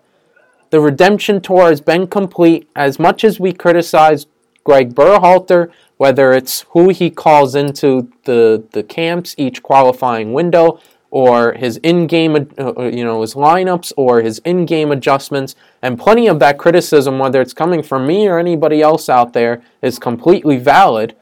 The 0.76 0.82
redemption 0.82 1.40
tour 1.40 1.70
has 1.70 1.80
been 1.80 2.06
complete. 2.06 2.70
As 2.76 3.00
much 3.00 3.24
as 3.24 3.40
we 3.40 3.54
criticize 3.54 4.28
Gregg 4.66 4.94
Berhalter, 4.94 5.72
whether 5.96 6.34
it's 6.34 6.66
who 6.72 6.90
he 6.90 7.10
calls 7.10 7.56
into 7.56 8.12
the, 8.26 8.62
the 8.74 8.84
camps 8.84 9.36
each 9.38 9.64
qualifying 9.64 10.34
window, 10.34 10.82
or 11.12 11.54
his 11.54 11.78
in-game, 11.78 12.36
uh, 12.58 12.74
uh, 12.76 12.84
you 12.94 13.06
know, 13.06 13.22
his 13.22 13.36
lineups 13.36 13.94
or 13.96 14.22
his 14.22 14.40
in-game 14.40 14.92
adjustments, 14.92 15.56
and 15.82 15.98
plenty 15.98 16.28
of 16.28 16.40
that 16.40 16.58
criticism, 16.58 17.20
whether 17.20 17.40
it's 17.40 17.54
coming 17.54 17.82
from 17.82 18.06
me 18.06 18.28
or 18.28 18.38
anybody 18.38 18.82
else 18.82 19.08
out 19.08 19.32
there, 19.32 19.64
is 19.82 19.98
completely 19.98 20.58
valid. 20.58 21.16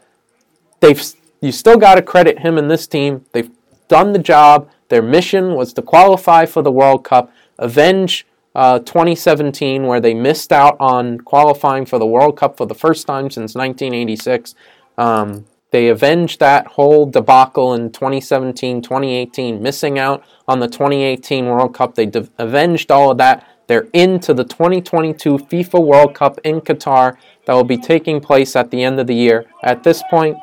They've 0.80 1.00
you 1.42 1.52
still 1.52 1.78
got 1.78 1.94
to 1.94 2.02
credit 2.02 2.40
him 2.40 2.58
and 2.58 2.72
this 2.72 2.88
team. 2.88 3.24
They've 3.34 3.52
done 3.88 4.14
the 4.14 4.18
job. 4.34 4.68
Their 4.90 5.04
mission 5.04 5.54
was 5.54 5.74
to 5.74 5.84
qualify 5.84 6.48
for 6.48 6.64
the 6.64 6.72
World 6.72 7.04
Cup, 7.04 7.32
avenge 7.60 8.26
uh, 8.56 8.80
2017, 8.80 9.84
where 9.88 10.00
they 10.00 10.14
missed 10.14 10.52
out 10.52 10.78
on 10.80 11.20
qualifying 11.20 11.86
for 11.86 12.00
the 12.00 12.06
World 12.06 12.38
Cup 12.38 12.58
for 12.58 12.66
the 12.66 12.76
first 12.76 13.08
time 13.08 13.30
since 13.30 13.56
1986. 13.56 14.56
Um, 14.98 15.46
they 15.72 15.88
avenged 15.88 16.40
that 16.40 16.68
whole 16.68 17.08
debacle 17.08 17.74
in 17.74 17.92
2017, 17.92 18.84
2018, 18.84 19.62
missing 19.62 19.98
out 19.98 20.24
on 20.48 20.60
the 20.60 20.68
2018 20.68 21.48
World 21.48 21.74
Cup. 21.74 21.96
They 21.96 22.06
de- 22.06 22.30
avenged 22.38 22.92
all 22.92 23.10
of 23.10 23.18
that. 23.18 23.48
They're 23.66 23.88
into 23.92 24.36
the 24.36 24.44
2022 24.44 25.38
FIFA 25.38 25.84
World 25.84 26.14
Cup 26.14 26.38
in 26.44 26.62
Qatar 26.62 27.18
that 27.46 27.54
will 27.54 27.64
be 27.64 27.78
taking 27.78 28.22
place 28.22 28.56
at 28.56 28.70
the 28.70 28.84
end 28.84 29.00
of 29.00 29.08
the 29.08 29.16
year. 29.16 29.46
At 29.64 29.84
this 29.84 30.04
point, 30.12 30.38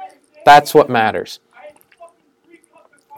that's 0.45 0.75
what 0.75 0.91
matters. 0.91 1.39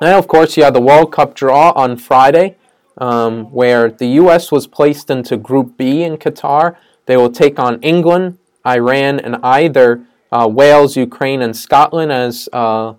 Now, 0.03 0.19
of 0.19 0.29
course, 0.29 0.57
you 0.57 0.65
have 0.65 0.75
the 0.75 0.83
World 0.83 1.13
Cup 1.13 1.35
draw 1.35 1.71
on 1.71 1.97
Friday, 1.97 2.57
um, 2.99 3.45
where 3.53 3.91
the 3.91 4.07
U.S. 4.23 4.53
was 4.53 4.67
placed 4.67 5.11
into 5.11 5.37
Group 5.37 5.77
B 5.77 6.03
in 6.03 6.17
Qatar. 6.17 6.77
They 7.07 7.17
will 7.17 7.31
take 7.31 7.59
on 7.59 7.81
England, 7.81 8.39
Iran, 8.67 9.21
and 9.21 9.37
either 9.43 10.05
uh, 10.31 10.49
Wales, 10.51 10.97
Ukraine, 10.97 11.43
and 11.43 11.57
Scotland 11.57 12.13
as 12.13 12.49
uh, 12.53 12.95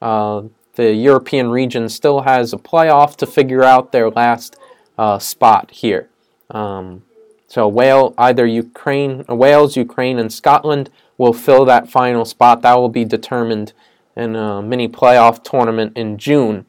uh, 0.00 0.42
the 0.74 0.94
European 0.94 1.50
region 1.50 1.88
still 1.88 2.22
has 2.22 2.52
a 2.52 2.56
playoff 2.56 3.16
to 3.16 3.26
figure 3.26 3.64
out 3.64 3.92
their 3.92 4.10
last 4.10 4.56
uh, 4.96 5.18
spot 5.18 5.70
here. 5.70 6.08
Um, 6.50 7.02
so 7.46 7.66
Wales, 7.66 8.14
either 8.18 8.46
Ukraine, 8.46 9.24
Wales, 9.28 9.76
Ukraine, 9.76 10.18
and 10.18 10.32
Scotland 10.32 10.90
will 11.16 11.32
fill 11.32 11.64
that 11.64 11.90
final 11.90 12.24
spot. 12.24 12.62
That 12.62 12.74
will 12.74 12.88
be 12.88 13.04
determined 13.04 13.72
in 14.16 14.36
a 14.36 14.62
mini 14.62 14.88
playoff 14.88 15.42
tournament 15.42 15.96
in 15.96 16.18
June. 16.18 16.66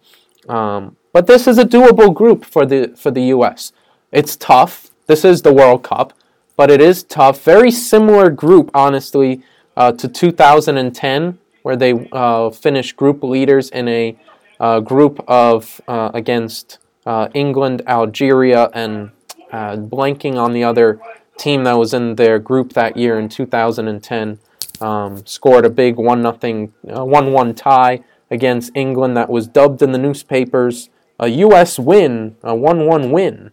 Um, 0.48 0.96
but 1.12 1.28
this 1.28 1.48
is 1.48 1.58
a 1.58 1.64
doable 1.64 2.14
group 2.14 2.46
for 2.46 2.66
the 2.66 2.94
for 2.96 3.12
the 3.12 3.24
U.S. 3.36 3.72
It's 4.12 4.36
tough. 4.36 4.90
This 5.08 5.26
is 5.26 5.42
the 5.42 5.54
World 5.54 5.84
Cup, 5.84 6.14
but 6.56 6.70
it 6.70 6.82
is 6.82 7.04
tough. 7.04 7.44
Very 7.44 7.72
similar 7.72 8.30
group, 8.30 8.70
honestly, 8.74 9.42
uh, 9.76 9.92
to 9.94 10.08
2010, 10.08 11.40
where 11.64 11.76
they 11.76 12.08
uh, 12.12 12.50
finished 12.52 12.96
group 12.96 13.24
leaders 13.24 13.70
in 13.70 13.88
a 13.88 14.18
uh, 14.60 14.80
group 14.80 15.24
of 15.28 15.82
uh, 15.88 16.12
against 16.14 16.80
uh, 17.06 17.30
England, 17.34 17.82
Algeria, 17.88 18.70
and 18.74 19.12
uh, 19.52 19.76
blanking 19.78 20.36
on 20.36 20.54
the 20.54 20.64
other 20.64 21.00
team 21.38 21.64
that 21.64 21.74
was 21.74 21.94
in 21.94 22.16
their 22.16 22.38
group 22.38 22.74
that 22.74 22.98
year 22.98 23.18
in 23.18 23.30
2010. 23.30 24.40
Um, 24.82 25.26
scored 25.26 25.66
a 25.66 25.70
big 25.70 25.98
one 25.98 26.22
nothing 26.22 26.74
one 26.84 27.34
one 27.34 27.54
tie 27.54 28.02
against 28.32 28.72
England 28.76 29.18
that 29.18 29.30
was 29.30 29.46
dubbed 29.48 29.82
in 29.82 29.92
the 29.92 29.98
newspapers 29.98 30.90
a 31.20 31.28
U.S. 31.28 31.78
win, 31.78 32.36
a 32.44 32.56
1 32.56 32.86
1 32.86 33.12
win. 33.12 33.52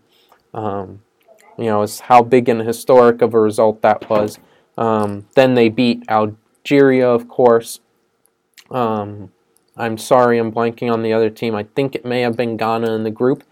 Um, 0.55 1.03
you 1.59 1.65
know, 1.65 1.83
is 1.83 2.01
how 2.01 2.23
big 2.23 2.49
and 2.49 2.61
historic 2.61 3.23
of 3.23 3.35
a 3.35 3.41
result 3.41 3.83
that 3.83 4.09
was. 4.09 4.39
Um, 4.77 5.27
then 5.35 5.55
they 5.55 5.69
beat 5.69 6.05
Algeria, 6.09 7.09
of 7.09 7.29
course. 7.29 7.81
Um, 8.71 9.33
I'm 9.77 9.99
sorry, 9.99 10.39
I'm 10.39 10.53
blanking 10.53 10.93
on 10.93 11.03
the 11.03 11.13
other 11.13 11.31
team. 11.31 11.55
I 11.55 11.65
think 11.65 11.95
it 11.95 12.05
may 12.05 12.21
have 12.23 12.37
been 12.37 12.57
Ghana 12.57 12.93
in 12.95 13.05
the 13.05 13.11
group, 13.11 13.45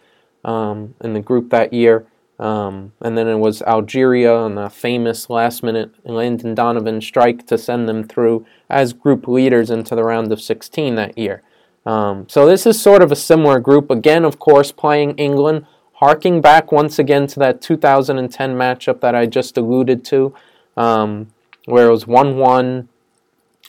um, 0.45 0.95
in 1.03 1.15
the 1.15 1.21
group 1.21 1.51
that 1.51 1.73
year. 1.73 2.07
Um, 2.39 2.93
and 3.01 3.17
then 3.17 3.29
it 3.29 3.37
was 3.37 3.62
Algeria 3.62 4.35
on 4.35 4.57
the 4.57 4.69
famous 4.69 5.31
last 5.31 5.62
minute 5.62 5.93
Landon 6.05 6.55
Donovan 6.55 7.01
strike 7.01 7.47
to 7.47 7.57
send 7.57 7.89
them 7.89 8.03
through 8.03 8.45
as 8.69 8.93
group 8.93 9.29
leaders 9.29 9.71
into 9.71 9.95
the 9.95 10.03
round 10.03 10.33
of 10.33 10.41
16 10.41 10.97
that 10.97 11.17
year. 11.17 11.43
Um, 11.87 12.26
so 12.28 12.47
this 12.47 12.66
is 12.66 12.80
sort 12.80 13.03
of 13.03 13.12
a 13.12 13.16
similar 13.16 13.61
group. 13.61 13.91
Again, 13.91 14.24
of 14.24 14.39
course, 14.39 14.72
playing 14.72 15.16
England, 15.16 15.66
harking 15.95 16.41
back 16.41 16.72
once 16.72 16.99
again 16.99 17.26
to 17.28 17.39
that 17.41 17.61
2010 17.61 18.55
matchup 18.55 19.01
that 19.01 19.14
I 19.14 19.26
just 19.26 19.57
alluded 19.59 20.05
to, 20.07 20.35
um, 20.76 21.28
where 21.66 21.89
it 21.89 21.91
was 21.91 22.07
1 22.07 22.37
1. 22.37 22.89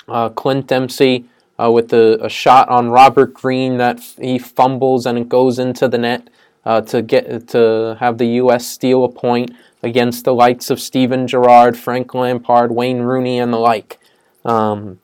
Uh, 0.08 0.30
Clint 0.30 0.68
Dempsey 0.68 1.26
uh, 1.60 1.72
with 1.72 1.92
a, 1.92 2.24
a, 2.24 2.30
shot 2.30 2.70
on 2.70 2.90
Robert 2.90 3.34
Green 3.34 3.78
that 3.78 3.98
f- 3.98 4.16
he 4.22 4.38
fumbles 4.38 5.08
and 5.08 5.18
it 5.18 5.30
goes 5.30 5.58
into 5.58 5.88
the 5.88 5.98
net 5.98 6.30
uh, 6.64 6.82
to 6.82 7.02
get 7.02 7.48
to 7.50 7.98
have 8.00 8.20
the 8.20 8.28
U.S. 8.28 8.68
steal 8.68 9.04
a 9.04 9.10
point 9.10 9.52
against 9.82 10.26
the 10.26 10.34
likes 10.34 10.70
of 10.70 10.80
Steven 10.80 11.28
Gerrard, 11.28 11.78
Frank 11.78 12.14
Lampard, 12.14 12.72
Wayne 12.72 13.00
Rooney, 13.00 13.40
and 13.40 13.54
the 13.54 13.58
like. 13.58 14.00
Um, 14.44 15.00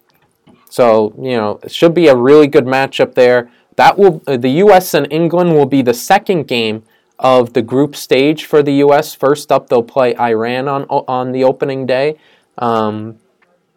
so 0.72 1.14
you 1.22 1.36
know, 1.36 1.60
it 1.64 1.72
should 1.72 1.94
be 1.94 2.08
a 2.08 2.16
really 2.16 2.48
good 2.48 2.64
matchup 2.64 3.14
there. 3.14 3.52
That 3.76 3.98
will 3.98 4.24
uh, 4.26 4.38
the 4.38 4.50
U.S. 4.66 4.94
and 4.94 5.06
England 5.12 5.54
will 5.54 5.66
be 5.66 5.82
the 5.82 5.94
second 5.94 6.48
game 6.48 6.84
of 7.20 7.52
the 7.52 7.62
group 7.62 7.94
stage 7.94 8.46
for 8.46 8.64
the 8.64 8.76
U.S. 8.76 9.14
First 9.14 9.52
up, 9.52 9.68
they'll 9.68 9.84
play 9.84 10.16
Iran 10.16 10.70
on 10.70 10.84
on 10.86 11.34
the 11.34 11.44
opening 11.44 11.86
day. 11.86 12.16
Um, 12.58 13.20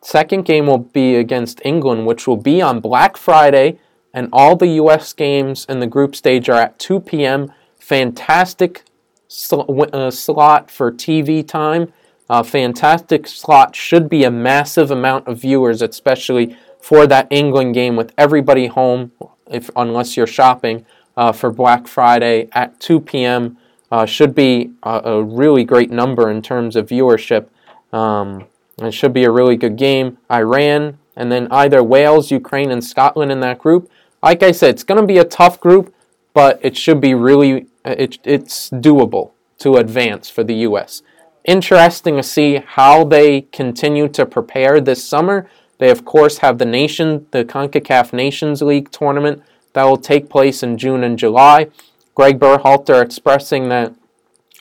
second 0.02 0.44
game 0.44 0.66
will 0.68 0.78
be 0.78 1.16
against 1.16 1.60
England, 1.64 2.06
which 2.06 2.28
will 2.28 2.36
be 2.36 2.62
on 2.62 2.78
Black 2.78 3.16
Friday, 3.16 3.80
and 4.12 4.28
all 4.32 4.54
the 4.54 4.68
U.S. 4.82 5.12
games 5.12 5.66
in 5.68 5.80
the 5.80 5.88
group 5.88 6.14
stage 6.14 6.48
are 6.48 6.60
at 6.60 6.78
2 6.78 7.00
p.m. 7.00 7.52
Fantastic 7.76 8.84
sl- 9.26 9.82
uh, 9.92 10.12
slot 10.12 10.70
for 10.70 10.92
TV 10.92 11.46
time. 11.46 11.92
Uh, 12.30 12.44
fantastic 12.44 13.26
slot 13.26 13.74
should 13.74 14.08
be 14.08 14.22
a 14.22 14.30
massive 14.30 14.92
amount 14.92 15.26
of 15.26 15.40
viewers, 15.40 15.82
especially 15.82 16.56
for 16.84 17.06
that 17.06 17.26
England 17.30 17.72
game 17.72 17.96
with 17.96 18.12
everybody 18.18 18.66
home, 18.66 19.10
if 19.50 19.70
unless 19.74 20.18
you're 20.18 20.26
shopping 20.26 20.84
uh, 21.16 21.32
for 21.32 21.50
Black 21.50 21.88
Friday 21.88 22.46
at 22.52 22.78
2 22.78 23.00
p.m. 23.00 23.56
Uh, 23.90 24.04
should 24.04 24.34
be 24.34 24.70
a, 24.82 25.00
a, 25.02 25.22
really 25.22 25.64
great 25.64 25.90
number 25.90 26.30
in 26.30 26.42
terms 26.42 26.76
of 26.76 26.86
viewership. 26.86 27.46
Um, 27.90 28.48
it 28.82 28.92
should 28.92 29.14
be 29.14 29.24
a 29.24 29.30
really 29.30 29.56
good 29.56 29.76
game. 29.76 30.18
Iran 30.30 30.98
and 31.16 31.32
then 31.32 31.48
either 31.50 31.82
Wales, 31.82 32.30
Ukraine, 32.30 32.70
and 32.70 32.84
Scotland 32.84 33.32
in 33.32 33.40
that 33.40 33.60
group. 33.60 33.90
Like 34.22 34.42
I 34.42 34.52
said, 34.52 34.74
it's 34.74 34.84
going 34.84 35.00
to 35.00 35.06
be 35.06 35.16
a 35.16 35.24
tough 35.24 35.58
group, 35.60 35.94
but 36.34 36.58
it 36.60 36.76
should 36.76 37.00
be 37.00 37.14
really 37.14 37.66
it, 37.86 38.18
it's 38.24 38.68
doable 38.68 39.30
to 39.60 39.76
advance 39.76 40.28
for 40.28 40.44
the 40.44 40.56
U.S. 40.68 41.00
Interesting 41.46 42.16
to 42.16 42.22
see 42.22 42.56
how 42.56 43.04
they 43.04 43.42
continue 43.52 44.06
to 44.08 44.26
prepare 44.26 44.82
this 44.82 45.02
summer 45.02 45.48
they, 45.84 45.90
of 45.90 46.06
course, 46.06 46.38
have 46.38 46.56
the 46.56 46.64
nation, 46.64 47.26
the 47.30 47.44
CONCACAF 47.44 48.14
Nations 48.14 48.62
League 48.62 48.90
tournament 48.90 49.42
that 49.74 49.84
will 49.84 49.98
take 49.98 50.30
place 50.30 50.62
in 50.62 50.78
June 50.78 51.04
and 51.04 51.18
July. 51.18 51.68
Gregg 52.14 52.38
Berhalter 52.38 53.02
expressing 53.02 53.68
that 53.68 53.94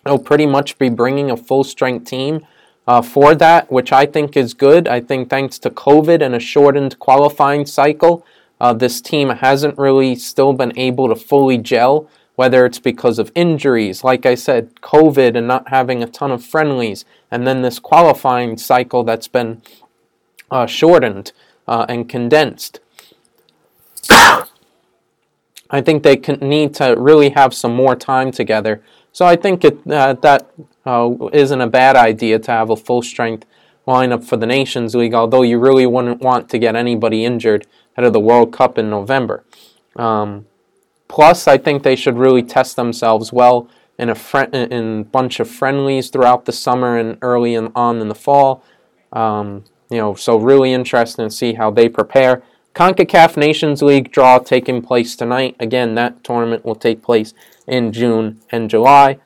he'll 0.06 0.20
pretty 0.20 0.46
much 0.46 0.78
be 0.78 0.90
bringing 0.90 1.32
a 1.32 1.38
full 1.38 1.64
strength 1.64 2.10
team 2.10 2.46
uh, 2.86 3.02
for 3.02 3.36
that, 3.36 3.72
which 3.72 3.94
I 3.94 4.06
think 4.06 4.36
is 4.36 4.54
good. 4.54 4.86
I 4.86 5.00
think 5.00 5.30
thanks 5.30 5.58
to 5.60 5.70
COVID 5.70 6.22
and 6.22 6.36
a 6.36 6.42
shortened 6.42 7.00
qualifying 7.00 7.66
cycle, 7.66 8.26
uh, 8.60 8.74
this 8.74 9.00
team 9.00 9.30
hasn't 9.30 9.78
really 9.78 10.16
still 10.16 10.52
been 10.52 10.78
able 10.78 11.08
to 11.08 11.16
fully 11.16 11.58
gel, 11.58 12.10
whether 12.36 12.66
it's 12.66 12.80
because 12.80 13.18
of 13.18 13.32
injuries, 13.34 14.04
like 14.04 14.26
I 14.26 14.36
said, 14.36 14.76
COVID 14.82 15.38
and 15.38 15.48
not 15.48 15.70
having 15.70 16.04
a 16.04 16.08
ton 16.08 16.32
of 16.32 16.44
friendlies, 16.44 17.06
and 17.32 17.48
then 17.48 17.62
this 17.62 17.80
qualifying 17.80 18.58
cycle 18.58 19.06
that's 19.06 19.30
been 19.30 19.62
uh, 20.54 20.68
shortened 20.68 21.34
uh, 21.68 21.86
and 21.90 22.08
condensed. 22.08 22.80
I 24.10 25.82
think 25.82 26.04
they 26.04 26.16
can 26.16 26.38
need 26.40 26.76
to 26.76 26.96
really 26.98 27.32
have 27.32 27.54
some 27.54 27.76
more 27.76 27.96
time 27.96 28.32
together. 28.32 28.84
So 29.12 29.26
I 29.26 29.36
think 29.36 29.66
it, 29.66 29.80
uh, 29.90 30.14
that 30.14 30.50
uh, 30.86 31.10
not 31.10 31.62
a 31.62 31.68
bad 31.68 31.96
idea 31.96 32.38
to 32.38 32.52
have 32.52 32.70
a 32.70 32.76
full 32.76 33.02
strength 33.02 33.46
lineup 33.88 34.24
for 34.24 34.38
the 34.38 34.46
Nations 34.46 34.94
League, 34.94 35.16
although 35.16 35.42
you 35.42 35.58
really 35.58 35.88
wouldn't 35.88 36.22
want 36.22 36.50
to 36.50 36.60
get 36.60 36.76
anybody 36.76 37.26
injured 37.26 37.66
ahead 37.96 38.06
of 38.06 38.14
the 38.14 38.20
World 38.20 38.54
Cup 38.54 38.78
in 38.78 38.90
November. 38.90 39.44
Um, 39.96 40.46
plus, 41.08 41.48
I 41.48 41.58
think 41.58 41.82
they 41.82 41.96
should 41.96 42.18
really 42.18 42.44
test 42.44 42.76
themselves 42.76 43.34
well 43.34 43.68
in 43.98 44.10
a 44.10 44.16
fr- 44.16 44.54
in 44.54 45.04
bunch 45.04 45.40
of 45.40 45.50
friendlies 45.50 46.10
throughout 46.10 46.46
the 46.46 46.52
summer 46.52 46.98
and 46.98 47.18
early 47.22 47.56
in, 47.56 47.72
on 47.76 48.00
in 48.02 48.08
the 48.08 48.16
fall. 48.16 48.64
Um, 49.12 49.66
you 49.94 50.00
know, 50.00 50.16
so 50.16 50.38
really 50.38 50.74
interesting 50.74 51.30
to 51.30 51.32
see 51.32 51.54
how 51.54 51.70
they 51.72 51.88
prepare. 51.88 52.42
CONCACAF 52.74 53.38
Nations 53.38 53.84
League 53.84 54.12
draw 54.12 54.40
taking 54.40 54.82
place 54.82 55.16
tonight. 55.16 55.56
Again, 55.60 55.94
that 55.96 56.24
tournament 56.24 56.66
will 56.66 56.76
take 56.76 57.04
place 57.04 57.34
in 57.68 57.92
June 57.92 58.42
and 58.50 58.70
July. 58.70 59.20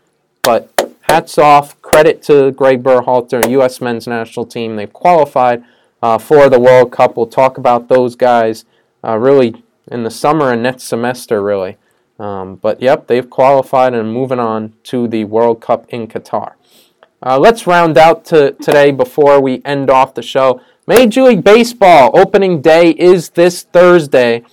But 0.43 0.97
hats 1.03 1.37
off, 1.37 1.81
credit 1.81 2.21
to 2.23 2.51
Gregg 2.51 2.83
Berhalter, 2.83 3.49
U.S. 3.51 3.79
men's 3.79 4.05
national 4.05 4.45
team. 4.45 4.75
They've 4.75 4.91
qualified 4.91 5.63
uh, 6.01 6.17
for 6.17 6.49
the 6.49 6.59
World 6.59 6.91
Cup. 6.91 7.15
We'll 7.15 7.27
talk 7.27 7.57
about 7.57 7.87
those 7.87 8.15
guys 8.15 8.65
uh, 9.03 9.17
really 9.17 9.63
in 9.89 10.03
the 10.03 10.11
summer 10.11 10.51
and 10.51 10.61
next 10.61 10.83
semester, 10.83 11.41
really. 11.41 11.77
Um, 12.19 12.55
but 12.55 12.81
yep, 12.81 13.07
they've 13.07 13.29
qualified 13.29 13.93
and 13.93 14.11
moving 14.11 14.39
on 14.39 14.73
to 14.83 15.07
the 15.07 15.23
World 15.23 15.61
Cup 15.61 15.85
in 15.89 16.07
Qatar. 16.07 16.53
Uh, 17.25 17.39
let's 17.39 17.65
round 17.65 17.97
out 17.97 18.23
to 18.25 18.51
today 18.61 18.91
before 18.91 19.41
we 19.41 19.59
end 19.65 19.89
off 19.89 20.13
the 20.13 20.21
show. 20.21 20.61
Major 20.85 21.23
League 21.23 21.43
Baseball 21.43 22.11
opening 22.13 22.61
day 22.61 22.91
is 22.91 23.29
this 23.29 23.63
Thursday. 23.63 24.43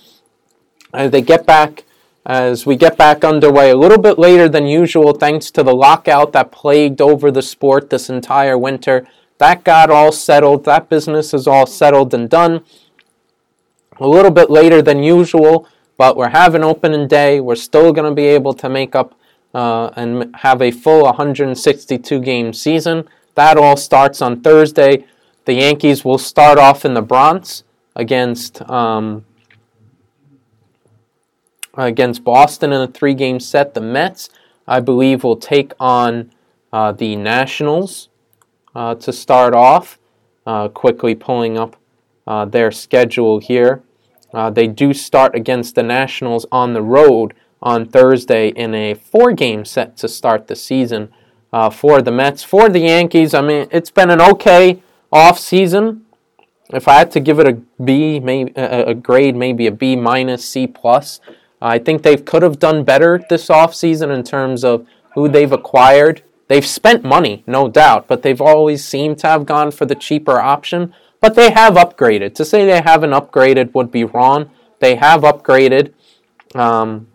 As 0.91 1.11
they 1.11 1.21
get 1.21 1.45
back, 1.45 1.83
as 2.25 2.65
we 2.65 2.75
get 2.75 2.97
back 2.97 3.23
underway 3.23 3.69
a 3.69 3.75
little 3.75 3.99
bit 3.99 4.17
later 4.17 4.49
than 4.49 4.65
usual, 4.65 5.13
thanks 5.13 5.51
to 5.51 5.61
the 5.61 5.75
lockout 5.75 6.33
that 6.33 6.51
plagued 6.51 7.01
over 7.01 7.29
the 7.29 7.43
sport 7.43 7.91
this 7.91 8.09
entire 8.09 8.57
winter. 8.57 9.07
That 9.37 9.63
got 9.63 9.91
all 9.91 10.11
settled. 10.11 10.65
That 10.65 10.89
business 10.89 11.35
is 11.35 11.45
all 11.45 11.67
settled 11.67 12.15
and 12.15 12.27
done. 12.27 12.63
A 13.99 14.07
little 14.07 14.31
bit 14.31 14.49
later 14.49 14.81
than 14.81 15.03
usual, 15.03 15.67
but 15.97 16.17
we're 16.17 16.29
having 16.29 16.63
opening 16.63 17.07
day. 17.07 17.39
We're 17.39 17.55
still 17.55 17.93
going 17.93 18.09
to 18.09 18.15
be 18.15 18.25
able 18.25 18.55
to 18.55 18.69
make 18.69 18.95
up 18.95 19.13
uh, 19.55 19.89
and 19.95 20.35
have 20.35 20.61
a 20.61 20.69
full 20.69 21.03
162 21.03 22.19
game 22.19 22.51
season. 22.51 23.07
That 23.35 23.57
all 23.57 23.77
starts 23.77 24.21
on 24.21 24.41
Thursday. 24.41 25.05
The 25.45 25.53
Yankees 25.53 26.03
will 26.03 26.17
start 26.17 26.59
off 26.59 26.83
in 26.83 26.93
the 26.93 27.01
Bronx 27.01 27.63
against 27.95 28.61
um, 28.69 29.25
against 31.73 32.25
Boston 32.25 32.73
in 32.73 32.81
a 32.81 32.87
three 32.87 33.13
game 33.13 33.39
set. 33.39 33.73
The 33.73 33.81
Mets, 33.81 34.29
I 34.67 34.81
believe, 34.81 35.23
will 35.23 35.37
take 35.37 35.71
on 35.79 36.31
uh, 36.73 36.91
the 36.91 37.15
Nationals 37.15 38.09
uh, 38.75 38.95
to 38.95 39.13
start 39.13 39.53
off. 39.53 39.97
Uh, 40.45 40.67
quickly 40.67 41.15
pulling 41.15 41.57
up 41.57 41.75
uh, 42.27 42.45
their 42.45 42.71
schedule 42.71 43.39
here. 43.39 43.81
Uh, 44.33 44.49
they 44.49 44.67
do 44.67 44.93
start 44.93 45.33
against 45.33 45.73
the 45.75 45.81
Nationals 45.81 46.45
on 46.51 46.73
the 46.73 46.81
road 46.83 47.33
on 47.61 47.85
Thursday 47.85 48.49
in 48.49 48.73
a 48.73 48.93
four 48.93 49.33
game 49.33 49.65
set 49.65 49.97
to 49.97 50.07
start 50.07 50.47
the 50.47 50.55
season 50.55 51.09
uh, 51.51 51.69
for 51.69 52.01
the 52.01 52.11
Mets. 52.11 52.43
For 52.43 52.69
the 52.69 52.79
Yankees, 52.79 53.33
I 53.33 53.41
mean, 53.41 53.67
it's 53.71 53.91
been 53.91 54.09
an 54.09 54.21
okay 54.21 54.81
off 55.11 55.39
season. 55.39 56.05
If 56.73 56.87
I 56.87 56.95
had 56.95 57.11
to 57.11 57.19
give 57.19 57.39
it 57.39 57.47
a 57.47 57.61
B, 57.83 58.19
maybe 58.19 58.51
a 58.55 58.93
grade, 58.93 59.35
maybe 59.35 59.67
a 59.67 59.71
B 59.71 59.95
minus, 59.95 60.43
C 60.43 60.67
plus. 60.67 61.19
I 61.61 61.79
think 61.79 62.01
they 62.01 62.17
could 62.17 62.41
have 62.41 62.59
done 62.59 62.83
better 62.83 63.23
this 63.29 63.47
offseason 63.47 64.13
in 64.13 64.23
terms 64.23 64.63
of 64.63 64.85
who 65.13 65.29
they've 65.29 65.51
acquired. 65.51 66.23
They've 66.47 66.65
spent 66.65 67.03
money, 67.03 67.43
no 67.47 67.69
doubt, 67.69 68.07
but 68.07 68.21
they've 68.21 68.41
always 68.41 68.85
seemed 68.85 69.19
to 69.19 69.27
have 69.27 69.45
gone 69.45 69.71
for 69.71 69.85
the 69.85 69.95
cheaper 69.95 70.39
option. 70.39 70.93
But 71.21 71.35
they 71.35 71.51
have 71.51 71.75
upgraded. 71.75 72.35
To 72.35 72.45
say 72.45 72.65
they 72.65 72.81
haven't 72.81 73.11
upgraded 73.11 73.73
would 73.73 73.91
be 73.91 74.03
wrong. 74.03 74.51
They 74.79 74.95
have 74.95 75.21
upgraded. 75.21 75.93
Um, 76.53 77.07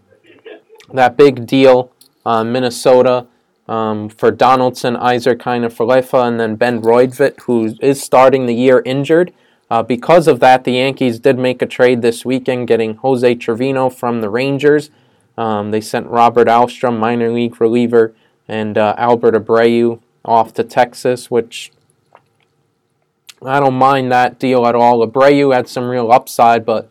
that 0.94 1.16
big 1.16 1.46
deal, 1.46 1.92
uh, 2.24 2.44
Minnesota, 2.44 3.26
um, 3.68 4.08
for 4.08 4.30
Donaldson, 4.30 4.96
Isiah 4.96 5.36
Kiner 5.36 5.72
Falefa, 5.72 6.26
and 6.26 6.40
then 6.40 6.56
Ben 6.56 6.82
Rortvedt, 6.82 7.40
who 7.42 7.76
is 7.80 8.02
starting 8.02 8.46
the 8.46 8.54
year 8.54 8.82
injured. 8.84 9.32
Uh, 9.70 9.82
because 9.84 10.26
of 10.26 10.40
that, 10.40 10.64
the 10.64 10.72
Yankees 10.72 11.20
did 11.20 11.38
make 11.38 11.62
a 11.62 11.66
trade 11.66 12.02
this 12.02 12.24
weekend, 12.24 12.66
getting 12.66 12.96
Jose 12.96 13.36
Trevino 13.36 13.88
from 13.88 14.20
the 14.20 14.28
Rangers. 14.28 14.90
Um, 15.38 15.70
they 15.70 15.80
sent 15.80 16.08
Robert 16.08 16.48
Ahlstrom, 16.48 16.98
minor 16.98 17.30
league 17.30 17.60
reliever, 17.60 18.12
and 18.48 18.76
uh, 18.76 18.94
Albert 18.98 19.34
Abreu 19.34 20.00
off 20.24 20.52
to 20.54 20.64
Texas, 20.64 21.30
which 21.30 21.70
I 23.42 23.60
don't 23.60 23.74
mind 23.74 24.10
that 24.10 24.40
deal 24.40 24.66
at 24.66 24.74
all. 24.74 25.06
Abreu 25.06 25.54
had 25.54 25.68
some 25.68 25.88
real 25.88 26.10
upside, 26.10 26.66
but 26.66 26.90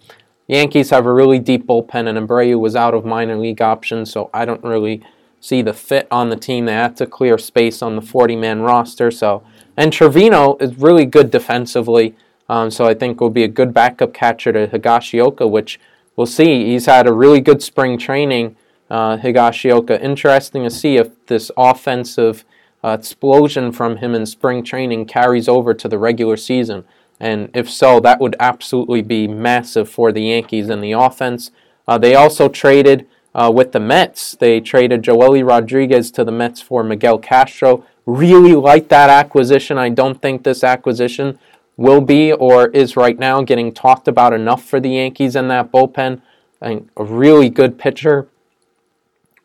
Yankees 0.49 0.89
have 0.89 1.05
a 1.05 1.13
really 1.13 1.37
deep 1.37 1.67
bullpen, 1.67 2.07
and 2.07 2.17
Abreu 2.17 2.59
was 2.59 2.75
out 2.75 2.95
of 2.95 3.05
minor 3.05 3.37
league 3.37 3.61
options, 3.61 4.11
so 4.11 4.31
I 4.33 4.45
don't 4.45 4.63
really 4.63 5.03
see 5.39 5.61
the 5.61 5.73
fit 5.73 6.07
on 6.09 6.29
the 6.29 6.35
team. 6.35 6.65
They 6.65 6.73
have 6.73 6.95
to 6.95 7.05
clear 7.05 7.37
space 7.37 7.83
on 7.83 7.95
the 7.95 8.01
40 8.01 8.35
man 8.35 8.61
roster. 8.61 9.11
So, 9.11 9.43
and 9.77 9.93
Trevino 9.93 10.57
is 10.59 10.75
really 10.79 11.05
good 11.05 11.29
defensively. 11.29 12.15
Um, 12.49 12.71
so 12.71 12.85
I 12.85 12.95
think 12.95 13.21
will 13.21 13.29
be 13.29 13.43
a 13.43 13.47
good 13.47 13.75
backup 13.75 14.11
catcher 14.11 14.51
to 14.51 14.67
Higashioka, 14.67 15.47
which 15.47 15.79
we'll 16.15 16.25
see. 16.25 16.65
He's 16.65 16.87
had 16.87 17.05
a 17.05 17.13
really 17.13 17.41
good 17.41 17.61
spring 17.61 17.99
training. 17.99 18.55
Uh, 18.89 19.17
Higashioka. 19.17 20.01
Interesting 20.01 20.63
to 20.63 20.71
see 20.71 20.97
if 20.97 21.09
this 21.27 21.51
offensive 21.55 22.43
uh, 22.83 22.97
explosion 22.99 23.71
from 23.71 23.97
him 23.97 24.15
in 24.15 24.25
spring 24.25 24.63
training 24.63 25.05
carries 25.05 25.47
over 25.47 25.75
to 25.75 25.87
the 25.87 25.99
regular 25.99 26.37
season. 26.37 26.85
And 27.19 27.49
if 27.53 27.69
so, 27.69 27.99
that 27.99 28.19
would 28.19 28.35
absolutely 28.39 29.01
be 29.01 29.27
massive 29.27 29.89
for 29.89 30.11
the 30.11 30.21
Yankees 30.23 30.69
in 30.69 30.81
the 30.81 30.93
offense. 30.93 31.51
Uh, 31.87 31.97
they 31.97 32.15
also 32.15 32.47
traded 32.47 33.07
uh, 33.35 33.51
with 33.53 33.71
the 33.71 33.79
Mets. 33.79 34.35
They 34.35 34.59
traded 34.59 35.01
Joely 35.01 35.47
Rodriguez 35.47 36.11
to 36.11 36.23
the 36.23 36.31
Mets 36.31 36.61
for 36.61 36.83
Miguel 36.83 37.17
Castro. 37.17 37.85
Really 38.05 38.55
like 38.55 38.89
that 38.89 39.09
acquisition. 39.09 39.77
I 39.77 39.89
don't 39.89 40.21
think 40.21 40.43
this 40.43 40.63
acquisition 40.63 41.39
will 41.77 42.01
be 42.01 42.33
or 42.33 42.67
is 42.67 42.97
right 42.97 43.17
now 43.17 43.41
getting 43.41 43.71
talked 43.71 44.07
about 44.07 44.33
enough 44.33 44.63
for 44.63 44.79
the 44.79 44.89
Yankees 44.89 45.35
in 45.35 45.47
that 45.47 45.71
bullpen. 45.71 46.21
a 46.61 46.81
really 46.97 47.49
good 47.49 47.77
pitcher 47.77 48.27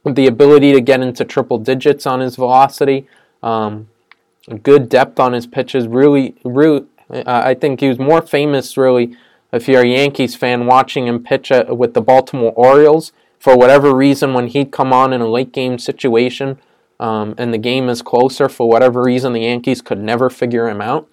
with 0.03 0.17
the 0.17 0.27
ability 0.27 0.73
to 0.73 0.81
get 0.81 1.01
into 1.01 1.25
triple 1.25 1.59
digits 1.59 2.07
on 2.07 2.21
his 2.21 2.37
velocity. 2.37 3.07
Um, 3.43 3.89
good 4.63 4.89
depth 4.89 5.19
on 5.19 5.33
his 5.33 5.47
pitches. 5.47 5.87
Really, 5.87 6.35
really, 6.45 6.87
uh, 7.11 7.23
I 7.27 7.55
think 7.55 7.81
he 7.81 7.89
was 7.89 7.99
more 7.99 8.23
famous, 8.23 8.77
really, 8.77 9.17
if 9.53 9.69
you're 9.69 9.83
a 9.83 9.89
Yankees 9.89 10.35
fan, 10.35 10.67
watching 10.67 11.07
him 11.07 11.23
pitch 11.23 11.53
at, 11.53 11.77
with 11.77 11.95
the 11.95 12.01
Baltimore 12.01 12.53
Orioles. 12.57 13.13
For 13.39 13.57
whatever 13.57 13.95
reason, 13.95 14.33
when 14.33 14.47
he'd 14.47 14.73
come 14.73 14.93
on 14.93 15.13
in 15.13 15.21
a 15.21 15.29
late 15.29 15.53
game 15.53 15.79
situation 15.79 16.59
um, 16.99 17.35
and 17.37 17.53
the 17.53 17.59
game 17.59 17.89
is 17.89 18.01
closer, 18.01 18.49
for 18.49 18.69
whatever 18.69 19.03
reason, 19.03 19.35
the 19.35 19.43
Yankees 19.43 19.83
could 19.83 19.99
never 19.99 20.31
figure 20.31 20.69
him 20.69 20.81
out. 20.81 21.09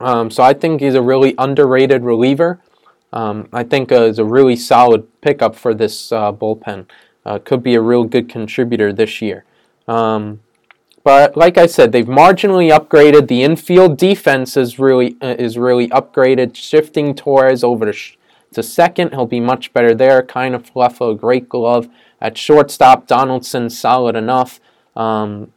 Um, 0.00 0.30
so 0.30 0.42
I 0.42 0.54
think 0.54 0.80
he's 0.80 0.94
a 0.94 1.02
really 1.02 1.34
underrated 1.36 2.04
reliever. 2.04 2.60
Um, 3.12 3.48
I 3.52 3.64
think 3.64 3.90
uh, 3.90 4.02
is 4.02 4.18
a 4.18 4.24
really 4.24 4.56
solid 4.56 5.06
pickup 5.20 5.56
for 5.56 5.74
this 5.74 6.12
uh, 6.12 6.32
bullpen. 6.32 6.86
Uh, 7.26 7.38
could 7.38 7.62
be 7.62 7.74
a 7.74 7.82
real 7.82 8.04
good 8.04 8.28
contributor 8.28 8.92
this 8.92 9.20
year. 9.20 9.44
Um, 9.86 10.40
but 11.08 11.38
like 11.38 11.56
I 11.56 11.64
said, 11.64 11.90
they've 11.90 12.04
marginally 12.04 12.70
upgraded. 12.70 13.28
The 13.28 13.42
infield 13.42 13.96
defense 13.96 14.58
is 14.58 14.78
really 14.78 15.16
uh, 15.22 15.36
is 15.38 15.56
really 15.56 15.88
upgraded, 15.88 16.54
shifting 16.54 17.14
Torres 17.14 17.64
over 17.64 17.86
to, 17.86 17.94
sh- 17.94 18.18
to 18.52 18.62
second. 18.62 19.12
He'll 19.12 19.24
be 19.24 19.40
much 19.40 19.72
better 19.72 19.94
there. 19.94 20.22
Kiner 20.22 20.56
of 20.76 21.00
a 21.00 21.14
great 21.14 21.48
glove 21.48 21.88
at 22.20 22.36
shortstop. 22.36 23.06
Donaldson, 23.06 23.70
solid 23.70 24.16
enough. 24.16 24.60
Um, 24.94 25.50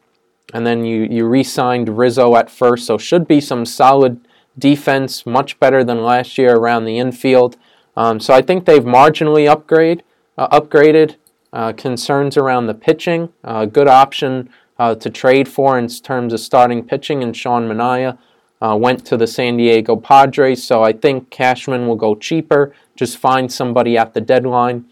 and 0.53 0.65
then 0.65 0.85
you 0.85 1.03
you 1.03 1.27
re-signed 1.27 1.97
Rizzo 1.97 2.37
at 2.37 2.49
first, 2.49 2.85
so 2.85 2.97
should 2.97 3.27
be 3.27 3.41
some 3.41 3.65
solid 3.65 4.25
defense, 4.57 5.25
much 5.25 5.59
better 5.59 5.83
than 5.83 6.01
last 6.01 6.37
year 6.37 6.55
around 6.55 6.85
the 6.85 6.97
infield. 6.97 7.57
Um, 7.97 8.21
so 8.21 8.33
I 8.33 8.41
think 8.41 8.63
they've 8.63 8.85
marginally 8.85 9.49
upgrade, 9.49 10.01
uh, 10.37 10.47
upgraded. 10.57 11.17
Uh, 11.53 11.73
concerns 11.73 12.37
around 12.37 12.67
the 12.67 12.73
pitching, 12.73 13.27
uh, 13.43 13.65
good 13.65 13.89
option 13.89 14.49
uh, 14.81 14.95
to 14.95 15.09
trade 15.11 15.47
for 15.47 15.77
in 15.77 15.87
terms 15.87 16.33
of 16.33 16.39
starting 16.39 16.83
pitching, 16.83 17.21
and 17.21 17.37
Sean 17.37 17.67
Manaea 17.67 18.17
uh, 18.63 18.75
went 18.75 19.05
to 19.05 19.15
the 19.15 19.27
San 19.27 19.57
Diego 19.57 19.95
Padres. 19.95 20.63
So 20.63 20.83
I 20.83 20.91
think 20.91 21.29
Cashman 21.29 21.87
will 21.87 21.95
go 21.95 22.15
cheaper. 22.15 22.73
Just 22.95 23.19
find 23.19 23.51
somebody 23.51 23.95
at 23.95 24.15
the 24.15 24.21
deadline. 24.21 24.85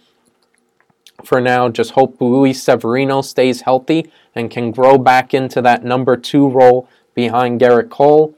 For 1.24 1.42
now, 1.42 1.70
just 1.70 1.92
hope 1.92 2.22
Luis 2.22 2.62
Severino 2.62 3.22
stays 3.22 3.62
healthy 3.62 4.12
and 4.36 4.52
can 4.52 4.70
grow 4.70 5.00
back 5.00 5.34
into 5.34 5.60
that 5.64 5.84
number 5.84 6.16
two 6.16 6.48
role 6.48 6.88
behind 7.16 7.60
Gerrit 7.60 7.90
Cole 7.90 8.36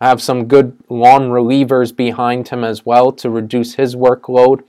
have 0.00 0.20
some 0.20 0.46
good 0.46 0.76
long 0.88 1.28
relievers 1.30 1.94
behind 1.94 2.48
him 2.48 2.64
as 2.64 2.84
well 2.84 3.12
to 3.12 3.30
reduce 3.30 3.76
his 3.76 3.94
workload 3.96 4.62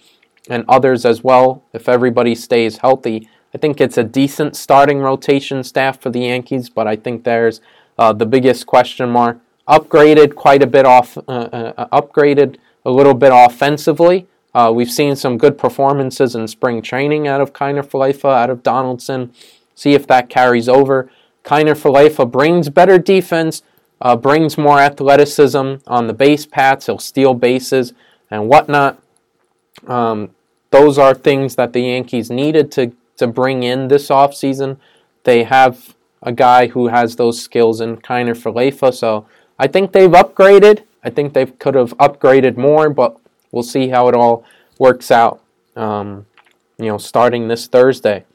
and 0.47 0.63
others 0.69 1.03
as 1.03 1.23
well 1.23 1.63
if 1.73 1.89
everybody 1.89 2.35
stays 2.35 2.77
healthy. 2.77 3.27
I 3.55 3.57
think 3.57 3.79
it's 3.79 3.97
a 3.97 4.03
decent 4.03 4.57
starting 4.57 4.99
rotation 4.99 5.63
staff 5.63 6.01
for 6.01 6.09
the 6.09 6.19
Yankees, 6.19 6.69
but 6.69 6.87
I 6.87 6.97
think 6.97 7.23
there's 7.23 7.61
uh, 7.97 8.11
the 8.11 8.25
biggest 8.25 8.65
question 8.65 9.09
mark. 9.09 9.39
Upgraded 9.65 10.35
quite 10.35 10.61
a 10.61 10.67
bit 10.67 10.85
off, 10.85 11.17
uh, 11.17 11.21
uh, 11.31 11.73
uh 11.77 12.01
upgraded 12.01 12.57
a 12.83 12.91
little 12.91 13.13
bit 13.13 13.31
offensively. 13.33 14.27
Uh, 14.53 14.73
we've 14.75 14.91
seen 14.91 15.15
some 15.15 15.37
good 15.37 15.57
performances 15.57 16.35
in 16.35 16.49
spring 16.49 16.81
training 16.81 17.29
out 17.29 17.39
of 17.39 17.53
Kiner 17.53 17.81
Falefa, 17.81 18.25
out 18.25 18.49
of 18.49 18.61
Donaldson. 18.61 19.31
See 19.73 19.93
if 19.93 20.05
that 20.07 20.27
carries 20.27 20.67
over. 20.67 21.09
Kiner 21.45 21.81
Falefa 21.81 22.29
brings 22.29 22.67
better 22.67 22.99
defense, 22.99 23.63
uh, 24.01 24.17
brings 24.17 24.57
more 24.57 24.79
athleticism 24.79 25.75
on 25.87 26.07
the 26.07 26.13
base 26.13 26.45
paths. 26.45 26.87
He'll 26.87 26.99
steal 26.99 27.33
bases 27.33 27.93
and 28.29 28.49
whatnot. 28.49 29.01
Um, 29.87 30.31
those 30.71 30.97
are 30.97 31.13
things 31.13 31.55
that 31.55 31.71
the 31.71 31.83
Yankees 31.83 32.29
needed 32.29 32.69
to, 32.73 32.91
to 33.17 33.27
bring 33.27 33.63
in 33.63 33.87
this 33.87 34.09
offseason. 34.09 34.77
They 35.23 35.43
have 35.43 35.95
a 36.21 36.31
guy 36.31 36.67
who 36.67 36.87
has 36.87 37.15
those 37.15 37.41
skills 37.41 37.81
in 37.81 37.97
Kiner 37.97 38.35
Falefa, 38.35 38.93
so 38.93 39.27
I 39.57 39.67
think 39.67 39.91
they've 39.91 40.09
upgraded. 40.09 40.83
I 41.03 41.09
think 41.09 41.33
they 41.33 41.45
could 41.45 41.75
have 41.75 41.95
upgraded 41.97 42.57
more, 42.57 42.89
but 42.89 43.17
we'll 43.51 43.63
see 43.63 43.89
how 43.89 44.07
it 44.07 44.15
all 44.15 44.43
works 44.79 45.11
out. 45.11 45.41
Um, 45.75 46.25
you 46.77 46.87
know, 46.87 46.97
starting 46.97 47.47
this 47.47 47.67
Thursday. 47.67 48.25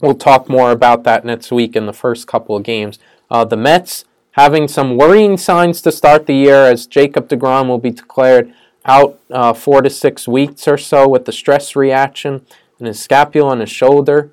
We'll 0.00 0.14
talk 0.14 0.48
more 0.48 0.70
about 0.70 1.02
that 1.04 1.24
next 1.24 1.50
week 1.50 1.74
in 1.74 1.86
the 1.86 1.92
first 1.92 2.26
couple 2.26 2.56
of 2.56 2.62
games. 2.62 2.98
Uh, 3.30 3.44
the 3.44 3.56
Mets 3.56 4.04
having 4.32 4.68
some 4.68 4.96
worrying 4.96 5.36
signs 5.36 5.82
to 5.82 5.90
start 5.90 6.26
the 6.26 6.34
year 6.34 6.64
as 6.64 6.86
Jacob 6.86 7.28
DeGrom 7.28 7.66
will 7.66 7.78
be 7.78 7.90
declared 7.90 8.52
out 8.84 9.20
uh, 9.30 9.52
four 9.52 9.82
to 9.82 9.90
six 9.90 10.28
weeks 10.28 10.68
or 10.68 10.78
so 10.78 11.08
with 11.08 11.24
the 11.24 11.32
stress 11.32 11.74
reaction 11.74 12.46
in 12.78 12.86
his 12.86 13.00
scapula 13.00 13.52
and 13.52 13.60
his 13.60 13.70
shoulder. 13.70 14.30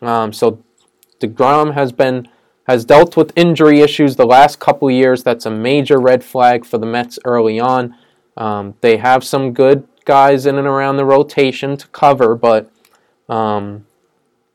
Um, 0.00 0.32
so 0.32 0.62
DeGrom 1.20 1.74
has 1.74 1.92
been 1.92 2.28
has 2.66 2.84
dealt 2.84 3.16
with 3.16 3.32
injury 3.34 3.80
issues 3.80 4.14
the 4.14 4.26
last 4.26 4.60
couple 4.60 4.88
years. 4.90 5.24
That's 5.24 5.46
a 5.46 5.50
major 5.50 5.98
red 5.98 6.22
flag 6.22 6.64
for 6.64 6.78
the 6.78 6.86
Mets 6.86 7.18
early 7.24 7.58
on. 7.58 7.96
Um, 8.36 8.74
they 8.80 8.98
have 8.98 9.24
some 9.24 9.52
good 9.52 9.88
guys 10.04 10.46
in 10.46 10.56
and 10.56 10.68
around 10.68 10.96
the 10.96 11.04
rotation 11.04 11.76
to 11.76 11.88
cover, 11.88 12.36
but 12.36 12.70
um, 13.28 13.86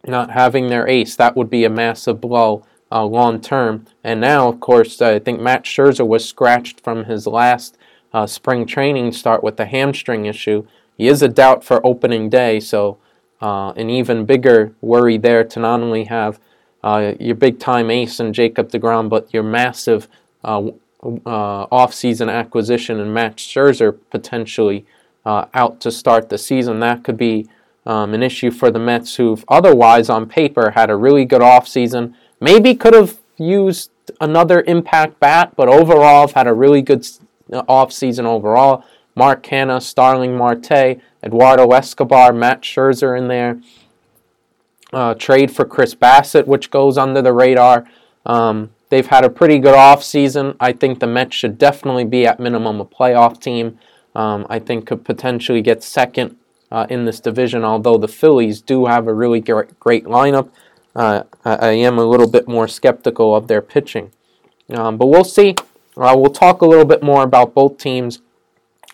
not 0.05 0.31
having 0.31 0.67
their 0.67 0.87
ace 0.87 1.15
that 1.15 1.35
would 1.35 1.49
be 1.49 1.65
a 1.65 1.69
massive 1.69 2.21
blow 2.21 2.65
uh, 2.91 3.03
long 3.03 3.41
term. 3.41 3.85
And 4.03 4.21
now, 4.21 4.47
of 4.47 4.59
course, 4.59 5.01
I 5.01 5.19
think 5.19 5.41
Max 5.41 5.67
Scherzer 5.67 6.07
was 6.07 6.27
scratched 6.27 6.79
from 6.81 7.05
his 7.05 7.27
last 7.27 7.77
uh, 8.13 8.27
spring 8.27 8.65
training 8.65 9.11
start 9.11 9.43
with 9.43 9.57
the 9.57 9.65
hamstring 9.65 10.25
issue. 10.25 10.65
He 10.97 11.07
is 11.07 11.21
a 11.21 11.27
doubt 11.27 11.63
for 11.65 11.85
opening 11.85 12.29
day, 12.29 12.61
so 12.61 12.97
uh, 13.41 13.71
an 13.71 13.89
even 13.89 14.25
bigger 14.25 14.73
worry 14.81 15.17
there 15.17 15.43
to 15.43 15.59
not 15.59 15.81
only 15.81 16.05
have 16.05 16.39
uh, 16.83 17.13
your 17.19 17.35
big 17.35 17.59
time 17.59 17.89
ace 17.89 18.19
in 18.19 18.33
Jacob 18.33 18.69
DeGrom, 18.69 19.09
but 19.09 19.33
your 19.33 19.43
massive 19.43 20.07
uh, 20.43 20.69
uh, 21.03 21.67
off-season 21.71 22.29
acquisition 22.29 22.99
and 22.99 23.13
Max 23.13 23.43
Scherzer 23.43 23.97
potentially 24.09 24.85
out 25.25 25.81
to 25.81 25.91
start 25.91 26.29
the 26.29 26.37
season. 26.37 26.79
That 26.79 27.03
could 27.03 27.17
be 27.17 27.47
um, 27.85 28.13
an 28.13 28.21
issue 28.21 28.51
for 28.51 28.69
the 28.69 28.77
Mets, 28.77 29.15
who've 29.15 29.43
otherwise 29.47 30.07
on 30.07 30.27
paper 30.27 30.71
had 30.71 30.91
a 30.91 30.95
really 30.95 31.25
good 31.25 31.41
offseason 31.41 32.13
Maybe 32.39 32.75
could 32.75 32.93
have 32.93 33.17
used 33.37 33.91
another 34.21 34.63
impact 34.67 35.19
bat, 35.19 35.53
but 35.55 35.67
overall 35.67 36.27
have 36.27 36.33
had 36.33 36.47
a 36.47 36.53
really 36.53 36.81
good 36.81 37.07
uh, 37.51 37.63
off 37.67 37.91
season 37.91 38.25
overall. 38.25 38.83
Mark 39.15 39.43
Canha, 39.43 39.81
Starling 39.81 40.37
Marte, 40.37 40.99
Eduardo 41.23 41.71
Escobar, 41.71 42.33
Max 42.33 42.67
Scherzer 42.67 43.17
in 43.17 43.27
there. 43.27 43.61
Uh, 44.93 45.13
trade 45.13 45.51
for 45.51 45.65
Chris 45.65 45.95
Bassitt, 45.95 46.47
which 46.47 46.69
goes 46.69 46.97
under 46.97 47.21
the 47.21 47.33
radar. 47.33 47.85
Um, 48.25 48.71
they've 48.89 49.07
had 49.07 49.25
a 49.25 49.29
pretty 49.29 49.59
good 49.59 49.75
offseason. 49.75 50.55
I 50.59 50.73
think 50.73 50.99
the 50.99 51.07
Mets 51.07 51.35
should 51.35 51.57
definitely 51.57 52.05
be 52.05 52.25
at 52.25 52.39
minimum 52.39 52.79
a 52.79 52.85
playoff 52.85 53.41
team. 53.41 53.79
Um, 54.13 54.45
I 54.49 54.59
think 54.59 54.87
could 54.87 55.03
potentially 55.03 55.61
get 55.61 55.83
second 55.83 56.37
uh, 56.71 56.87
in 56.89 57.05
this 57.05 57.19
division, 57.19 57.63
although 57.63 57.97
the 57.97 58.07
Phillies 58.07 58.61
do 58.61 58.85
have 58.85 59.07
a 59.07 59.13
really 59.13 59.41
great, 59.41 59.77
great 59.79 60.05
lineup. 60.05 60.49
Uh, 60.95 61.23
I, 61.43 61.55
I, 61.55 61.71
am 61.71 61.97
a 61.97 62.05
little 62.05 62.29
bit 62.29 62.47
more 62.47 62.69
skeptical 62.69 63.35
of 63.35 63.47
their 63.47 63.61
pitching. 63.61 64.11
Um, 64.69 64.95
but 64.97 65.07
we'll 65.07 65.25
see. 65.25 65.55
Uh, 65.97 66.15
we'll 66.17 66.31
talk 66.31 66.61
a 66.61 66.65
little 66.65 66.85
bit 66.85 67.03
more 67.03 67.23
about 67.23 67.53
both 67.53 67.77
teams 67.77 68.21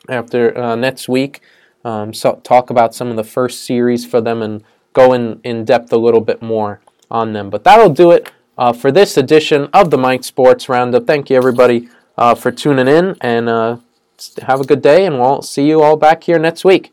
after 0.10 0.58
uh, 0.58 0.76
next 0.76 1.08
week. 1.08 1.42
Um, 1.84 2.14
so 2.14 2.40
talk 2.44 2.70
about 2.70 2.94
some 2.96 3.10
of 3.10 3.16
the 3.16 3.24
first 3.24 3.66
series 3.66 4.06
for 4.06 4.22
them 4.22 4.42
and 4.42 4.64
go 4.94 5.14
in, 5.14 5.40
in 5.44 5.66
depth 5.66 5.92
a 5.94 5.98
little 5.98 6.22
bit 6.22 6.42
more 6.42 6.82
on 7.10 7.34
them. 7.34 7.50
But 7.50 7.64
that'll 7.64 7.94
do 7.94 8.12
it 8.12 8.32
uh, 8.58 8.74
for 8.74 8.92
this 8.92 9.18
edition 9.18 9.70
of 9.74 9.92
the 9.92 9.98
Mike 9.98 10.24
Sports 10.24 10.70
Roundup. 10.70 11.06
Thank 11.08 11.30
you, 11.30 11.38
everybody, 11.38 11.90
uh, 12.18 12.36
for 12.36 12.52
tuning 12.52 12.88
in, 12.88 13.16
and 13.22 13.50
uh, 13.50 13.78
have 14.44 14.62
a 14.62 14.66
good 14.66 14.82
day, 14.82 15.06
and 15.06 15.20
we'll 15.20 15.42
see 15.42 15.68
you 15.68 15.82
all 15.82 15.98
back 15.98 16.24
here 16.24 16.40
next 16.40 16.64
week. 16.64 16.90